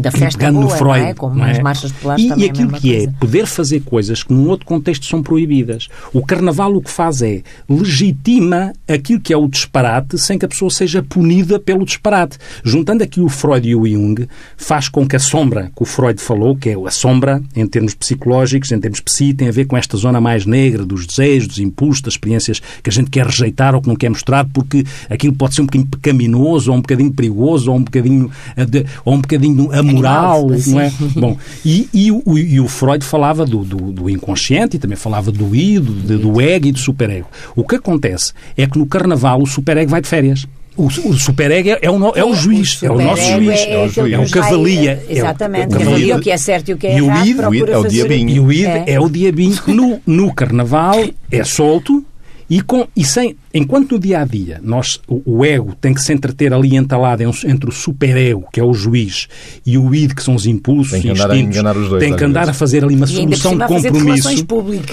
da 0.00 0.10
festa 0.10 0.50
boa, 0.50 0.64
no 0.64 0.70
Freud, 0.70 1.00
é? 1.00 1.14
Como 1.14 1.44
é? 1.44 1.50
as 1.52 1.58
marchas 1.60 1.92
populares 1.92 2.24
e, 2.24 2.28
também 2.28 2.44
e 2.44 2.48
é 2.48 2.50
aquilo 2.50 2.76
é 2.76 2.80
que 2.80 2.90
coisa. 2.90 3.04
é 3.04 3.20
poder 3.20 3.46
fazer 3.46 3.80
coisas 3.80 4.22
que 4.22 4.32
num 4.32 4.48
outro 4.48 4.66
contexto 4.66 5.06
são 5.06 5.22
proibidas. 5.22 5.88
O 6.12 6.24
Carnaval 6.24 6.74
o 6.74 6.82
que 6.82 6.90
faz 6.90 7.22
é 7.22 7.42
legitima 7.68 8.72
aquilo 8.88 9.20
que 9.20 9.32
é 9.32 9.36
o 9.36 9.48
disparate 9.48 10.18
sem 10.18 10.38
que 10.38 10.44
a 10.44 10.48
pessoa 10.48 10.70
seja 10.70 11.02
punida 11.02 11.58
pelo 11.58 11.84
disparate. 11.84 12.38
Juntando 12.64 13.02
aqui 13.02 13.20
o 13.20 13.28
Freud 13.28 13.68
e 13.68 13.74
o 13.74 13.86
Jung, 13.86 14.26
faz 14.56 14.88
com 14.88 15.06
que 15.06 15.16
a 15.16 15.20
sombra 15.20 15.70
que 15.74 15.82
o 15.82 15.86
Freud 15.86 16.20
falou, 16.20 16.56
que 16.56 16.70
é 16.70 16.74
a 16.74 16.90
sombra 16.90 17.42
em 17.54 17.66
termos 17.66 17.94
psicológicos, 17.94 18.72
em 18.72 18.80
termos 18.80 19.00
psi, 19.00 19.34
tem 19.34 19.48
a 19.48 19.52
ver 19.52 19.66
com 19.66 19.76
esta 19.76 19.96
zona 19.96 20.20
mais 20.20 20.46
negra 20.46 20.84
dos 20.84 21.06
desejos, 21.06 21.48
dos 21.48 21.58
impulsos, 21.58 22.02
das 22.02 22.14
experiências 22.14 22.60
que 22.82 22.90
a 22.90 22.92
gente 22.92 23.10
quer 23.10 23.26
rejeitar 23.26 23.74
ou 23.74 23.82
que 23.82 23.88
não 23.88 23.96
quer 23.96 24.08
mostrar, 24.08 24.44
porque 24.46 24.84
aquilo 25.08 25.34
pode 25.34 25.54
ser 25.54 25.62
um 25.62 25.66
bocadinho 25.66 25.90
pecaminoso, 25.90 26.70
ou 26.70 26.76
um 26.76 26.80
bocadinho 26.80 27.12
perigoso, 27.12 27.70
ou 27.70 27.78
um 27.78 27.82
bocadinho, 27.82 28.30
eh, 28.56 28.84
ou 29.04 29.14
um 29.14 29.20
bocadinho 29.20 29.72
moral, 29.92 30.48
não 30.66 30.80
é? 30.80 30.92
Bom, 31.14 31.36
e, 31.64 31.88
e, 31.92 32.10
o, 32.10 32.38
e 32.38 32.60
o 32.60 32.68
Freud 32.68 33.04
falava 33.04 33.44
do, 33.44 33.64
do, 33.64 33.92
do, 33.92 34.10
inconsciente 34.10 34.76
e 34.76 34.78
também 34.78 34.96
falava 34.96 35.30
do 35.30 35.54
ido, 35.54 35.92
do, 35.92 36.18
do 36.18 36.40
ego 36.40 36.66
e 36.66 36.72
do 36.72 36.78
superego. 36.78 37.26
O 37.54 37.64
que 37.64 37.76
acontece 37.76 38.32
é 38.56 38.66
que 38.66 38.78
no 38.78 38.86
carnaval 38.86 39.42
o 39.42 39.46
superego 39.46 39.90
vai 39.90 40.00
de 40.00 40.08
férias. 40.08 40.46
O, 40.76 40.86
o 40.86 41.14
superego 41.14 41.68
é, 41.68 41.78
é, 41.82 41.90
o, 41.90 42.12
é 42.14 42.24
o 42.24 42.34
juiz, 42.34 42.80
o 42.80 42.86
é 42.86 42.90
o 42.90 43.00
nosso 43.00 43.22
juiz, 43.22 43.60
é, 43.60 43.72
é, 43.72 43.78
o, 43.78 44.14
é 44.14 44.18
o 44.18 44.30
cavalia. 44.30 45.04
Exatamente, 45.08 45.74
é 45.74 46.14
o, 46.14 46.18
o 46.18 46.20
que 46.20 46.30
é 46.30 46.36
certo 46.36 46.70
e 46.70 46.74
o 46.74 46.78
que 46.78 46.86
é 46.86 46.96
errado. 46.96 47.26
E 47.26 47.34
o 47.34 47.54
id 47.54 47.68
é 47.68 47.78
o 47.78 47.88
diabinho. 47.88 48.30
E 48.30 48.40
o 48.40 48.52
id 48.52 48.68
é, 48.86 49.00
o 49.00 49.08
diabinho. 49.08 49.58
No, 49.66 50.00
no 50.06 50.32
carnaval 50.32 51.04
é 51.30 51.44
solto 51.44 52.04
e, 52.50 52.60
com, 52.60 52.88
e 52.96 53.04
sem, 53.04 53.36
enquanto 53.52 53.92
no 53.92 53.98
dia 53.98 54.20
a 54.20 54.24
dia 54.24 54.60
nós, 54.62 55.00
o, 55.08 55.44
ego 55.44 55.74
tem 55.80 55.92
que 55.94 56.02
se 56.02 56.12
entreter 56.12 56.52
ali 56.52 56.76
entalado 56.76 57.22
entre 57.22 57.68
o 57.68 57.72
superego, 57.72 58.46
que 58.52 58.60
é 58.60 58.64
o 58.64 58.72
juiz, 58.72 59.28
e 59.64 59.76
o 59.76 59.94
id, 59.94 60.14
que 60.14 60.22
são 60.22 60.34
os 60.34 60.46
impulsos 60.46 60.92
tem 60.92 61.02
que 61.02 61.10
andar 61.10 61.34
instintos, 61.34 61.64
a 61.64 61.72
os 61.72 61.88
dois, 61.88 62.04
tem 62.04 62.16
que 62.16 62.24
andar 62.24 62.48
a 62.48 62.52
fazer 62.52 62.84
ali 62.84 62.94
uma 62.94 63.06
solução 63.06 63.56
de 63.56 63.66
compromisso. 63.66 64.28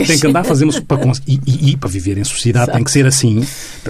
Tem 0.05 0.19
que 0.19 0.27
andar 0.27 0.41
a 0.41 0.43
fazer 0.43 0.67
para, 0.81 1.11
e, 1.27 1.39
e, 1.45 1.71
e, 1.71 1.77
para 1.77 1.89
viver 1.89 2.17
em 2.17 2.23
sociedade 2.23 2.65
Exato. 2.65 2.77
tem 2.77 2.83
que 2.83 2.91
ser 2.91 3.05
assim. 3.05 3.45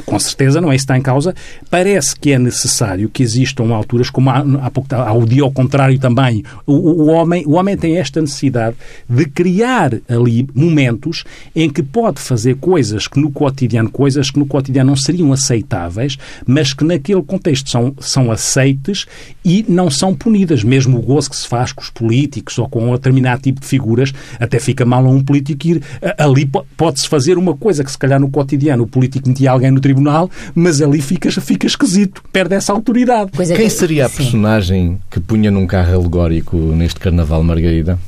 Com 0.06 0.20
certeza, 0.20 0.62
não 0.62 0.72
é 0.72 0.76
isso 0.76 0.86
que 0.86 0.92
está 0.92 0.98
em 0.98 1.02
causa. 1.02 1.34
Parece 1.70 2.16
que 2.16 2.32
é 2.32 2.40
necessário 2.40 3.10
que 3.10 3.24
existam 3.24 3.74
alturas, 3.74 4.10
como 4.10 4.30
há, 4.30 4.44
há, 4.62 4.72
pouco, 4.72 4.94
há 4.94 5.14
o 5.14 5.26
dia 5.26 5.44
ao 5.44 5.52
contrário 5.52 5.98
também. 6.00 6.44
O, 6.66 6.74
o, 6.74 7.02
o, 7.04 7.08
homem, 7.08 7.44
o 7.46 7.54
homem 7.54 7.78
tem 7.78 7.98
esta 7.98 8.22
necessidade 8.22 8.76
de 9.10 9.26
criar 9.26 9.94
ali 10.08 10.48
momentos 10.54 11.24
em 11.56 11.70
que 11.70 11.82
pode 11.82 12.20
fazer 12.20 12.56
coisas 12.56 13.08
que 13.08 13.20
no 13.20 13.32
cotidiano, 13.32 13.90
coisas 13.90 14.30
que 14.30 14.40
no 14.40 14.46
cotidiano 14.46 14.57
não 14.84 14.96
seriam 14.96 15.32
aceitáveis, 15.34 16.18
mas 16.46 16.74
que 16.74 16.84
naquele 16.84 17.22
contexto 17.22 17.70
são, 17.70 17.94
são 18.00 18.32
aceites 18.32 19.06
e 19.44 19.66
não 19.68 19.90
são 19.90 20.16
punidas. 20.16 20.64
Mesmo 20.64 20.98
o 20.98 21.02
gozo 21.02 21.30
que 21.30 21.36
se 21.36 21.48
faz 21.48 21.72
com 21.72 21.82
os 21.82 21.90
políticos 21.90 22.58
ou 22.58 22.68
com 22.68 22.90
um 22.90 22.94
determinado 22.94 23.42
tipo 23.42 23.62
de 23.62 23.68
figuras, 23.68 24.14
até 24.40 24.60
fica 24.60 24.86
mal 24.86 25.06
a 25.06 25.10
um 25.10 25.24
político 25.24 25.68
ir. 25.68 25.82
Ali 26.18 26.50
pode-se 26.76 27.08
fazer 27.08 27.38
uma 27.38 27.56
coisa 27.56 27.84
que, 27.84 27.92
se 27.92 27.98
calhar, 27.98 28.20
no 28.20 28.30
cotidiano 28.30 28.84
o 28.84 28.88
político 28.88 29.28
metia 29.28 29.52
alguém 29.52 29.72
no 29.72 29.80
tribunal, 29.80 30.30
mas 30.54 30.82
ali 30.82 31.02
fica, 31.02 31.30
fica 31.32 31.68
esquisito, 31.68 32.24
perde 32.32 32.56
essa 32.56 32.74
autoridade. 32.74 33.32
É 33.40 33.56
Quem 33.56 33.70
seria 33.70 34.06
a 34.06 34.10
personagem 34.10 35.00
que 35.10 35.20
punha 35.20 35.52
num 35.52 35.68
carro 35.68 35.96
alegórico 35.96 36.58
neste 36.58 37.00
Carnaval 37.00 37.44
Margarida? 37.44 38.00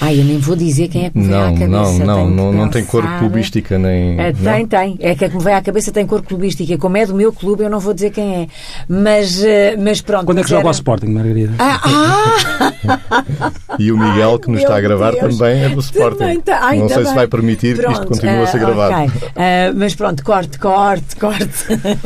Ai, 0.00 0.20
eu 0.20 0.24
nem 0.24 0.38
vou 0.38 0.56
dizer 0.56 0.88
quem 0.88 1.06
é 1.06 1.10
que 1.10 1.18
me 1.18 1.26
não, 1.26 1.54
vem 1.54 1.64
à 1.64 1.68
cabeça. 1.68 2.04
Não, 2.04 2.28
não, 2.28 2.30
não, 2.30 2.52
não 2.52 2.68
tem 2.68 2.84
cor 2.84 3.04
clubística 3.18 3.78
nem. 3.78 4.20
É, 4.20 4.32
tem, 4.32 4.66
tem. 4.66 4.96
É 5.00 5.14
que 5.14 5.24
a 5.24 5.28
que 5.28 5.36
me 5.36 5.42
vem 5.42 5.54
à 5.54 5.62
cabeça 5.62 5.92
tem 5.92 6.06
cor 6.06 6.22
clubística. 6.22 6.76
Como 6.78 6.96
é 6.96 7.06
do 7.06 7.14
meu 7.14 7.32
clube, 7.32 7.62
eu 7.62 7.70
não 7.70 7.80
vou 7.80 7.94
dizer 7.94 8.10
quem 8.10 8.42
é. 8.42 8.46
Mas, 8.88 9.42
eh, 9.42 9.76
mas 9.78 10.00
pronto. 10.00 10.26
Quando 10.26 10.38
é 10.38 10.42
que 10.42 10.50
joga 10.50 10.60
era... 10.60 10.68
o 10.68 10.72
Sporting, 10.72 11.06
Margarida? 11.06 11.54
Ah! 11.58 11.80
ah! 11.84 13.52
e 13.78 13.92
o 13.92 13.98
Miguel, 13.98 14.38
que 14.38 14.50
nos 14.50 14.60
está 14.60 14.76
a 14.76 14.80
gravar, 14.80 15.12
Deus. 15.12 15.38
também 15.38 15.62
é 15.62 15.68
do 15.68 15.80
Sporting. 15.80 16.40
Tá. 16.40 16.58
Ai, 16.62 16.78
não 16.78 16.88
sei 16.88 16.96
também. 16.96 17.10
se 17.10 17.14
vai 17.14 17.26
permitir 17.26 17.76
pronto, 17.76 17.86
que 17.86 17.92
isto 17.92 18.06
continue 18.06 18.40
uh, 18.40 18.42
a 18.42 18.46
ser 18.46 18.56
ah, 18.56 18.60
gravado. 18.60 19.04
Okay. 19.04 19.28
Uh, 19.28 19.74
mas 19.76 19.94
pronto, 19.94 20.24
corte, 20.24 20.58
corte, 20.58 21.16
corte. 21.16 21.64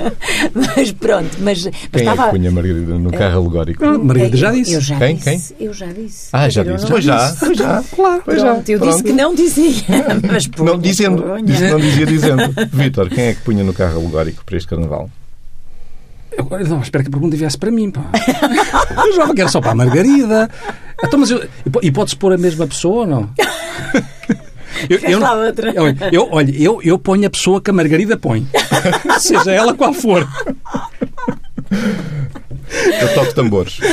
mas 0.55 0.93
pronto. 0.93 1.37
Mas, 1.41 1.65
mas 1.65 1.75
quem 1.91 2.01
estava... 2.01 2.23
é 2.23 2.25
que 2.27 2.31
punha 2.39 2.51
Margarida 2.51 2.99
no 2.99 3.11
carro 3.11 3.41
alegórico? 3.41 3.85
Margarida 3.85 4.37
já 4.37 4.53
disse. 4.53 4.75
Eu 4.75 4.81
já 4.81 4.99
quem? 4.99 5.17
disse. 5.17 5.55
Quem? 5.55 5.67
Eu 5.67 5.73
já 5.73 5.87
disse. 5.87 6.29
Ah, 6.33 6.49
já 6.49 6.63
disse. 6.63 6.87
Pois 6.87 7.05
já, 7.05 7.35
pois 7.39 7.59
já. 7.59 7.85
Claro, 7.95 8.23
pois 8.25 8.41
já. 8.41 8.49
Eu 8.49 8.63
Pronto. 8.63 8.87
disse 8.87 9.03
que 9.03 9.13
não 9.13 9.35
dizia, 9.35 9.83
mas 10.31 10.47
punha, 10.47 10.73
não 10.73 10.79
dizendo, 10.79 11.43
disse 11.43 11.71
não 11.71 11.81
dizia 11.81 12.07
dizendo. 12.07 12.43
Vítor, 12.73 13.09
quem 13.09 13.27
é 13.27 13.35
que 13.35 13.41
punha 13.43 13.65
no 13.65 13.73
carro 13.73 14.01
alegórico 14.01 14.45
para 14.45 14.57
este 14.57 14.69
carnaval? 14.69 15.11
Eu, 16.33 16.47
não, 16.69 16.81
espero 16.81 17.03
que 17.03 17.09
a 17.09 17.13
pergunta 17.13 17.37
viesse 17.37 17.59
para 17.59 17.71
mim, 17.71 17.91
pá. 17.91 18.05
Eu 19.05 19.13
jovem 19.15 19.35
que 19.35 19.41
era 19.41 19.51
só 19.51 19.61
para 19.61 19.73
a 19.73 19.75
Margarida. 19.75 20.49
Então, 21.03 21.19
mas 21.19 21.31
eu, 21.31 21.49
e 21.83 21.91
pode-se 21.91 22.17
pôr 22.17 22.33
a 22.33 22.39
mesma 22.39 22.67
pessoa 22.67 23.01
ou 23.01 23.07
não? 23.07 23.31
Eu, 24.89 24.99
eu, 24.99 25.21
eu, 25.21 26.11
eu, 26.13 26.29
olha, 26.31 26.55
eu, 26.57 26.81
eu 26.83 26.99
ponho 26.99 27.27
a 27.27 27.31
pessoa 27.31 27.61
que 27.61 27.71
a 27.71 27.73
Margarida 27.73 28.17
põe. 28.17 28.47
Seja 29.19 29.51
ela 29.53 29.75
qual 29.75 29.93
for. 29.93 30.27
Eu 33.01 33.15
toco 33.15 33.35
tambores. 33.35 33.79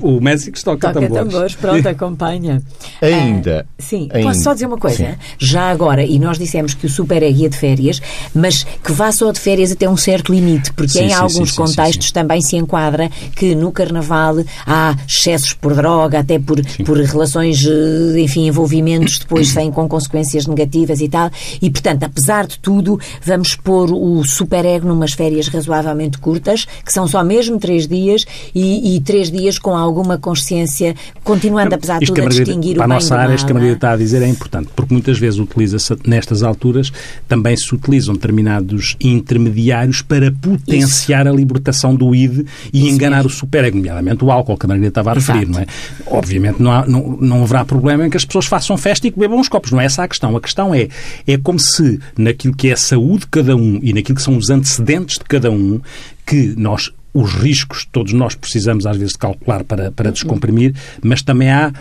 O 0.00 0.20
Messi 0.20 0.50
que 0.50 0.62
toca, 0.62 0.92
toca 0.92 1.00
tambores. 1.06 1.32
tambores. 1.32 1.54
Pronto, 1.54 1.88
acompanha. 1.88 2.62
Ainda. 3.00 3.66
Uh, 3.68 3.82
sim. 3.82 4.08
Ainda. 4.12 4.28
Posso 4.28 4.42
só 4.42 4.52
dizer 4.52 4.66
uma 4.66 4.78
coisa? 4.78 4.96
Sim. 4.96 5.14
Já 5.38 5.70
agora, 5.70 6.02
e 6.02 6.18
nós 6.18 6.38
dissemos 6.38 6.74
que 6.74 6.86
o 6.86 6.88
super 6.88 7.22
é 7.22 7.30
guia 7.30 7.48
de 7.48 7.56
férias, 7.56 8.00
mas 8.34 8.64
que 8.64 8.92
vá 8.92 9.12
só 9.12 9.30
de 9.32 9.40
férias 9.40 9.72
até 9.72 9.88
um 9.88 9.96
certo 9.96 10.32
limite, 10.32 10.72
porque 10.72 10.92
sim, 10.92 11.04
em 11.04 11.08
sim, 11.08 11.14
alguns 11.14 11.52
contextos 11.52 12.10
também 12.12 12.40
se 12.40 12.56
enquadra 12.56 13.10
que 13.36 13.54
no 13.54 13.72
Carnaval 13.72 14.36
há 14.66 14.96
excessos 15.06 15.52
por 15.52 15.74
droga, 15.74 16.20
até 16.20 16.38
por, 16.38 16.60
por 16.84 16.98
relações, 16.98 17.64
eh, 17.66 18.20
enfim, 18.20 18.46
envolvimentos 18.46 19.18
depois 19.18 19.48
sem 19.50 19.70
com 19.70 19.88
consequências 19.88 20.46
negativas 20.46 21.00
e 21.00 21.08
tal. 21.08 21.30
E, 21.60 21.70
portanto, 21.70 22.04
apesar 22.04 22.46
de 22.46 22.58
tudo, 22.58 22.98
vamos 23.22 23.54
pôr 23.54 23.90
o 23.92 24.24
super 24.24 24.64
ego 24.64 24.86
numas 24.86 25.12
férias 25.12 25.48
razoavelmente 25.48 26.18
curtas, 26.18 26.66
que 26.84 26.92
são 26.92 27.06
só 27.06 27.22
mesmo 27.22 27.58
três 27.58 27.86
dias 27.90 28.24
e, 28.54 28.96
e 28.96 29.00
três 29.00 29.30
dias 29.30 29.58
com 29.58 29.76
alguma 29.76 30.16
consciência, 30.16 30.94
continuando, 31.22 31.74
apesar 31.74 31.98
de 31.98 32.06
tudo, 32.06 32.22
a, 32.22 32.28
distinguir 32.28 32.76
para 32.76 32.84
o 32.84 32.88
bem 32.88 32.96
a 32.96 33.00
nossa 33.00 33.16
área, 33.16 33.34
isto 33.34 33.44
que 33.44 33.52
a 33.52 33.54
Maria 33.54 33.72
está 33.72 33.92
a 33.92 33.96
dizer 33.96 34.22
é 34.22 34.28
importante, 34.28 34.70
porque 34.74 34.94
muitas 34.94 35.18
vezes 35.18 35.38
utiliza-se, 35.38 35.96
nestas 36.06 36.42
alturas, 36.42 36.92
também 37.28 37.56
se 37.56 37.74
utilizam 37.74 38.14
determinados 38.14 38.96
intermediários 39.00 40.00
para 40.00 40.32
potenciar 40.32 41.26
Isso. 41.26 41.34
a 41.34 41.36
libertação 41.36 41.94
do 41.94 42.14
ID 42.14 42.46
e 42.72 42.86
Isso 42.86 42.94
enganar 42.94 43.16
mesmo. 43.18 43.30
o 43.30 43.32
superego, 43.32 43.76
nomeadamente 43.76 44.24
o 44.24 44.30
álcool, 44.30 44.56
que 44.56 44.66
a 44.66 44.68
Maria 44.68 44.88
estava 44.88 45.10
a 45.10 45.14
referir, 45.14 45.42
Exato. 45.42 45.52
não 45.52 45.60
é? 45.60 45.66
Obviamente 46.06 46.62
não, 46.62 46.72
há, 46.72 46.86
não, 46.86 47.18
não 47.20 47.42
haverá 47.42 47.64
problema 47.64 48.06
em 48.06 48.10
que 48.10 48.16
as 48.16 48.24
pessoas 48.24 48.46
façam 48.46 48.76
festa 48.76 49.06
e 49.06 49.10
que 49.10 49.18
bebam 49.18 49.38
uns 49.38 49.48
copos, 49.48 49.72
não 49.72 49.80
é 49.80 49.84
essa 49.84 50.04
a 50.04 50.08
questão. 50.08 50.36
A 50.36 50.40
questão 50.40 50.74
é, 50.74 50.88
é 51.26 51.36
como 51.36 51.58
se 51.58 51.98
naquilo 52.16 52.54
que 52.54 52.68
é 52.68 52.72
a 52.72 52.76
saúde 52.76 53.20
de 53.20 53.26
cada 53.28 53.56
um 53.56 53.78
e 53.82 53.92
naquilo 53.92 54.16
que 54.16 54.22
são 54.22 54.36
os 54.36 54.50
antecedentes 54.50 55.18
de 55.18 55.24
cada 55.24 55.50
um, 55.50 55.80
que 56.26 56.54
nós 56.56 56.92
os 57.12 57.32
riscos 57.34 57.86
todos 57.90 58.12
nós 58.12 58.34
precisamos 58.34 58.86
às 58.86 58.96
vezes 58.96 59.12
de 59.12 59.18
calcular 59.18 59.64
para, 59.64 59.90
para 59.90 60.10
descomprimir, 60.10 60.74
mas 61.02 61.22
também 61.22 61.50
há, 61.50 61.72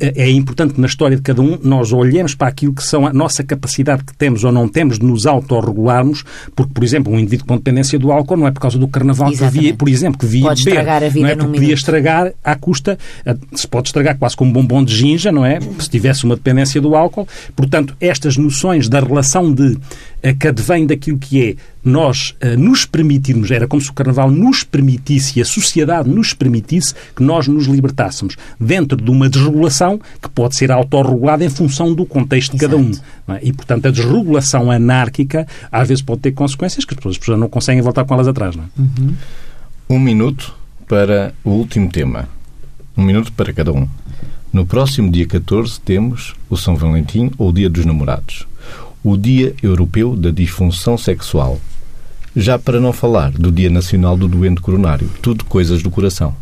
é 0.00 0.30
importante 0.30 0.74
que 0.74 0.80
na 0.80 0.86
história 0.86 1.16
de 1.16 1.22
cada 1.22 1.42
um 1.42 1.58
nós 1.62 1.92
olhemos 1.92 2.34
para 2.34 2.48
aquilo 2.48 2.72
que 2.72 2.82
são 2.82 3.06
a 3.06 3.12
nossa 3.12 3.44
capacidade 3.44 4.04
que 4.04 4.16
temos 4.16 4.44
ou 4.44 4.52
não 4.52 4.68
temos 4.68 4.98
de 4.98 5.04
nos 5.04 5.26
autorregularmos, 5.26 6.24
porque, 6.56 6.72
por 6.72 6.82
exemplo, 6.82 7.12
um 7.12 7.18
indivíduo 7.18 7.46
com 7.46 7.56
dependência 7.56 7.98
do 7.98 8.10
álcool 8.10 8.36
não 8.36 8.46
é 8.46 8.50
por 8.50 8.60
causa 8.60 8.78
do 8.78 8.88
carnaval 8.88 9.30
Exatamente. 9.30 9.58
que 9.58 9.64
via, 9.64 9.74
por 9.74 9.88
exemplo, 9.88 10.18
que 10.18 10.26
via 10.26 10.42
pode 10.42 10.64
beber, 10.64 10.78
estragar 10.78 11.02
a 11.02 11.08
vida 11.08 11.20
não 11.20 11.28
é 11.28 11.36
porque 11.36 11.58
podia 11.58 11.74
estragar 11.74 12.32
à 12.42 12.56
custa, 12.56 12.98
se 13.54 13.68
pode 13.68 13.88
estragar 13.88 14.16
quase 14.16 14.36
como 14.36 14.50
um 14.50 14.52
bombom 14.52 14.82
de 14.82 14.94
ginja, 14.94 15.30
não 15.30 15.44
é? 15.44 15.58
Se 15.78 15.90
tivesse 15.90 16.24
uma 16.24 16.34
dependência 16.34 16.80
do 16.80 16.94
álcool. 16.94 17.28
Portanto, 17.54 17.94
estas 18.00 18.36
noções 18.36 18.88
da 18.88 19.00
relação 19.00 19.52
de 19.52 19.76
que 20.38 20.48
advém 20.48 20.86
daquilo 20.86 21.18
que 21.18 21.42
é 21.42 21.56
nós 21.88 22.34
uh, 22.42 22.58
nos 22.58 22.84
permitirmos, 22.84 23.50
era 23.50 23.66
como 23.66 23.80
se 23.80 23.90
o 23.90 23.92
Carnaval 23.92 24.30
nos 24.30 24.62
permitisse 24.62 25.38
e 25.38 25.42
a 25.42 25.44
sociedade 25.44 26.08
nos 26.08 26.32
permitisse 26.32 26.94
que 27.14 27.22
nós 27.22 27.48
nos 27.48 27.66
libertássemos 27.66 28.36
dentro 28.58 28.96
de 28.96 29.10
uma 29.10 29.28
desregulação 29.28 30.00
que 30.20 30.28
pode 30.28 30.56
ser 30.56 30.70
autorregulada 30.70 31.44
em 31.44 31.48
função 31.48 31.94
do 31.94 32.04
contexto 32.04 32.52
de 32.52 32.58
cada 32.58 32.76
um. 32.76 32.90
É? 33.28 33.40
E, 33.42 33.52
portanto, 33.52 33.86
a 33.86 33.90
desregulação 33.90 34.70
anárquica 34.70 35.46
às 35.70 35.88
vezes 35.88 36.02
pode 36.02 36.20
ter 36.20 36.32
consequências 36.32 36.84
que 36.84 36.94
as 36.94 37.18
pessoas 37.18 37.38
não 37.38 37.48
conseguem 37.48 37.82
voltar 37.82 38.04
com 38.04 38.14
elas 38.14 38.28
atrás. 38.28 38.54
Não 38.54 38.64
é? 38.64 38.66
uhum. 38.78 39.14
Um 39.90 39.98
minuto 39.98 40.54
para 40.86 41.34
o 41.44 41.50
último 41.50 41.88
tema. 41.90 42.28
Um 42.96 43.02
minuto 43.02 43.32
para 43.32 43.52
cada 43.52 43.72
um. 43.72 43.88
No 44.52 44.66
próximo 44.66 45.10
dia 45.10 45.26
14 45.26 45.80
temos 45.80 46.34
o 46.48 46.56
São 46.56 46.76
Valentim 46.76 47.30
ou 47.38 47.50
o 47.50 47.52
Dia 47.52 47.68
dos 47.68 47.84
Namorados 47.84 48.46
o 49.02 49.16
Dia 49.16 49.54
Europeu 49.62 50.16
da 50.16 50.30
Disfunção 50.30 50.98
Sexual. 50.98 51.58
Já 52.36 52.58
para 52.58 52.80
não 52.80 52.92
falar 52.92 53.30
do 53.32 53.50
Dia 53.50 53.70
Nacional 53.70 54.16
do 54.16 54.28
Doente 54.28 54.60
Coronário. 54.60 55.10
Tudo 55.20 55.44
coisas 55.44 55.82
do 55.82 55.90
coração 55.90 56.34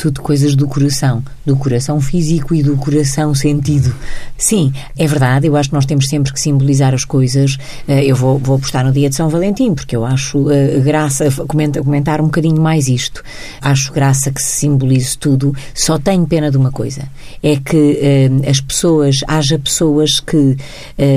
tudo 0.00 0.22
coisas 0.22 0.56
do 0.56 0.66
coração, 0.66 1.22
do 1.44 1.54
coração 1.54 2.00
físico 2.00 2.54
e 2.54 2.62
do 2.62 2.74
coração 2.74 3.34
sentido. 3.34 3.94
Sim, 4.38 4.72
é 4.96 5.06
verdade, 5.06 5.46
eu 5.46 5.54
acho 5.56 5.68
que 5.68 5.74
nós 5.74 5.84
temos 5.84 6.08
sempre 6.08 6.32
que 6.32 6.40
simbolizar 6.40 6.94
as 6.94 7.04
coisas. 7.04 7.58
Eh, 7.86 8.06
eu 8.06 8.16
vou, 8.16 8.38
vou 8.38 8.56
apostar 8.56 8.82
no 8.82 8.92
dia 8.92 9.10
de 9.10 9.14
São 9.14 9.28
Valentim, 9.28 9.74
porque 9.74 9.94
eu 9.94 10.06
acho 10.06 10.38
uh, 10.38 10.80
graça, 10.82 11.30
comentar, 11.46 11.82
comentar 11.82 12.18
um 12.22 12.24
bocadinho 12.24 12.58
mais 12.58 12.88
isto. 12.88 13.22
Acho 13.60 13.92
graça 13.92 14.30
que 14.30 14.40
se 14.40 14.60
simbolize 14.60 15.18
tudo. 15.18 15.54
Só 15.74 15.98
tenho 15.98 16.26
pena 16.26 16.50
de 16.50 16.56
uma 16.56 16.72
coisa: 16.72 17.02
é 17.42 17.56
que 17.56 17.76
uh, 17.76 18.48
as 18.48 18.58
pessoas, 18.58 19.20
haja 19.28 19.58
pessoas 19.58 20.18
que 20.18 20.36
uh, 20.36 20.56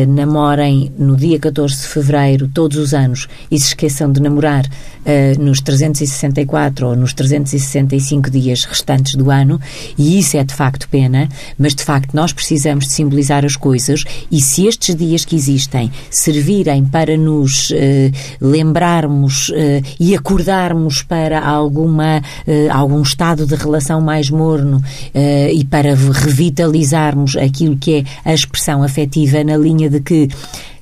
namorem 0.10 0.92
no 1.00 1.16
dia 1.16 1.40
14 1.40 1.74
de 1.74 1.88
fevereiro, 1.88 2.50
todos 2.54 2.78
os 2.78 2.94
anos, 2.94 3.30
e 3.50 3.58
se 3.58 3.68
esqueçam 3.68 4.12
de 4.12 4.22
namorar 4.22 4.66
nos 5.40 5.62
364 5.62 6.88
ou 6.88 6.96
nos 6.96 7.14
365 7.14 8.30
dias 8.30 8.66
restantes 8.66 9.16
do 9.16 9.30
ano, 9.30 9.60
e 9.98 10.20
isso 10.20 10.38
é 10.38 10.44
de 10.44 10.54
facto 10.54 10.88
pena, 10.90 11.28
mas 11.58 11.76
de 11.76 11.84
facto 11.84 12.14
nós 12.14 12.32
precisamos 12.32 12.86
de 12.86 12.94
simbolizar 12.94 13.46
as 13.46 13.56
coisas 13.56 14.04
e 14.32 14.42
se 14.42 14.66
estes 14.68 14.96
dias 14.96 15.26
que 15.26 15.36
existem 15.36 15.92
servirem 16.10 16.86
para 16.86 17.18
nos 17.18 17.72
eh, 17.74 18.12
lembrarmos 18.40 19.52
eh, 19.54 19.82
e 20.00 20.16
acordarmos 20.16 21.02
para 21.02 21.40
alguma, 21.40 22.22
algum 22.72 23.02
estado 23.02 23.46
de 23.46 23.56
relação 23.56 24.02
mais 24.02 24.30
morno 24.30 24.82
e 25.54 25.66
para 25.66 25.96
revitalizarmos 25.96 27.36
aquilo 27.36 27.78
que 27.78 27.96
é 27.96 28.30
a 28.30 28.34
expressão 28.34 28.84
afetiva 28.84 29.44
na 29.44 29.58
linha 29.58 29.90
de 29.90 30.00
que 30.00 30.30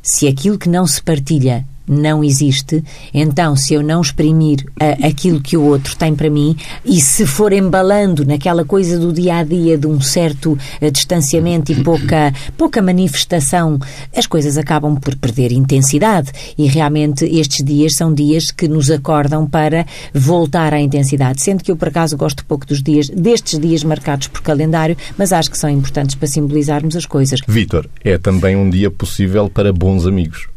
se 0.01 0.27
aquilo 0.27 0.57
que 0.57 0.69
não 0.69 0.85
se 0.87 1.01
partilha 1.01 1.65
não 1.87 2.23
existe, 2.23 2.83
então 3.13 3.55
se 3.55 3.73
eu 3.73 3.83
não 3.83 4.01
exprimir 4.01 4.61
uh, 4.61 5.05
aquilo 5.05 5.41
que 5.41 5.57
o 5.57 5.63
outro 5.63 5.95
tem 5.95 6.15
para 6.15 6.29
mim 6.29 6.55
e 6.85 7.01
se 7.01 7.25
for 7.25 7.51
embalando 7.51 8.25
naquela 8.25 8.63
coisa 8.63 8.97
do 8.99 9.11
dia 9.11 9.37
a 9.37 9.43
dia 9.43 9.77
de 9.77 9.87
um 9.87 9.99
certo 9.99 10.57
uh, 10.81 10.91
distanciamento 10.91 11.71
e 11.71 11.83
pouca, 11.83 12.33
pouca 12.57 12.81
manifestação, 12.81 13.79
as 14.15 14.25
coisas 14.25 14.57
acabam 14.57 14.95
por 14.95 15.15
perder 15.15 15.51
intensidade 15.51 16.31
e 16.57 16.67
realmente 16.67 17.25
estes 17.25 17.63
dias 17.63 17.95
são 17.95 18.13
dias 18.13 18.51
que 18.51 18.67
nos 18.67 18.89
acordam 18.89 19.47
para 19.47 19.85
voltar 20.13 20.73
à 20.73 20.79
intensidade, 20.79 21.41
sendo 21.41 21.63
que 21.63 21.71
eu 21.71 21.75
por 21.75 21.87
acaso 21.87 22.15
gosto 22.17 22.45
pouco 22.45 22.65
dos 22.65 22.81
dias, 22.81 23.09
destes 23.09 23.59
dias 23.59 23.83
marcados 23.83 24.27
por 24.27 24.41
calendário, 24.41 24.95
mas 25.17 25.33
acho 25.33 25.49
que 25.49 25.57
são 25.57 25.69
importantes 25.69 26.15
para 26.15 26.27
simbolizarmos 26.27 26.95
as 26.95 27.05
coisas. 27.05 27.41
Vítor, 27.47 27.89
é 28.03 28.17
também 28.17 28.55
um 28.55 28.69
dia 28.69 28.89
possível 28.89 29.49
para 29.49 29.73
bons 29.73 30.05
amigos. 30.05 30.50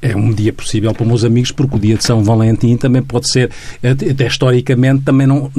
É 0.00 0.16
um 0.16 0.32
dia 0.32 0.52
possível 0.52 0.92
para 0.92 1.06
meus 1.06 1.24
amigos, 1.24 1.50
porque 1.50 1.76
o 1.76 1.78
dia 1.78 1.96
de 1.96 2.04
São 2.04 2.22
Valentim 2.22 2.76
também 2.76 3.02
pode 3.02 3.30
ser, 3.30 3.50
até 3.82 4.26
historicamente, 4.26 5.02
também 5.02 5.26
não. 5.26 5.50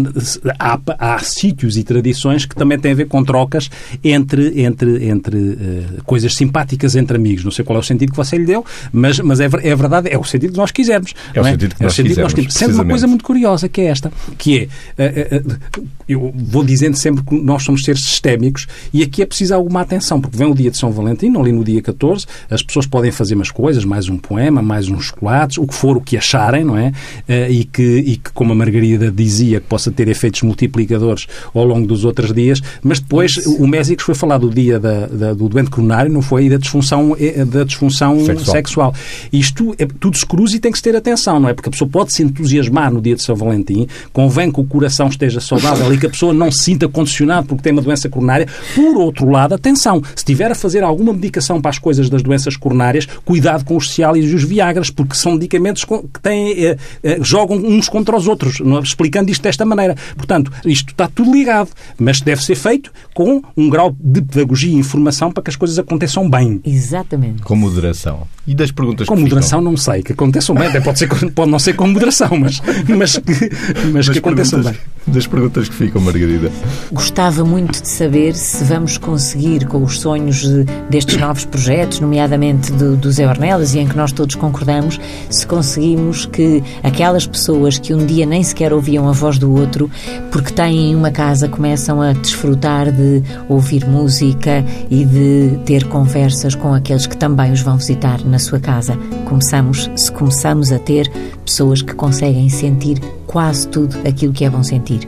Há, 0.59 0.79
há 0.97 1.19
sítios 1.19 1.77
e 1.77 1.83
tradições 1.83 2.45
que 2.45 2.55
também 2.55 2.77
têm 2.77 2.91
a 2.91 2.95
ver 2.95 3.07
com 3.07 3.23
trocas 3.23 3.69
entre, 4.03 4.61
entre, 4.61 5.07
entre 5.07 5.38
uh, 5.38 6.03
coisas 6.05 6.33
simpáticas 6.33 6.95
entre 6.95 7.17
amigos. 7.17 7.43
Não 7.43 7.51
sei 7.51 7.63
qual 7.63 7.77
é 7.77 7.79
o 7.79 7.83
sentido 7.83 8.11
que 8.11 8.17
você 8.17 8.38
lhe 8.38 8.45
deu, 8.45 8.65
mas, 8.91 9.19
mas 9.19 9.39
é, 9.39 9.45
é 9.45 9.75
verdade, 9.75 10.09
é 10.09 10.17
o 10.17 10.23
sentido 10.23 10.51
que 10.51 10.57
nós 10.57 10.71
quisermos. 10.71 11.13
É 11.33 11.41
o 11.41 11.45
é? 11.45 11.51
sentido 11.51 11.75
que 11.75 11.83
nós, 11.83 11.93
é 11.93 11.95
sentido 11.95 12.09
quisermos, 12.09 12.33
que 12.33 12.41
nós 12.43 12.53
Sendo 12.53 12.75
uma 12.75 12.85
coisa 12.85 13.07
muito 13.07 13.23
curiosa 13.23 13.69
que 13.69 13.81
é 13.81 13.85
esta, 13.85 14.11
que 14.38 14.69
é, 14.97 15.41
uh, 15.45 15.81
uh, 15.81 15.88
eu 16.08 16.34
vou 16.36 16.64
dizendo 16.64 16.95
sempre 16.95 17.24
que 17.24 17.36
nós 17.36 17.64
somos 17.64 17.84
seres 17.84 18.03
sistémicos 18.03 18.68
e 18.93 19.03
aqui 19.03 19.22
é 19.22 19.26
preciso 19.26 19.53
alguma 19.53 19.82
atenção, 19.82 20.22
porque 20.22 20.38
vem 20.38 20.47
o 20.47 20.55
dia 20.55 20.72
de 20.72 20.78
São 20.78 20.91
Valentim, 20.91 21.36
ali 21.38 21.51
no 21.51 21.64
dia 21.64 21.82
14, 21.82 22.26
as 22.49 22.64
pessoas 22.64 22.86
podem 22.86 23.12
fazer 23.12 23.36
umas 23.36 23.51
coisas, 23.51 23.84
mais 23.84 24.08
um 24.08 24.18
poema, 24.18 24.62
mais 24.62 24.88
uns 24.89 25.05
chocolates, 25.05 25.58
o 25.58 25.68
que 25.68 25.74
for, 25.74 25.97
o 25.97 26.01
que 26.01 26.18
acharem, 26.18 26.64
não 26.64 26.78
é? 26.78 26.89
Uh, 27.28 27.51
e, 27.51 27.64
que, 27.66 27.84
e 27.84 28.18
que, 28.18 28.32
como 28.32 28.53
a 28.53 28.55
Margarida 28.55 29.12
dizia, 29.12 29.60
que 29.60 29.68
possa 29.68 29.91
ter 29.91 30.08
efeitos 30.08 30.41
multiplicadores 30.41 31.28
ao 31.53 31.66
longo 31.66 31.86
dos 31.86 32.05
outros 32.05 32.34
dias, 32.34 32.62
mas 32.82 32.99
depois 32.99 33.38
Isso. 33.38 33.55
o 33.55 33.68
Mésicos 33.68 34.05
foi 34.05 34.16
falar 34.16 34.38
do 34.38 34.49
dia 34.49 34.80
da, 34.80 35.08
da, 35.08 35.34
do 35.34 35.49
doente 35.49 35.70
coronário, 35.70 36.12
não 36.12 36.22
foi? 36.22 36.45
E 36.45 36.49
da 36.49 36.58
disfunção, 36.58 37.16
eh, 37.20 37.43
da 37.43 37.64
disfunção 37.64 38.24
sexual. 38.26 38.55
sexual. 38.55 38.95
Isto 39.32 39.76
é, 39.78 39.86
tudo 39.86 40.18
se 40.18 40.26
cruza 40.26 40.55
e 40.55 40.60
tem 40.60 40.72
que 40.72 40.78
se 40.78 40.84
ter 40.84 40.95
atenção, 40.95 41.39
não 41.39 41.49
é? 41.49 41.53
Porque 41.53 41.70
a 41.70 41.72
pessoa 41.72 41.89
pode 41.89 42.14
se 42.14 42.24
entusiasmar 42.24 42.91
no 42.91 43.01
dia 43.01 43.16
de 43.16 43.24
São 43.24 43.36
Valentim, 43.36 43.88
convém 44.14 44.51
que 44.51 44.60
o 44.60 44.64
coração 44.64 45.08
esteja 45.08 45.39
saudável 45.39 45.91
e 45.97 45.99
que 45.99 46.05
a 46.05 46.09
pessoa 46.09 46.33
não 46.33 46.51
se 46.51 46.63
sinta 46.63 46.87
condicionado 46.87 47.47
porque 47.47 47.63
tem 47.63 47.73
uma 47.73 47.81
doença 47.81 48.07
coronária. 48.09 48.47
Por 48.75 48.97
outro 48.97 49.29
lado, 49.29 49.55
atenção, 49.55 50.01
se 50.03 50.17
estiver 50.17 50.51
a 50.51 50.55
fazer 50.55 50.83
alguma 50.83 51.11
medicação 51.11 51.61
para 51.61 51.71
as 51.71 51.79
coisas 51.79 52.09
das 52.09 52.21
doenças 52.21 52.55
coronárias, 52.55 53.05
cuidado 53.25 53.65
com 53.65 53.75
os 53.75 53.91
Cialis 53.91 54.31
e 54.31 54.35
os 54.35 54.43
Viagras, 54.43 54.89
porque 54.89 55.15
são 55.15 55.33
medicamentos 55.33 55.83
que 55.83 56.21
têm, 56.21 56.51
eh, 56.51 56.77
eh, 57.03 57.17
jogam 57.21 57.57
uns 57.57 57.89
contra 57.89 58.15
os 58.15 58.27
outros, 58.27 58.61
é? 58.61 58.79
explicando 58.81 59.31
isto 59.31 59.41
desta 59.41 59.65
maneira. 59.65 59.95
Portanto, 60.15 60.51
isto 60.65 60.91
está 60.91 61.07
tudo 61.07 61.31
ligado, 61.31 61.69
mas 61.97 62.21
deve 62.21 62.43
ser 62.43 62.55
feito 62.55 62.91
com 63.13 63.41
um 63.55 63.69
grau 63.69 63.95
de 63.99 64.21
pedagogia 64.21 64.71
e 64.71 64.75
informação 64.75 65.31
para 65.31 65.43
que 65.43 65.49
as 65.49 65.55
coisas 65.55 65.77
aconteçam 65.79 66.29
bem. 66.29 66.61
Exatamente. 66.63 67.41
Com 67.41 67.55
moderação. 67.55 68.27
E 68.47 68.55
das 68.55 68.71
perguntas 68.71 69.07
Com 69.07 69.15
que 69.15 69.23
moderação 69.23 69.59
ficam? 69.59 69.71
não 69.71 69.77
sei, 69.77 70.01
que 70.01 70.13
aconteçam 70.13 70.55
bem, 70.55 70.67
até 70.67 70.79
pode, 70.79 70.99
ser, 70.99 71.09
pode 71.31 71.51
não 71.51 71.59
ser 71.59 71.73
com 71.73 71.85
moderação, 71.85 72.29
mas, 72.39 72.61
mas 72.87 73.17
que, 73.17 73.51
mas 73.91 74.07
que 74.07 74.19
aconteçam 74.19 74.63
bem. 74.63 74.73
Das 75.05 75.27
perguntas 75.27 75.69
que 75.69 75.75
ficam, 75.75 76.01
Margarida. 76.01 76.51
Gostava 76.91 77.43
muito 77.45 77.81
de 77.81 77.87
saber 77.87 78.35
se 78.35 78.63
vamos 78.63 78.97
conseguir, 78.97 79.65
com 79.65 79.83
os 79.83 79.99
sonhos 79.99 80.45
destes 80.89 81.17
novos 81.17 81.45
projetos, 81.45 81.99
nomeadamente 81.99 82.71
do, 82.73 82.95
do 82.97 83.11
Zé 83.11 83.27
Ornelas, 83.27 83.73
e 83.73 83.79
em 83.79 83.87
que 83.87 83.95
nós 83.95 84.11
todos 84.11 84.35
concordamos, 84.35 84.99
se 85.29 85.47
conseguimos 85.47 86.25
que 86.25 86.63
aquelas 86.83 87.25
pessoas 87.25 87.77
que 87.77 87.93
um 87.93 88.05
dia 88.05 88.25
nem 88.25 88.43
sequer 88.43 88.73
ouviam 88.73 89.07
a 89.07 89.11
voz 89.13 89.37
do 89.37 89.53
outro, 89.53 89.89
porque 90.31 90.51
têm 90.53 90.95
uma 90.95 91.11
casa, 91.11 91.47
começam 91.47 92.01
a 92.01 92.13
desfrutar 92.13 92.91
de 92.91 93.23
ouvir 93.47 93.85
música 93.85 94.63
e 94.89 95.05
de 95.05 95.59
ter 95.65 95.85
conversas 95.85 96.53
com 96.53 96.73
aqueles 96.73 97.07
que 97.07 97.17
também 97.17 97.51
os 97.51 97.61
vão 97.61 97.77
visitar 97.77 98.23
na 98.25 98.36
sua 98.39 98.59
casa. 98.59 98.97
Começamos, 99.25 99.89
se 99.95 100.11
começamos 100.11 100.71
a 100.71 100.79
ter 100.79 101.11
pessoas 101.45 101.81
que 101.81 101.93
conseguem 101.93 102.49
sentir 102.49 102.99
quase 103.25 103.67
tudo 103.67 103.97
aquilo 104.07 104.33
que 104.33 104.45
é 104.45 104.49
bom 104.49 104.63
sentir. 104.63 105.07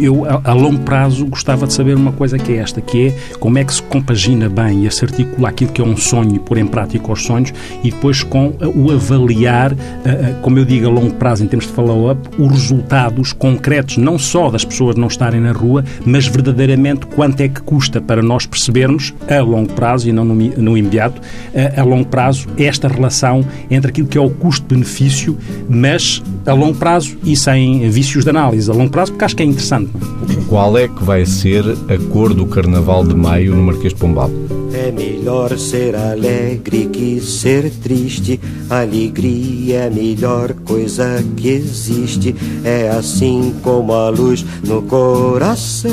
Eu, 0.00 0.24
a, 0.44 0.52
longo 0.54 0.78
prazo, 0.80 1.26
gostava 1.26 1.66
de 1.66 1.74
saber 1.74 1.94
uma 1.94 2.12
coisa 2.12 2.38
que 2.38 2.52
é 2.52 2.56
esta, 2.56 2.80
que 2.80 3.08
é 3.08 3.16
como 3.38 3.58
é 3.58 3.64
que 3.64 3.74
se 3.74 3.82
compagina 3.82 4.48
bem 4.48 4.86
e 4.86 4.90
se 4.90 5.04
articula 5.04 5.50
aquilo 5.50 5.72
que 5.72 5.80
é 5.80 5.84
um 5.84 5.96
sonho 5.96 6.36
e 6.36 6.38
pôr 6.38 6.56
em 6.56 6.66
prática 6.66 7.12
os 7.12 7.22
sonhos 7.22 7.52
e 7.84 7.90
depois 7.90 8.22
com 8.22 8.54
o 8.74 8.90
avaliar, 8.90 9.76
como 10.40 10.58
eu 10.58 10.64
digo, 10.64 10.86
a 10.86 10.90
longo 10.90 11.14
prazo, 11.14 11.44
em 11.44 11.46
termos 11.48 11.66
de 11.66 11.72
follow-up, 11.72 12.28
os 12.38 12.50
resultados 12.50 13.32
concretos, 13.32 13.98
não 13.98 14.18
só 14.18 14.50
das 14.50 14.64
pessoas 14.64 14.96
não 14.96 15.08
estarem 15.08 15.40
na 15.40 15.52
rua, 15.52 15.84
mas 16.04 16.26
verdadeiramente 16.26 17.06
quanto 17.06 17.40
é 17.42 17.48
que 17.48 17.60
custa 17.60 18.00
para 18.00 18.22
nós 18.22 18.46
percebermos, 18.46 19.12
a 19.28 19.40
longo 19.40 19.72
prazo 19.74 20.08
e 20.08 20.12
não 20.12 20.24
no, 20.24 20.78
imediato, 20.78 21.20
a 21.76 21.82
longo 21.82 22.06
prazo, 22.06 22.48
esta 22.56 22.88
relação 22.88 23.44
entre 23.70 23.90
aquilo 23.90 24.08
que 24.08 24.16
é 24.16 24.20
o 24.20 24.30
custo-benefício, 24.30 25.36
mas 25.68 26.22
a 26.46 26.54
longo 26.54 26.78
prazo 26.78 27.18
e 27.22 27.36
sem 27.36 27.88
vícios 27.90 28.24
de 28.24 28.30
análise. 28.30 28.70
A 28.70 28.74
longo 28.74 28.90
prazo, 28.90 29.12
porque 29.12 29.24
acho 29.24 29.36
que 29.36 29.42
é 29.42 29.57
interessante. 29.58 29.90
Qual 30.48 30.78
é 30.78 30.86
que 30.86 31.02
vai 31.04 31.26
ser 31.26 31.64
a 31.64 32.12
cor 32.12 32.32
do 32.32 32.46
Carnaval 32.46 33.04
de 33.04 33.14
Maio 33.14 33.54
no 33.54 33.62
Marquês 33.62 33.92
de 33.92 33.98
Pombal? 33.98 34.30
É 34.72 34.92
melhor 34.92 35.58
ser 35.58 35.96
alegre 35.96 36.86
que 36.86 37.20
ser 37.20 37.70
triste. 37.82 38.40
Alegria 38.70 39.80
é 39.80 39.86
a 39.88 39.90
melhor 39.90 40.54
coisa 40.64 41.22
que 41.36 41.48
existe. 41.48 42.34
É 42.64 42.88
assim 42.88 43.54
como 43.62 43.92
a 43.92 44.08
luz 44.08 44.44
no 44.64 44.82
coração. 44.82 45.90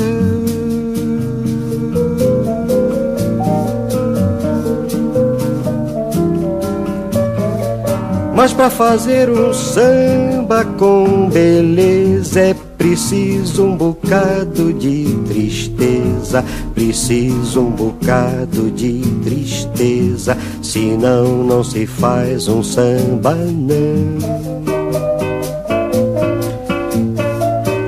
Mas 8.34 8.52
para 8.52 8.70
fazer 8.70 9.30
um 9.30 9.52
samba 9.52 10.64
com 10.78 11.28
beleza 11.30 12.40
é 12.40 12.54
Preciso 12.86 13.64
um 13.64 13.76
bocado 13.76 14.72
de 14.72 15.06
tristeza, 15.26 16.44
preciso 16.72 17.62
um 17.62 17.70
bocado 17.70 18.70
de 18.70 19.00
tristeza, 19.24 20.38
senão 20.62 21.42
não 21.42 21.64
se 21.64 21.84
faz 21.84 22.46
um 22.46 22.62
samba 22.62 23.34
não. 23.34 24.18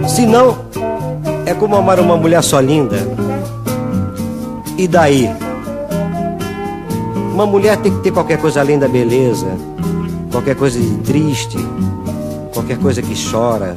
Senão 0.09 0.59
é 1.47 1.55
como 1.55 1.77
amar 1.77 2.01
uma 2.01 2.17
mulher 2.17 2.43
só 2.43 2.59
linda. 2.59 2.97
E 4.77 4.89
daí? 4.89 5.31
Uma 7.33 7.47
mulher 7.47 7.77
tem 7.77 7.95
que 7.95 8.03
ter 8.03 8.11
qualquer 8.11 8.41
coisa 8.41 8.59
além 8.59 8.81
da 8.81 8.89
beleza, 8.89 9.47
qualquer 10.33 10.57
coisa 10.57 10.77
de 10.77 10.97
triste, 11.05 11.57
qualquer 12.53 12.79
coisa 12.79 13.01
que 13.01 13.15
chora 13.31 13.77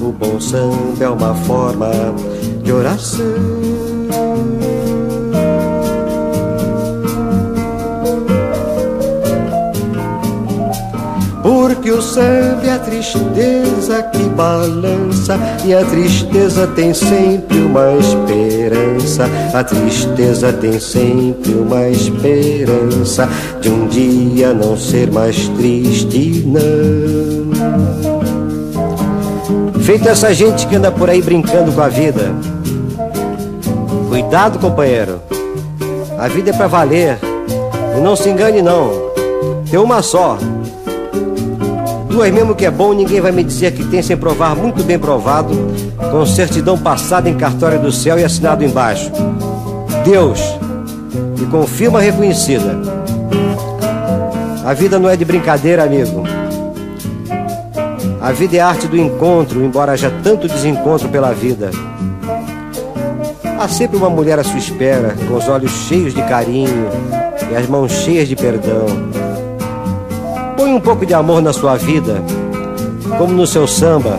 O 0.00 0.12
bom 0.12 0.40
samba 0.40 1.04
é 1.04 1.08
uma 1.08 1.34
forma 1.34 1.90
de 2.62 2.72
oração. 2.72 3.64
Porque 11.42 11.90
o 11.90 12.00
samba 12.00 12.64
é 12.64 12.70
a 12.72 12.78
tristeza 12.78 14.02
que 14.04 14.22
balança 14.30 15.38
E 15.66 15.74
a 15.74 15.84
tristeza 15.84 16.66
tem 16.68 16.94
sempre 16.94 17.58
uma 17.58 17.92
esperança 17.98 19.28
A 19.52 19.62
tristeza 19.62 20.52
tem 20.54 20.80
sempre 20.80 21.52
uma 21.52 21.86
esperança 21.88 23.28
De 23.60 23.68
um 23.68 23.86
dia 23.88 24.54
não 24.54 24.76
ser 24.76 25.12
mais 25.12 25.48
triste, 25.48 26.44
não 26.46 28.13
Feito 29.84 30.08
essa 30.08 30.32
gente 30.32 30.66
que 30.66 30.76
anda 30.76 30.90
por 30.90 31.10
aí 31.10 31.20
brincando 31.20 31.70
com 31.70 31.80
a 31.82 31.88
vida 31.88 32.32
Cuidado, 34.08 34.58
companheiro 34.58 35.20
A 36.18 36.26
vida 36.26 36.50
é 36.50 36.52
pra 36.54 36.66
valer 36.66 37.18
E 37.94 38.00
não 38.00 38.16
se 38.16 38.30
engane 38.30 38.62
não 38.62 38.90
Tem 39.70 39.78
uma 39.78 40.00
só 40.00 40.38
Duas 42.08 42.32
mesmo 42.32 42.54
que 42.54 42.64
é 42.64 42.70
bom, 42.70 42.94
ninguém 42.94 43.20
vai 43.20 43.32
me 43.32 43.42
dizer 43.42 43.72
que 43.72 43.84
tem 43.84 44.00
sem 44.00 44.16
provar 44.16 44.54
muito 44.54 44.84
bem 44.84 44.96
provado, 44.96 45.52
com 46.12 46.24
certidão 46.24 46.78
passada 46.78 47.28
em 47.28 47.34
cartório 47.34 47.80
do 47.80 47.90
céu 47.90 48.16
e 48.16 48.22
assinado 48.22 48.62
embaixo. 48.62 49.10
Deus, 50.04 50.38
e 51.42 51.46
com 51.46 51.66
firma 51.66 52.00
reconhecida. 52.00 52.78
A 54.64 54.72
vida 54.74 54.96
não 54.96 55.10
é 55.10 55.16
de 55.16 55.24
brincadeira, 55.24 55.82
amigo. 55.82 56.22
A 58.24 58.32
vida 58.32 58.56
é 58.56 58.60
arte 58.60 58.88
do 58.88 58.96
encontro, 58.96 59.62
embora 59.62 59.92
haja 59.92 60.10
tanto 60.22 60.48
desencontro 60.48 61.10
pela 61.10 61.34
vida. 61.34 61.70
Há 63.60 63.68
sempre 63.68 63.98
uma 63.98 64.08
mulher 64.08 64.38
à 64.38 64.42
sua 64.42 64.56
espera, 64.56 65.14
com 65.28 65.36
os 65.36 65.46
olhos 65.46 65.70
cheios 65.70 66.14
de 66.14 66.22
carinho 66.22 66.88
e 67.52 67.54
as 67.54 67.68
mãos 67.68 67.92
cheias 67.92 68.26
de 68.26 68.34
perdão 68.34 68.86
Põe 70.56 70.72
um 70.72 70.80
pouco 70.80 71.04
de 71.04 71.12
amor 71.12 71.42
na 71.42 71.52
sua 71.52 71.76
vida, 71.76 72.22
como 73.18 73.34
no 73.34 73.46
seu 73.46 73.66
samba. 73.66 74.18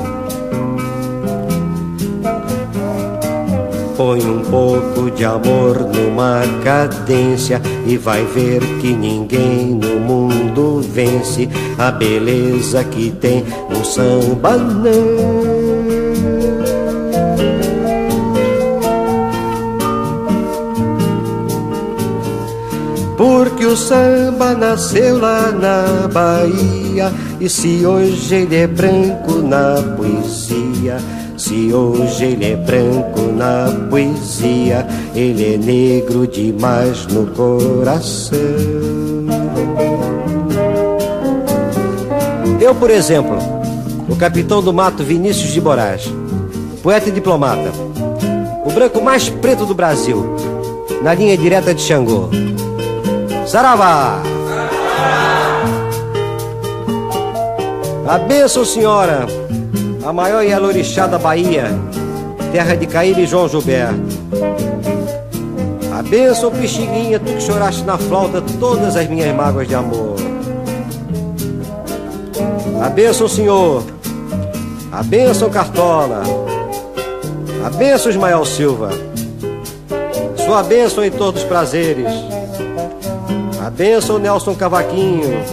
Põe 3.97 4.21
um 4.21 4.41
pouco 4.41 5.09
de 5.09 5.25
amor 5.25 5.79
numa 5.79 6.43
cadência 6.63 7.59
e 7.87 7.97
vai 7.97 8.23
ver 8.23 8.59
que 8.79 8.93
ninguém 8.93 9.73
no 9.73 9.99
mundo 9.99 10.34
vence 10.85 11.49
a 11.77 11.91
beleza 11.91 12.83
que 12.83 13.11
tem 13.11 13.43
um 13.69 13.83
samba 13.83 14.57
não. 14.57 15.65
Porque 23.17 23.65
o 23.65 23.77
samba 23.77 24.53
nasceu 24.53 25.17
lá 25.17 25.51
na 25.51 26.07
Bahia 26.07 27.11
E 27.39 27.47
se 27.49 27.85
hoje 27.85 28.35
ele 28.35 28.55
é 28.57 28.67
branco 28.67 29.35
na 29.35 29.81
poesia 29.95 30.97
Se 31.37 31.73
hoje 31.73 32.25
ele 32.25 32.51
é 32.51 32.55
branco 32.57 33.21
na 33.35 33.87
poesia 33.89 34.85
Ele 35.15 35.55
é 35.55 35.57
negro 35.57 36.27
demais 36.27 37.07
no 37.07 37.27
coração 37.27 39.14
Eu, 42.65 42.73
por 42.73 42.89
exemplo, 42.89 43.37
o 44.09 44.15
capitão 44.15 44.59
do 44.59 44.73
mato 44.73 45.03
Vinícius 45.03 45.53
de 45.53 45.61
Moraes 45.61 46.11
Poeta 46.81 47.09
e 47.09 47.11
diplomata 47.11 47.71
O 48.65 48.71
branco 48.71 48.99
mais 49.03 49.29
preto 49.29 49.67
do 49.67 49.75
Brasil 49.75 50.35
Na 51.03 51.13
linha 51.13 51.37
direta 51.37 51.75
de 51.75 51.81
Xangô 51.83 52.27
Saravá! 53.45 54.19
A 58.07 58.17
bênção, 58.17 58.65
senhora, 58.65 59.27
a 60.03 60.11
maior 60.11 60.41
Yalorixá 60.41 61.05
da 61.05 61.19
Bahia, 61.19 61.65
terra 62.51 62.73
de 62.75 62.87
Caíra 62.87 63.19
e 63.19 63.27
João 63.27 63.47
Gilberto. 63.47 63.95
A 65.91 66.03
bênção, 66.03 66.51
Pixinguinha, 66.51 67.19
tu 67.19 67.33
que 67.33 67.41
choraste 67.41 67.83
na 67.83 67.97
flauta 67.97 68.43
todas 68.59 68.95
as 68.95 69.07
minhas 69.07 69.35
mágoas 69.35 69.67
de 69.67 69.73
amor. 69.73 70.34
A 72.81 72.89
bênção, 72.89 73.27
senhor, 73.27 73.83
a 74.91 75.03
bênção, 75.03 75.49
Cartola, 75.49 76.23
a 77.65 77.69
bênção, 77.69 78.11
Ismael 78.11 78.45
Silva, 78.45 78.89
sua 80.45 80.61
bênção 80.61 81.03
em 81.03 81.09
todos 81.09 81.41
os 81.41 81.47
prazeres. 81.47 82.11
A 83.65 83.69
benção 83.71 84.19
Nelson 84.19 84.53
Cavaquinho. 84.53 85.43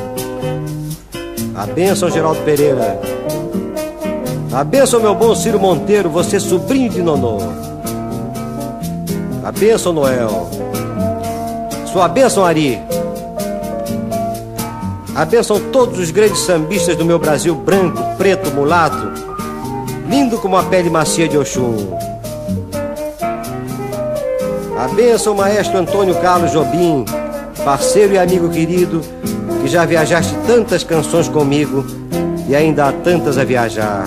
A 1.54 1.64
benção 1.64 2.10
Geraldo 2.10 2.42
Pereira. 2.42 3.00
A 4.52 4.62
benção 4.62 5.00
meu 5.00 5.14
bom 5.14 5.34
Ciro 5.34 5.58
Monteiro, 5.58 6.10
você 6.10 6.38
sobrinho 6.38 6.90
de 6.90 7.00
Nonô. 7.00 7.38
A 9.42 9.50
benção 9.50 9.94
Noel. 9.94 10.50
Sua 11.90 12.06
benção 12.06 12.44
Ari. 12.44 12.78
A 15.14 15.24
benção 15.24 15.60
todos 15.70 15.98
os 15.98 16.10
grandes 16.10 16.40
sambistas 16.40 16.96
do 16.96 17.04
meu 17.04 17.18
Brasil 17.18 17.54
branco, 17.54 18.02
preto, 18.16 18.50
mulato, 18.50 19.12
lindo 20.08 20.38
como 20.38 20.56
a 20.56 20.62
pele 20.62 20.90
macia 20.90 21.28
de 21.28 21.36
Oxum. 21.38 21.96
A 24.78 24.88
benção 24.88 25.34
maestro 25.34 25.78
Antônio 25.78 26.14
Carlos 26.16 26.52
Jobim 26.52 27.04
parceiro 27.64 28.14
e 28.14 28.18
amigo 28.18 28.48
querido, 28.48 29.00
que 29.60 29.68
já 29.68 29.84
viajaste 29.84 30.34
tantas 30.46 30.82
canções 30.82 31.28
comigo 31.28 31.84
e 32.48 32.54
ainda 32.54 32.88
há 32.88 32.92
tantas 32.92 33.38
a 33.38 33.44
viajar. 33.44 34.06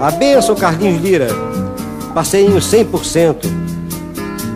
A 0.00 0.10
benção, 0.10 0.56
Carlinhos 0.56 1.00
Lira, 1.00 1.28
parceirinho 2.12 2.58
100%. 2.58 3.36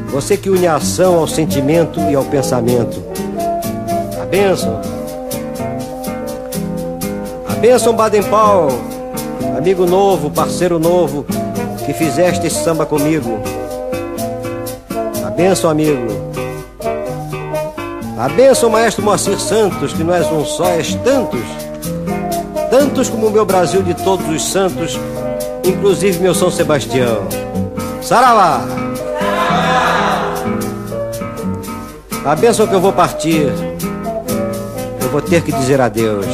Você 0.09 0.37
que 0.37 0.51
une 0.51 0.67
a 0.67 0.77
ação 0.77 1.19
ao 1.19 1.29
sentimento 1.29 2.01
e 2.11 2.15
ao 2.15 2.25
pensamento. 2.25 3.06
A 4.37 4.39
benção. 4.39 4.81
A 7.49 7.55
benção, 7.55 7.97
Baden 7.97 8.23
Powell, 8.25 8.69
amigo 9.57 9.87
novo, 9.87 10.31
parceiro 10.31 10.79
novo, 10.79 11.25
que 11.87 11.95
fizeste 11.95 12.47
esse 12.47 12.63
samba 12.63 12.85
comigo. 12.85 13.41
A 15.25 15.31
benção, 15.31 15.71
amigo. 15.71 16.07
A 18.19 18.29
benção, 18.29 18.69
maestro 18.69 19.03
Moacir 19.03 19.41
Santos, 19.41 19.95
que 19.95 20.05
não 20.05 20.13
és 20.13 20.31
um 20.31 20.45
só, 20.45 20.67
és 20.67 20.95
tantos. 20.97 21.41
Tantos 22.69 23.09
como 23.09 23.29
o 23.29 23.31
meu 23.31 23.47
Brasil 23.47 23.83
de 23.83 23.95
todos 23.95 24.29
os 24.29 24.45
santos, 24.45 25.01
inclusive 25.65 26.19
meu 26.19 26.35
São 26.35 26.51
Sebastião. 26.51 27.27
Saravá! 28.03 28.61
A 32.23 32.37
benção 32.37 32.67
que 32.67 32.75
eu 32.75 32.81
vou 32.83 32.93
partir, 32.93 33.51
eu 35.07 35.13
vou 35.13 35.23
ter 35.23 35.41
que 35.43 35.53
dizer 35.53 35.81
adeus. 35.81 36.27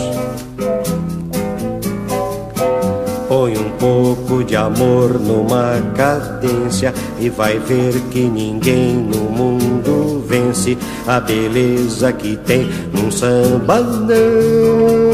Põe 3.29 3.57
um 3.57 3.71
pouco 3.73 4.43
de 4.43 4.57
amor 4.57 5.21
numa 5.21 5.75
cadência 5.95 6.95
e 7.21 7.29
vai 7.29 7.59
ver 7.59 7.93
que 8.11 8.21
ninguém 8.21 8.95
no 8.97 9.31
mundo 9.31 10.25
vence 10.27 10.77
a 11.07 11.21
beleza 11.21 12.13
que 12.13 12.37
tem 12.39 12.67
num 12.93 13.11
samba 13.11 13.81
não. 13.81 15.13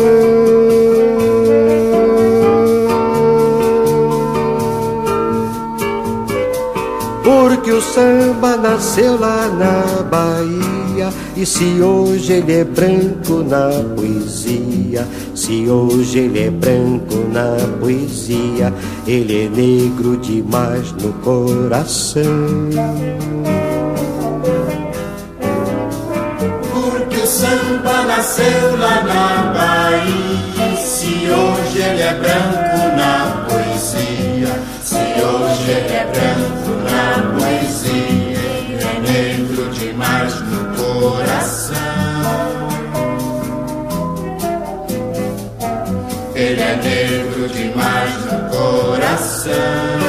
Porque 7.25 7.73
o 7.73 7.83
samba 7.83 8.57
nasceu 8.57 9.19
lá 9.19 9.49
na 9.49 10.03
Bahia 10.05 10.78
E 11.37 11.47
se 11.47 11.81
hoje 11.81 12.33
ele 12.33 12.53
é 12.53 12.65
branco 12.65 13.45
na 13.45 13.71
poesia 13.95 15.07
Se 15.33 15.69
hoje 15.69 16.19
ele 16.19 16.47
é 16.47 16.51
branco 16.51 17.15
na 17.33 17.57
poesia 17.79 18.75
Ele 19.07 19.45
é 19.45 19.49
negro 19.49 20.17
demais 20.17 20.91
no 20.93 21.13
coração. 21.23 22.25
Porque 26.73 27.17
o 27.17 27.27
samba 27.27 28.03
nasceu 28.05 28.77
lá 28.79 29.03
na 29.05 29.53
Bahia 29.53 30.77
Se 30.77 31.07
hoje 31.07 31.79
ele 31.79 32.03
é 32.03 32.15
branco 32.15 32.97
na 32.97 33.47
poesia 33.49 34.61
Se 34.83 34.97
hoje 34.97 35.71
ele 35.71 35.95
é 35.95 36.11
branco 36.13 36.48
coração. 41.11 41.79
Ele 46.35 46.61
é 46.61 46.77
negro 46.77 47.49
demais 47.49 48.15
no 48.27 48.51
coração 48.51 50.08